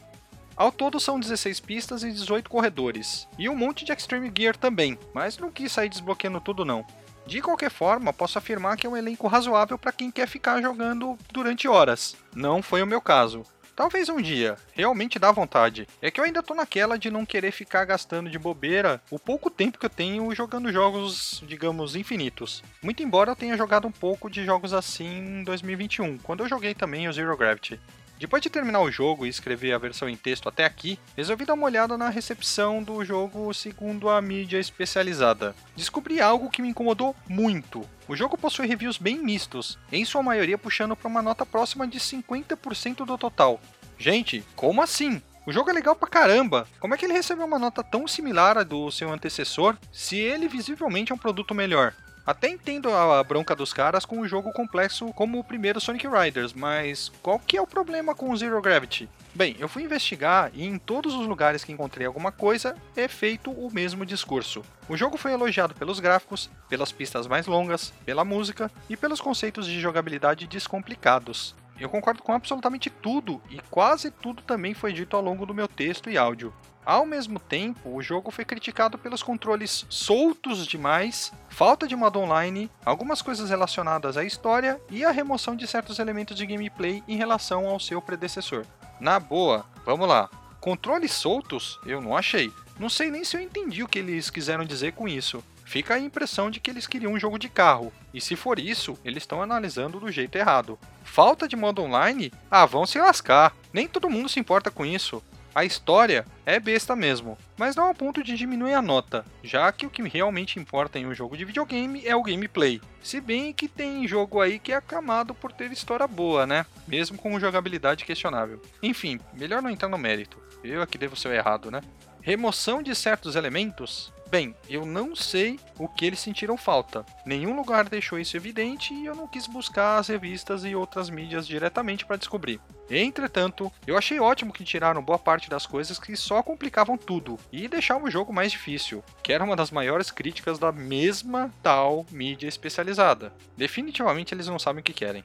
Ao 0.57 0.73
todo 0.73 0.99
são 0.99 1.21
16 1.21 1.61
pistas 1.61 2.03
e 2.03 2.11
18 2.11 2.49
corredores, 2.49 3.29
e 3.39 3.47
um 3.47 3.55
monte 3.55 3.85
de 3.85 3.93
Extreme 3.93 4.33
Gear 4.35 4.57
também, 4.57 4.99
mas 5.13 5.37
não 5.37 5.51
quis 5.51 5.71
sair 5.71 5.91
desbloqueando 5.91 6.41
tudo 6.41 6.65
não. 6.65 6.83
De 7.27 7.43
qualquer 7.43 7.71
forma, 7.71 8.11
posso 8.11 8.39
afirmar 8.39 8.77
que 8.79 8.87
é 8.87 8.91
um 8.91 8.97
elenco 8.97 9.27
razoável 9.27 9.77
para 9.77 9.93
quem 9.93 10.11
quer 10.11 10.27
ficar 10.27 10.63
jogando 10.63 11.19
durante 11.31 11.69
horas. 11.69 12.17
Não 12.35 12.63
foi 12.63 12.83
o 12.83 12.87
meu 12.87 13.03
caso. 13.03 13.43
Talvez 13.75 14.09
um 14.09 14.23
dia, 14.23 14.57
realmente 14.73 15.19
dá 15.19 15.31
vontade. 15.31 15.87
É 16.01 16.11
que 16.11 16.19
eu 16.19 16.25
ainda 16.25 16.43
tô 16.43 16.55
naquela 16.55 16.99
de 16.99 17.11
não 17.11 17.27
querer 17.27 17.53
ficar 17.53 17.85
gastando 17.85 18.31
de 18.31 18.39
bobeira 18.39 19.03
o 19.11 19.19
pouco 19.19 19.51
tempo 19.51 19.79
que 19.79 19.85
eu 19.85 19.91
tenho 19.91 20.35
jogando 20.35 20.73
jogos, 20.73 21.43
digamos, 21.47 21.95
infinitos. 21.95 22.65
Muito 22.83 23.03
embora 23.03 23.33
eu 23.33 23.37
tenha 23.37 23.59
jogado 23.59 23.87
um 23.87 23.93
pouco 23.93 24.31
de 24.31 24.43
jogos 24.43 24.73
assim 24.73 25.19
em 25.19 25.45
2021, 25.45 26.17
quando 26.17 26.43
eu 26.43 26.49
joguei 26.49 26.75
também 26.75 27.07
o 27.07 27.13
Zero 27.13 27.37
Gravity. 27.37 27.79
Depois 28.19 28.43
de 28.43 28.49
terminar 28.49 28.81
o 28.81 28.91
jogo 28.91 29.27
e 29.27 29.29
escrever 29.29 29.73
a 29.73 29.79
versão 29.79 30.09
em 30.09 30.17
texto 30.17 30.49
até 30.49 30.65
aqui, 30.65 30.99
resolvi 31.15 31.45
dar 31.45 31.53
uma 31.53 31.67
olhada 31.67 31.99
na 31.99 32.09
recepção 32.09 32.83
do 32.83 33.05
jogo 33.05 33.53
segundo 33.53 34.09
a 34.09 34.21
mídia 34.23 34.59
especializada. 34.59 35.55
Descobri 35.77 36.21
algo 36.21 36.51
que 36.51 36.63
me 36.63 36.69
incomodou 36.69 37.15
muito. 37.29 37.87
O 38.09 38.17
jogo 38.17 38.39
possui 38.39 38.67
reviews 38.67 38.97
bem 38.97 39.19
mistos, 39.19 39.79
em 39.93 40.05
sua 40.05 40.23
maioria 40.23 40.57
puxando 40.57 40.97
para 40.97 41.09
uma 41.09 41.21
nota 41.21 41.45
próxima 41.45 41.87
de 41.87 42.01
50% 42.01 43.05
do 43.05 43.19
total. 43.19 43.61
Gente, 43.99 44.43
como 44.55 44.81
assim? 44.81 45.21
O 45.47 45.53
jogo 45.53 45.71
é 45.71 45.73
legal 45.73 45.95
pra 45.95 46.09
caramba. 46.09 46.67
Como 46.81 46.95
é 46.95 46.97
que 46.97 47.05
ele 47.05 47.13
recebeu 47.13 47.47
uma 47.47 47.59
nota 47.59 47.85
tão 47.85 48.09
similar 48.09 48.59
à 48.59 48.65
do 48.65 48.91
seu 48.91 49.13
antecessor, 49.13 49.77
se 49.93 50.17
ele 50.17 50.49
visivelmente 50.49 51.13
é 51.13 51.15
um 51.15 51.19
produto 51.19 51.55
melhor? 51.55 51.95
Até 52.27 52.49
entendo 52.49 52.93
a 52.93 53.23
bronca 53.23 53.55
dos 53.55 53.73
caras 53.73 54.05
com 54.05 54.19
um 54.19 54.27
jogo 54.27 54.53
complexo 54.53 55.13
como 55.13 55.39
o 55.39 55.45
primeiro 55.45 55.81
Sonic 55.81 56.09
Riders, 56.09 56.53
mas 56.53 57.09
qual 57.23 57.39
que 57.39 57.57
é 57.57 57.63
o 57.63 57.67
problema 57.69 58.17
com 58.17 58.31
o 58.31 58.37
Zero 58.37 58.61
Gravity? 58.61 59.09
Bem, 59.33 59.55
eu 59.61 59.69
fui 59.69 59.85
investigar 59.85 60.51
e 60.53 60.67
em 60.67 60.77
todos 60.77 61.15
os 61.15 61.25
lugares 61.25 61.63
que 61.63 61.71
encontrei 61.71 62.05
alguma 62.05 62.33
coisa 62.33 62.75
é 62.97 63.07
feito 63.07 63.53
o 63.53 63.71
mesmo 63.73 64.05
discurso. 64.05 64.65
O 64.89 64.97
jogo 64.97 65.17
foi 65.17 65.33
elogiado 65.33 65.75
pelos 65.75 66.01
gráficos, 66.01 66.51
pelas 66.69 66.91
pistas 66.91 67.29
mais 67.29 67.47
longas, 67.47 67.93
pela 68.05 68.25
música 68.25 68.73
e 68.91 68.97
pelos 68.97 69.21
conceitos 69.21 69.65
de 69.65 69.79
jogabilidade 69.79 70.49
descomplicados. 70.49 71.55
Eu 71.79 71.89
concordo 71.89 72.23
com 72.23 72.33
absolutamente 72.33 72.89
tudo 72.89 73.41
e 73.51 73.61
quase 73.71 74.11
tudo 74.11 74.43
também 74.43 74.75
foi 74.75 74.93
dito 74.93 75.17
ao 75.17 75.23
longo 75.23 75.45
do 75.45 75.55
meu 75.55 75.69
texto 75.69 76.11
e 76.11 76.17
áudio. 76.17 76.53
Ao 76.87 77.05
mesmo 77.05 77.41
tempo, 77.41 77.93
o 77.93 78.01
jogo 78.01 78.31
foi 78.31 78.45
criticado 78.45 78.97
pelos 78.97 79.21
controles 79.21 79.85
soltos 79.91 80.65
demais, 80.65 81.33
falta 81.49 81.87
de 81.87 81.97
modo 81.97 82.21
online, 82.21 82.71
algumas 82.85 83.21
coisas 83.21 83.51
relacionadas 83.51 84.17
à 84.17 84.23
história 84.23 84.81
e 84.89 85.05
a 85.05 85.11
remoção 85.11 85.57
de 85.57 85.67
certos 85.67 85.99
elementos 85.99 86.37
de 86.37 86.47
gameplay 86.47 87.03
em 87.09 87.17
relação 87.17 87.67
ao 87.67 87.81
seu 87.81 88.01
predecessor. 88.01 88.65
Na 89.01 89.19
boa, 89.19 89.67
vamos 89.85 90.07
lá. 90.07 90.31
Controles 90.61 91.11
soltos? 91.11 91.81
Eu 91.85 92.01
não 92.01 92.17
achei. 92.17 92.53
Não 92.79 92.89
sei 92.89 93.11
nem 93.11 93.25
se 93.25 93.37
eu 93.37 93.41
entendi 93.41 93.83
o 93.83 93.89
que 93.89 93.99
eles 93.99 94.31
quiseram 94.31 94.65
dizer 94.65 94.93
com 94.93 95.09
isso. 95.09 95.43
Fica 95.67 95.95
a 95.95 95.99
impressão 95.99 96.49
de 96.49 96.61
que 96.61 96.71
eles 96.71 96.87
queriam 96.87 97.13
um 97.13 97.19
jogo 97.19 97.41
de 97.41 97.49
carro, 97.49 97.93
e 98.15 98.21
se 98.21 98.37
for 98.37 98.61
isso, 98.61 98.97
eles 99.05 99.25
estão 99.25 99.43
analisando 99.43 99.99
do 99.99 100.13
jeito 100.13 100.37
errado. 100.37 100.79
Falta 101.03 101.49
de 101.49 101.57
modo 101.57 101.83
online? 101.83 102.33
Ah, 102.49 102.65
vão 102.65 102.87
se 102.87 103.01
lascar. 103.01 103.53
Nem 103.73 103.89
todo 103.89 104.09
mundo 104.09 104.29
se 104.29 104.39
importa 104.39 104.71
com 104.71 104.87
isso. 104.87 105.21
A 105.53 105.65
história 105.65 106.25
é 106.45 106.61
besta 106.61 106.95
mesmo, 106.95 107.37
mas 107.57 107.75
não 107.75 107.89
ao 107.89 107.95
ponto 107.95 108.23
de 108.23 108.37
diminuir 108.37 108.75
a 108.75 108.83
nota, 108.83 109.25
já 109.43 109.73
que 109.73 109.87
o 109.87 109.91
que 109.91 110.07
realmente 110.07 110.61
importa 110.61 111.01
em 111.01 111.07
um 111.07 111.15
jogo 111.15 111.37
de 111.37 111.45
videogame 111.45 112.07
é 112.07 112.15
o 112.15 112.23
gameplay. 112.23 112.81
Se 113.03 113.21
bem 113.21 113.53
que 113.53 113.67
tem 113.67 114.07
jogo 114.07 114.41
aí 114.41 114.61
que 114.61 114.71
é 114.71 114.77
aclamado 114.77 115.35
por 115.35 115.51
ter 115.51 115.73
história 115.73 116.07
boa, 116.07 116.47
né? 116.47 116.65
Mesmo 116.87 117.19
com 117.19 117.41
jogabilidade 117.41 118.05
questionável. 118.05 118.63
Enfim, 118.81 119.19
melhor 119.33 119.61
não 119.61 119.71
entrar 119.71 119.89
no 119.89 119.99
mérito. 119.99 120.41
Eu 120.63 120.81
aqui 120.81 120.97
devo 120.97 121.17
ser 121.17 121.33
errado, 121.33 121.73
né? 121.73 121.81
Remoção 122.23 122.83
de 122.83 122.95
certos 122.95 123.35
elementos 123.35 124.13
Bem, 124.29 124.57
eu 124.69 124.85
não 124.85 125.15
sei 125.15 125.59
o 125.79 125.89
que 125.89 126.05
eles 126.05 126.19
sentiram 126.19 126.57
falta. 126.57 127.07
Nenhum 127.25 127.55
lugar 127.55 127.89
deixou 127.89 128.19
isso 128.19 128.37
evidente 128.37 128.93
e 128.93 129.07
eu 129.07 129.15
não 129.15 129.29
quis 129.29 129.47
buscar 129.47 129.99
as 129.99 130.09
revistas 130.09 130.65
e 130.65 130.75
outras 130.75 131.09
mídias 131.09 131.47
diretamente 131.47 132.05
para 132.05 132.17
descobrir. 132.17 132.61
Entretanto, 132.91 133.71
eu 133.87 133.97
achei 133.97 134.19
ótimo 134.19 134.53
que 134.53 134.65
tiraram 134.65 135.03
boa 135.03 135.19
parte 135.19 135.49
das 135.49 135.65
coisas 135.65 135.99
que 135.99 136.17
só 136.17 136.43
complicavam 136.43 136.97
tudo 136.97 137.39
e 137.53 137.69
deixavam 137.69 138.05
o 138.05 138.11
jogo 138.11 138.33
mais 138.33 138.51
difícil, 138.51 139.03
que 139.23 139.33
era 139.33 139.45
uma 139.45 139.57
das 139.57 139.71
maiores 139.71 140.11
críticas 140.11 140.59
da 140.59 140.73
mesma 140.73 141.53
tal 141.63 142.05
mídia 142.11 142.49
especializada. 142.49 143.33
Definitivamente 143.57 144.35
eles 144.35 144.49
não 144.49 144.59
sabem 144.59 144.81
o 144.81 144.85
que 144.85 144.93
querem. 144.93 145.25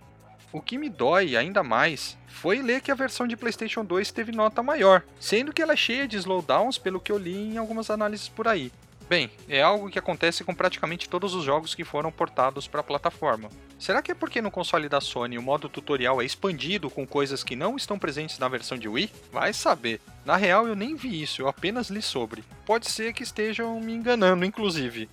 O 0.54 0.62
que 0.62 0.78
me 0.78 0.90
dói 0.90 1.36
ainda 1.36 1.64
mais 1.64 2.18
foi 2.28 2.62
ler 2.62 2.82
que 2.82 2.92
a 2.92 2.96
versão 2.96 3.26
de 3.26 3.38
PlayStation 3.38 3.86
2 3.86 4.12
teve 4.12 4.32
nota 4.32 4.62
maior, 4.62 5.02
sendo 5.20 5.54
que 5.54 5.62
ela 5.62 5.74
é 5.74 5.78
cheia 5.78 6.08
de 6.08 6.18
slowdowns 6.18 6.78
pelo 6.78 7.00
que 7.00 7.12
eu 7.12 7.18
li 7.18 7.54
em 7.54 7.58
algumas 7.58 7.90
análises 7.90 8.28
por 8.28 8.48
aí. 8.48 8.72
Bem, 9.12 9.30
é 9.50 9.62
algo 9.62 9.90
que 9.90 10.00
acontece 10.00 10.42
com 10.42 10.56
praticamente 10.56 11.10
todos 11.10 11.36
os 11.36 11.44
jogos 11.44 11.76
que 11.76 11.84
foram 11.84 12.10
portados 12.10 12.66
para 12.66 12.80
a 12.80 12.84
plataforma. 12.84 13.50
Será 13.78 14.02
que 14.02 14.14
é 14.14 14.16
porque 14.16 14.42
no 14.42 14.50
console 14.50 14.88
da 14.88 15.02
Sony 15.02 15.38
o 15.38 15.42
modo 15.42 15.68
tutorial 15.68 16.22
é 16.22 16.26
expandido 16.26 16.90
com 16.90 17.06
coisas 17.06 17.44
que 17.44 17.54
não 17.54 17.76
estão 17.76 18.00
presentes 18.00 18.40
na 18.40 18.48
versão 18.48 18.78
de 18.78 18.88
Wii? 18.88 19.12
Vai 19.30 19.52
saber. 19.52 20.00
Na 20.24 20.38
real 20.38 20.66
eu 20.66 20.78
nem 20.78 20.96
vi 20.96 21.22
isso, 21.22 21.42
eu 21.42 21.50
apenas 21.50 21.90
li 21.90 22.02
sobre. 22.02 22.42
Pode 22.66 22.90
ser 22.90 23.12
que 23.12 23.22
estejam 23.22 23.78
me 23.82 23.92
enganando, 23.92 24.46
inclusive. 24.46 25.10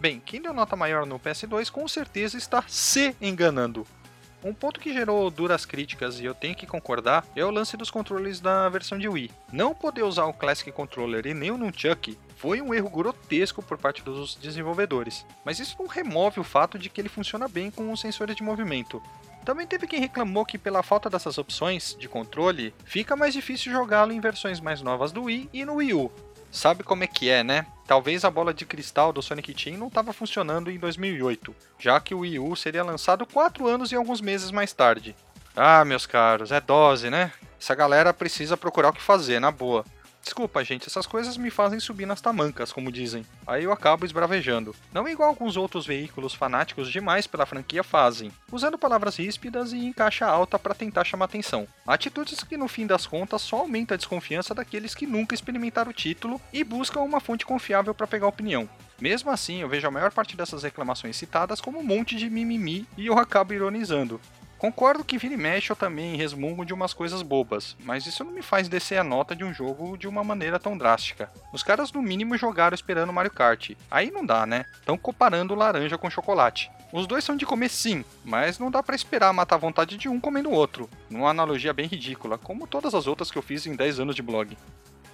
Bem, 0.00 0.18
quem 0.18 0.40
deu 0.40 0.54
nota 0.54 0.74
maior 0.74 1.04
no 1.04 1.20
PS2 1.20 1.70
com 1.70 1.86
certeza 1.86 2.38
está 2.38 2.64
se 2.66 3.14
enganando. 3.20 3.86
Um 4.42 4.54
ponto 4.54 4.80
que 4.80 4.94
gerou 4.94 5.30
duras 5.30 5.66
críticas 5.66 6.18
e 6.18 6.24
eu 6.24 6.34
tenho 6.34 6.56
que 6.56 6.66
concordar 6.66 7.24
é 7.36 7.44
o 7.44 7.50
lance 7.50 7.76
dos 7.76 7.90
controles 7.90 8.40
da 8.40 8.68
versão 8.70 8.98
de 8.98 9.08
Wii. 9.08 9.30
Não 9.52 9.74
poder 9.74 10.04
usar 10.04 10.24
o 10.24 10.32
Classic 10.32 10.72
Controller 10.72 11.26
e 11.26 11.34
nem 11.34 11.52
o 11.52 11.58
Nunchuck 11.58 12.18
foi 12.42 12.60
um 12.60 12.74
erro 12.74 12.90
grotesco 12.90 13.62
por 13.62 13.78
parte 13.78 14.02
dos 14.02 14.34
desenvolvedores, 14.34 15.24
mas 15.44 15.60
isso 15.60 15.76
não 15.78 15.86
remove 15.86 16.40
o 16.40 16.44
fato 16.44 16.76
de 16.76 16.90
que 16.90 17.00
ele 17.00 17.08
funciona 17.08 17.46
bem 17.46 17.70
com 17.70 17.92
os 17.92 18.00
sensores 18.00 18.34
de 18.34 18.42
movimento. 18.42 19.00
Também 19.44 19.64
teve 19.64 19.86
quem 19.86 20.00
reclamou 20.00 20.44
que, 20.44 20.58
pela 20.58 20.82
falta 20.82 21.08
dessas 21.08 21.38
opções 21.38 21.96
de 21.96 22.08
controle, 22.08 22.74
fica 22.84 23.14
mais 23.14 23.32
difícil 23.32 23.70
jogá-lo 23.70 24.12
em 24.12 24.18
versões 24.18 24.58
mais 24.58 24.82
novas 24.82 25.12
do 25.12 25.22
Wii 25.22 25.50
e 25.52 25.64
no 25.64 25.74
Wii 25.74 25.94
U, 25.94 26.10
sabe 26.50 26.82
como 26.82 27.04
é 27.04 27.06
que 27.06 27.30
é, 27.30 27.44
né? 27.44 27.64
Talvez 27.86 28.24
a 28.24 28.30
bola 28.30 28.52
de 28.52 28.66
cristal 28.66 29.12
do 29.12 29.22
Sonic 29.22 29.54
Team 29.54 29.78
não 29.78 29.86
estava 29.86 30.12
funcionando 30.12 30.68
em 30.68 30.80
2008, 30.80 31.54
já 31.78 32.00
que 32.00 32.12
o 32.12 32.20
Wii 32.20 32.40
U 32.40 32.56
seria 32.56 32.82
lançado 32.82 33.24
4 33.24 33.68
anos 33.68 33.92
e 33.92 33.94
alguns 33.94 34.20
meses 34.20 34.50
mais 34.50 34.72
tarde. 34.72 35.14
Ah, 35.54 35.84
meus 35.84 36.06
caros, 36.06 36.50
é 36.50 36.60
dose, 36.60 37.08
né? 37.08 37.30
Essa 37.60 37.76
galera 37.76 38.12
precisa 38.12 38.56
procurar 38.56 38.88
o 38.88 38.92
que 38.92 39.00
fazer, 39.00 39.38
na 39.38 39.52
boa. 39.52 39.84
Desculpa, 40.22 40.64
gente, 40.64 40.86
essas 40.86 41.04
coisas 41.04 41.36
me 41.36 41.50
fazem 41.50 41.80
subir 41.80 42.06
nas 42.06 42.20
tamancas, 42.20 42.72
como 42.72 42.92
dizem. 42.92 43.26
Aí 43.44 43.64
eu 43.64 43.72
acabo 43.72 44.06
esbravejando. 44.06 44.74
Não 44.92 45.08
igual 45.08 45.28
alguns 45.28 45.56
outros 45.56 45.84
veículos 45.84 46.32
fanáticos 46.32 46.90
demais 46.90 47.26
pela 47.26 47.44
franquia 47.44 47.82
fazem, 47.82 48.30
usando 48.50 48.78
palavras 48.78 49.16
ríspidas 49.16 49.72
e 49.72 49.78
em 49.78 49.92
caixa 49.92 50.24
alta 50.24 50.58
para 50.58 50.74
tentar 50.74 51.04
chamar 51.04 51.24
atenção. 51.24 51.66
Atitudes 51.86 52.44
que 52.44 52.56
no 52.56 52.68
fim 52.68 52.86
das 52.86 53.04
contas 53.04 53.42
só 53.42 53.58
aumenta 53.58 53.94
a 53.94 53.96
desconfiança 53.96 54.54
daqueles 54.54 54.94
que 54.94 55.06
nunca 55.06 55.34
experimentaram 55.34 55.90
o 55.90 55.94
título 55.94 56.40
e 56.52 56.62
buscam 56.62 57.00
uma 57.00 57.20
fonte 57.20 57.44
confiável 57.44 57.92
para 57.92 58.06
pegar 58.06 58.28
opinião. 58.28 58.68
Mesmo 59.00 59.32
assim, 59.32 59.62
eu 59.62 59.68
vejo 59.68 59.88
a 59.88 59.90
maior 59.90 60.12
parte 60.12 60.36
dessas 60.36 60.62
reclamações 60.62 61.16
citadas 61.16 61.60
como 61.60 61.80
um 61.80 61.82
monte 61.82 62.14
de 62.14 62.30
mimimi 62.30 62.86
e 62.96 63.06
eu 63.06 63.18
acabo 63.18 63.52
ironizando. 63.52 64.20
Concordo 64.62 65.02
que 65.02 65.18
vira 65.18 65.34
e 65.34 65.36
mexe 65.36 65.72
eu 65.72 65.74
também 65.74 66.14
resmungo 66.14 66.64
de 66.64 66.72
umas 66.72 66.94
coisas 66.94 67.20
bobas, 67.20 67.76
mas 67.80 68.06
isso 68.06 68.22
não 68.22 68.30
me 68.30 68.42
faz 68.42 68.68
descer 68.68 68.96
a 68.96 69.02
nota 69.02 69.34
de 69.34 69.42
um 69.42 69.52
jogo 69.52 69.98
de 69.98 70.06
uma 70.06 70.22
maneira 70.22 70.56
tão 70.56 70.78
drástica. 70.78 71.28
Os 71.52 71.64
caras 71.64 71.90
no 71.90 72.00
mínimo 72.00 72.38
jogaram 72.38 72.72
esperando 72.72 73.12
Mario 73.12 73.32
Kart. 73.32 73.72
Aí 73.90 74.12
não 74.12 74.24
dá, 74.24 74.46
né? 74.46 74.64
Estão 74.78 74.96
comparando 74.96 75.56
laranja 75.56 75.98
com 75.98 76.08
chocolate. 76.08 76.70
Os 76.92 77.08
dois 77.08 77.24
são 77.24 77.36
de 77.36 77.44
comer 77.44 77.70
sim, 77.70 78.04
mas 78.24 78.60
não 78.60 78.70
dá 78.70 78.84
para 78.84 78.94
esperar 78.94 79.32
matar 79.32 79.56
a 79.56 79.58
vontade 79.58 79.96
de 79.96 80.08
um 80.08 80.20
comendo 80.20 80.50
o 80.50 80.54
outro. 80.54 80.88
Numa 81.10 81.30
analogia 81.30 81.72
bem 81.72 81.88
ridícula, 81.88 82.38
como 82.38 82.68
todas 82.68 82.94
as 82.94 83.08
outras 83.08 83.32
que 83.32 83.38
eu 83.38 83.42
fiz 83.42 83.66
em 83.66 83.74
10 83.74 83.98
anos 83.98 84.14
de 84.14 84.22
blog. 84.22 84.56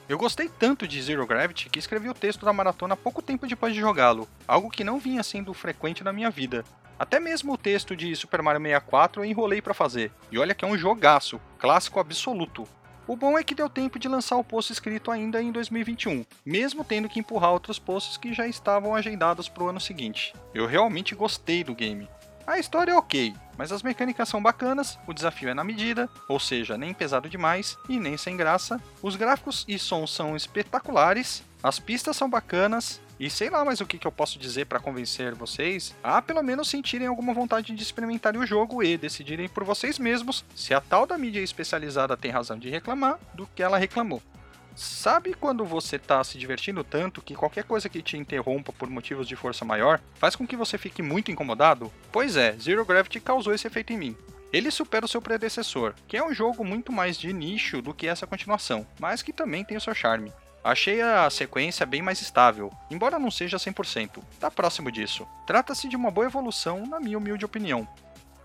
Eu 0.09 0.16
gostei 0.16 0.49
tanto 0.49 0.88
de 0.88 1.03
Zero 1.03 1.27
Gravity 1.27 1.68
que 1.68 1.79
escrevi 1.79 2.09
o 2.09 2.14
texto 2.14 2.47
da 2.47 2.53
maratona 2.53 2.97
pouco 2.97 3.21
tempo 3.21 3.47
depois 3.47 3.75
de 3.75 3.81
jogá-lo, 3.81 4.27
algo 4.47 4.71
que 4.71 4.83
não 4.83 4.99
vinha 4.99 5.23
sendo 5.23 5.53
frequente 5.53 6.03
na 6.03 6.14
minha 6.14 6.31
vida. 6.31 6.64
Até 6.99 7.21
mesmo 7.21 7.53
o 7.53 7.59
texto 7.59 7.94
de 7.94 8.16
Super 8.16 8.40
Mario 8.40 8.62
64 8.62 9.21
eu 9.21 9.27
enrolei 9.27 9.61
para 9.61 9.75
fazer. 9.75 10.11
E 10.33 10.38
olha 10.38 10.55
que 10.55 10.64
é 10.64 10.68
um 10.68 10.79
jogaço, 10.79 11.38
clássico 11.59 12.01
absoluto. 12.01 12.66
O 13.07 13.16
bom 13.16 13.38
é 13.38 13.44
que 13.44 13.55
deu 13.55 13.68
tempo 13.68 13.99
de 13.99 14.09
lançar 14.09 14.37
o 14.37 14.44
post 14.44 14.73
escrito 14.73 15.11
ainda 15.11 15.42
em 15.42 15.53
2021, 15.53 16.25
mesmo 16.44 16.83
tendo 16.85 17.09
que 17.09 17.21
empurrar 17.21 17.53
outros 17.53 17.79
posts 17.79 18.16
que 18.16 18.33
já 18.33 18.47
estavam 18.47 18.94
agendados 18.94 19.47
para 19.47 19.62
o 19.62 19.68
ano 19.68 19.81
seguinte. 19.81 20.33
Eu 20.55 20.66
realmente 20.66 21.14
gostei 21.14 21.62
do 21.62 21.75
game. 21.75 22.09
A 22.49 22.59
história 22.59 22.93
é 22.93 22.97
ok, 22.97 23.35
mas 23.59 23.71
as 23.71 23.83
mecânicas 23.83 24.27
são 24.27 24.43
bacanas, 24.43 24.99
o 25.07 25.13
desafio 25.13 25.51
é 25.51 25.55
na 25.55 25.63
medida, 25.63 26.09
ou 26.27 26.41
seja, 26.41 26.79
nem 26.79 26.95
pesado 26.95 27.29
demais 27.29 27.77
e 27.91 28.01
nem 28.01 28.17
sem 28.17 28.39
graça. 28.39 28.81
Os 29.03 29.17
gráficos 29.17 29.67
e 29.69 29.79
sons 29.79 30.15
são 30.15 30.35
espetaculares, 30.35 31.45
as 31.63 31.79
pistas 31.79 32.17
são 32.17 32.31
bacanas, 32.31 33.03
e 33.21 33.29
sei 33.29 33.51
lá 33.51 33.63
mais 33.67 33.83
o 33.83 33.87
que, 33.87 33.99
que 33.99 34.07
eu 34.07 34.11
posso 34.11 34.39
dizer 34.39 34.65
para 34.65 34.81
convencer 34.81 35.35
vocês 35.35 35.95
a 36.03 36.23
pelo 36.23 36.43
menos 36.43 36.71
sentirem 36.71 37.07
alguma 37.07 37.35
vontade 37.35 37.75
de 37.75 37.83
experimentarem 37.83 38.41
o 38.41 38.47
jogo 38.47 38.83
e 38.83 38.97
decidirem 38.97 39.47
por 39.47 39.63
vocês 39.63 39.99
mesmos 39.99 40.43
se 40.55 40.73
a 40.73 40.81
tal 40.81 41.07
da 41.07 41.19
mídia 41.19 41.41
especializada 41.41 42.17
tem 42.17 42.31
razão 42.31 42.59
de 42.59 42.71
reclamar 42.71 43.19
do 43.35 43.47
que 43.55 43.63
ela 43.63 43.77
reclamou. 43.77 44.23
Sabe 44.79 45.35
quando 45.35 45.64
você 45.64 45.99
tá 45.99 46.23
se 46.23 46.38
divertindo 46.38 46.85
tanto 46.85 47.21
que 47.21 47.35
qualquer 47.35 47.64
coisa 47.64 47.88
que 47.88 48.01
te 48.01 48.17
interrompa 48.17 48.73
por 48.73 48.88
motivos 48.88 49.27
de 49.27 49.35
força 49.35 49.64
maior 49.64 50.01
faz 50.14 50.37
com 50.37 50.47
que 50.47 50.55
você 50.55 50.79
fique 50.79 51.03
muito 51.03 51.33
incomodado? 51.33 51.93
Pois 52.12 52.37
é, 52.37 52.53
Zero 52.53 52.85
Gravity 52.85 53.19
causou 53.19 53.53
esse 53.53 53.67
efeito 53.67 53.93
em 53.93 53.99
mim. 53.99 54.17
Ele 54.53 54.71
supera 54.71 55.05
o 55.05 55.09
seu 55.09 55.21
predecessor, 55.21 55.95
que 56.07 56.17
é 56.17 56.25
um 56.25 56.33
jogo 56.33 56.64
muito 56.64 56.93
mais 56.93 57.19
de 57.19 57.33
nicho 57.33 57.83
do 57.83 57.93
que 57.93 58.07
essa 58.07 58.25
continuação, 58.25 58.87
mas 59.01 59.21
que 59.21 59.33
também 59.33 59.64
tem 59.64 59.77
o 59.77 59.81
seu 59.81 59.93
charme. 59.93 60.33
Achei 60.62 61.01
a 61.01 61.29
sequência 61.29 61.85
bem 61.85 62.01
mais 62.01 62.23
estável, 62.23 62.73
embora 62.88 63.19
não 63.19 63.33
seja 63.33 63.57
100%. 63.57 64.23
Tá 64.38 64.49
próximo 64.49 64.93
disso. 64.93 65.27
Trata-se 65.45 65.88
de 65.88 65.97
uma 65.97 66.11
boa 66.11 66.27
evolução, 66.29 66.87
na 66.87 67.01
minha 67.01 67.19
humilde 67.19 67.45
opinião. 67.45 67.87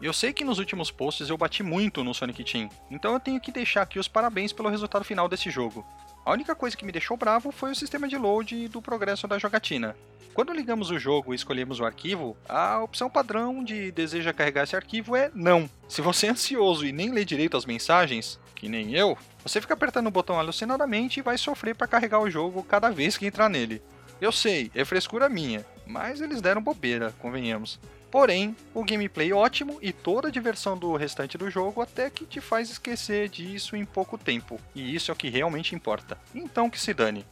Eu 0.01 0.11
sei 0.11 0.33
que 0.33 0.43
nos 0.43 0.59
últimos 0.59 0.91
posts 0.91 1.29
eu 1.29 1.37
bati 1.37 1.63
muito 1.63 2.03
no 2.03 2.13
Sonic 2.13 2.43
Team, 2.43 2.69
então 2.91 3.13
eu 3.13 3.19
tenho 3.19 3.39
que 3.39 3.51
deixar 3.51 3.83
aqui 3.83 3.99
os 3.99 4.07
parabéns 4.07 4.51
pelo 4.51 4.69
resultado 4.69 5.05
final 5.05 5.29
desse 5.29 5.49
jogo. 5.49 5.85
A 6.25 6.31
única 6.31 6.55
coisa 6.55 6.75
que 6.75 6.85
me 6.85 6.91
deixou 6.91 7.17
bravo 7.17 7.51
foi 7.51 7.71
o 7.71 7.75
sistema 7.75 8.07
de 8.07 8.17
load 8.17 8.67
do 8.67 8.81
progresso 8.81 9.27
da 9.27 9.37
jogatina. 9.37 9.95
Quando 10.33 10.51
ligamos 10.51 10.89
o 10.89 10.97
jogo 10.97 11.31
e 11.31 11.35
escolhemos 11.35 11.79
o 11.79 11.85
arquivo, 11.85 12.35
a 12.49 12.81
opção 12.81 13.09
padrão 13.09 13.63
de 13.63 13.91
deseja 13.91 14.33
carregar 14.33 14.63
esse 14.63 14.75
arquivo 14.75 15.15
é 15.15 15.29
não. 15.35 15.69
Se 15.87 16.01
você 16.01 16.27
é 16.27 16.31
ansioso 16.31 16.85
e 16.85 16.91
nem 16.91 17.11
lê 17.11 17.23
direito 17.23 17.55
as 17.55 17.65
mensagens, 17.65 18.39
que 18.55 18.67
nem 18.67 18.95
eu, 18.95 19.17
você 19.43 19.61
fica 19.61 19.73
apertando 19.73 20.07
o 20.07 20.11
botão 20.11 20.39
alucinadamente 20.39 21.19
e 21.19 21.23
vai 21.23 21.37
sofrer 21.37 21.75
para 21.75 21.87
carregar 21.87 22.19
o 22.19 22.31
jogo 22.31 22.63
cada 22.63 22.89
vez 22.89 23.15
que 23.15 23.27
entrar 23.27 23.47
nele. 23.47 23.81
Eu 24.19 24.31
sei, 24.31 24.71
é 24.73 24.83
frescura 24.85 25.29
minha, 25.29 25.65
mas 25.85 26.21
eles 26.21 26.41
deram 26.41 26.61
bobeira, 26.61 27.13
convenhamos. 27.19 27.79
Porém, 28.13 28.55
o 28.75 28.83
gameplay 28.83 29.33
ótimo 29.33 29.79
e 29.81 29.91
toda 29.91 30.27
a 30.27 30.31
diversão 30.31 30.77
do 30.77 30.95
restante 30.95 31.35
do 31.35 31.49
jogo 31.49 31.81
até 31.81 32.11
que 32.11 32.27
te 32.27 32.39
faz 32.39 32.69
esquecer 32.69 33.27
disso 33.27 33.75
em 33.75 33.83
pouco 33.83 34.19
tempo. 34.19 34.59
E 34.75 34.93
isso 34.93 35.09
é 35.09 35.13
o 35.13 35.17
que 35.17 35.29
realmente 35.29 35.73
importa. 35.73 36.15
Então 36.35 36.69
que 36.69 36.79
se 36.79 36.93
dane. 36.93 37.25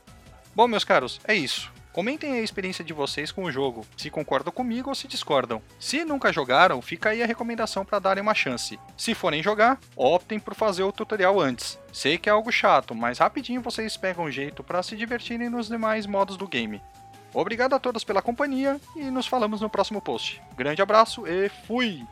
Bom, 0.55 0.67
meus 0.67 0.83
caros, 0.83 1.21
é 1.27 1.35
isso. 1.35 1.71
Comentem 1.93 2.33
a 2.33 2.41
experiência 2.41 2.83
de 2.83 2.93
vocês 2.93 3.31
com 3.31 3.43
o 3.43 3.51
jogo, 3.51 3.85
se 3.95 4.09
concordam 4.09 4.51
comigo 4.51 4.89
ou 4.89 4.95
se 4.95 5.07
discordam. 5.07 5.61
Se 5.79 6.03
nunca 6.03 6.33
jogaram, 6.33 6.81
fica 6.81 7.09
aí 7.09 7.21
a 7.21 7.27
recomendação 7.27 7.85
para 7.85 7.99
darem 7.99 8.23
uma 8.23 8.33
chance. 8.33 8.79
Se 8.97 9.13
forem 9.13 9.43
jogar, 9.43 9.79
optem 9.95 10.39
por 10.39 10.55
fazer 10.55 10.81
o 10.81 10.91
tutorial 10.91 11.39
antes. 11.39 11.77
Sei 11.93 12.17
que 12.17 12.27
é 12.27 12.31
algo 12.31 12.51
chato, 12.51 12.95
mas 12.95 13.19
rapidinho 13.19 13.61
vocês 13.61 13.97
pegam 13.97 14.25
um 14.25 14.31
jeito 14.31 14.63
para 14.63 14.81
se 14.81 14.95
divertirem 14.95 15.47
nos 15.47 15.67
demais 15.67 16.07
modos 16.07 16.37
do 16.37 16.47
game. 16.47 16.81
Obrigado 17.33 17.73
a 17.73 17.79
todos 17.79 18.03
pela 18.03 18.21
companhia 18.21 18.79
e 18.95 19.03
nos 19.05 19.27
falamos 19.27 19.61
no 19.61 19.69
próximo 19.69 20.01
post. 20.01 20.41
Grande 20.57 20.81
abraço 20.81 21.25
e 21.25 21.49
fui! 21.49 22.05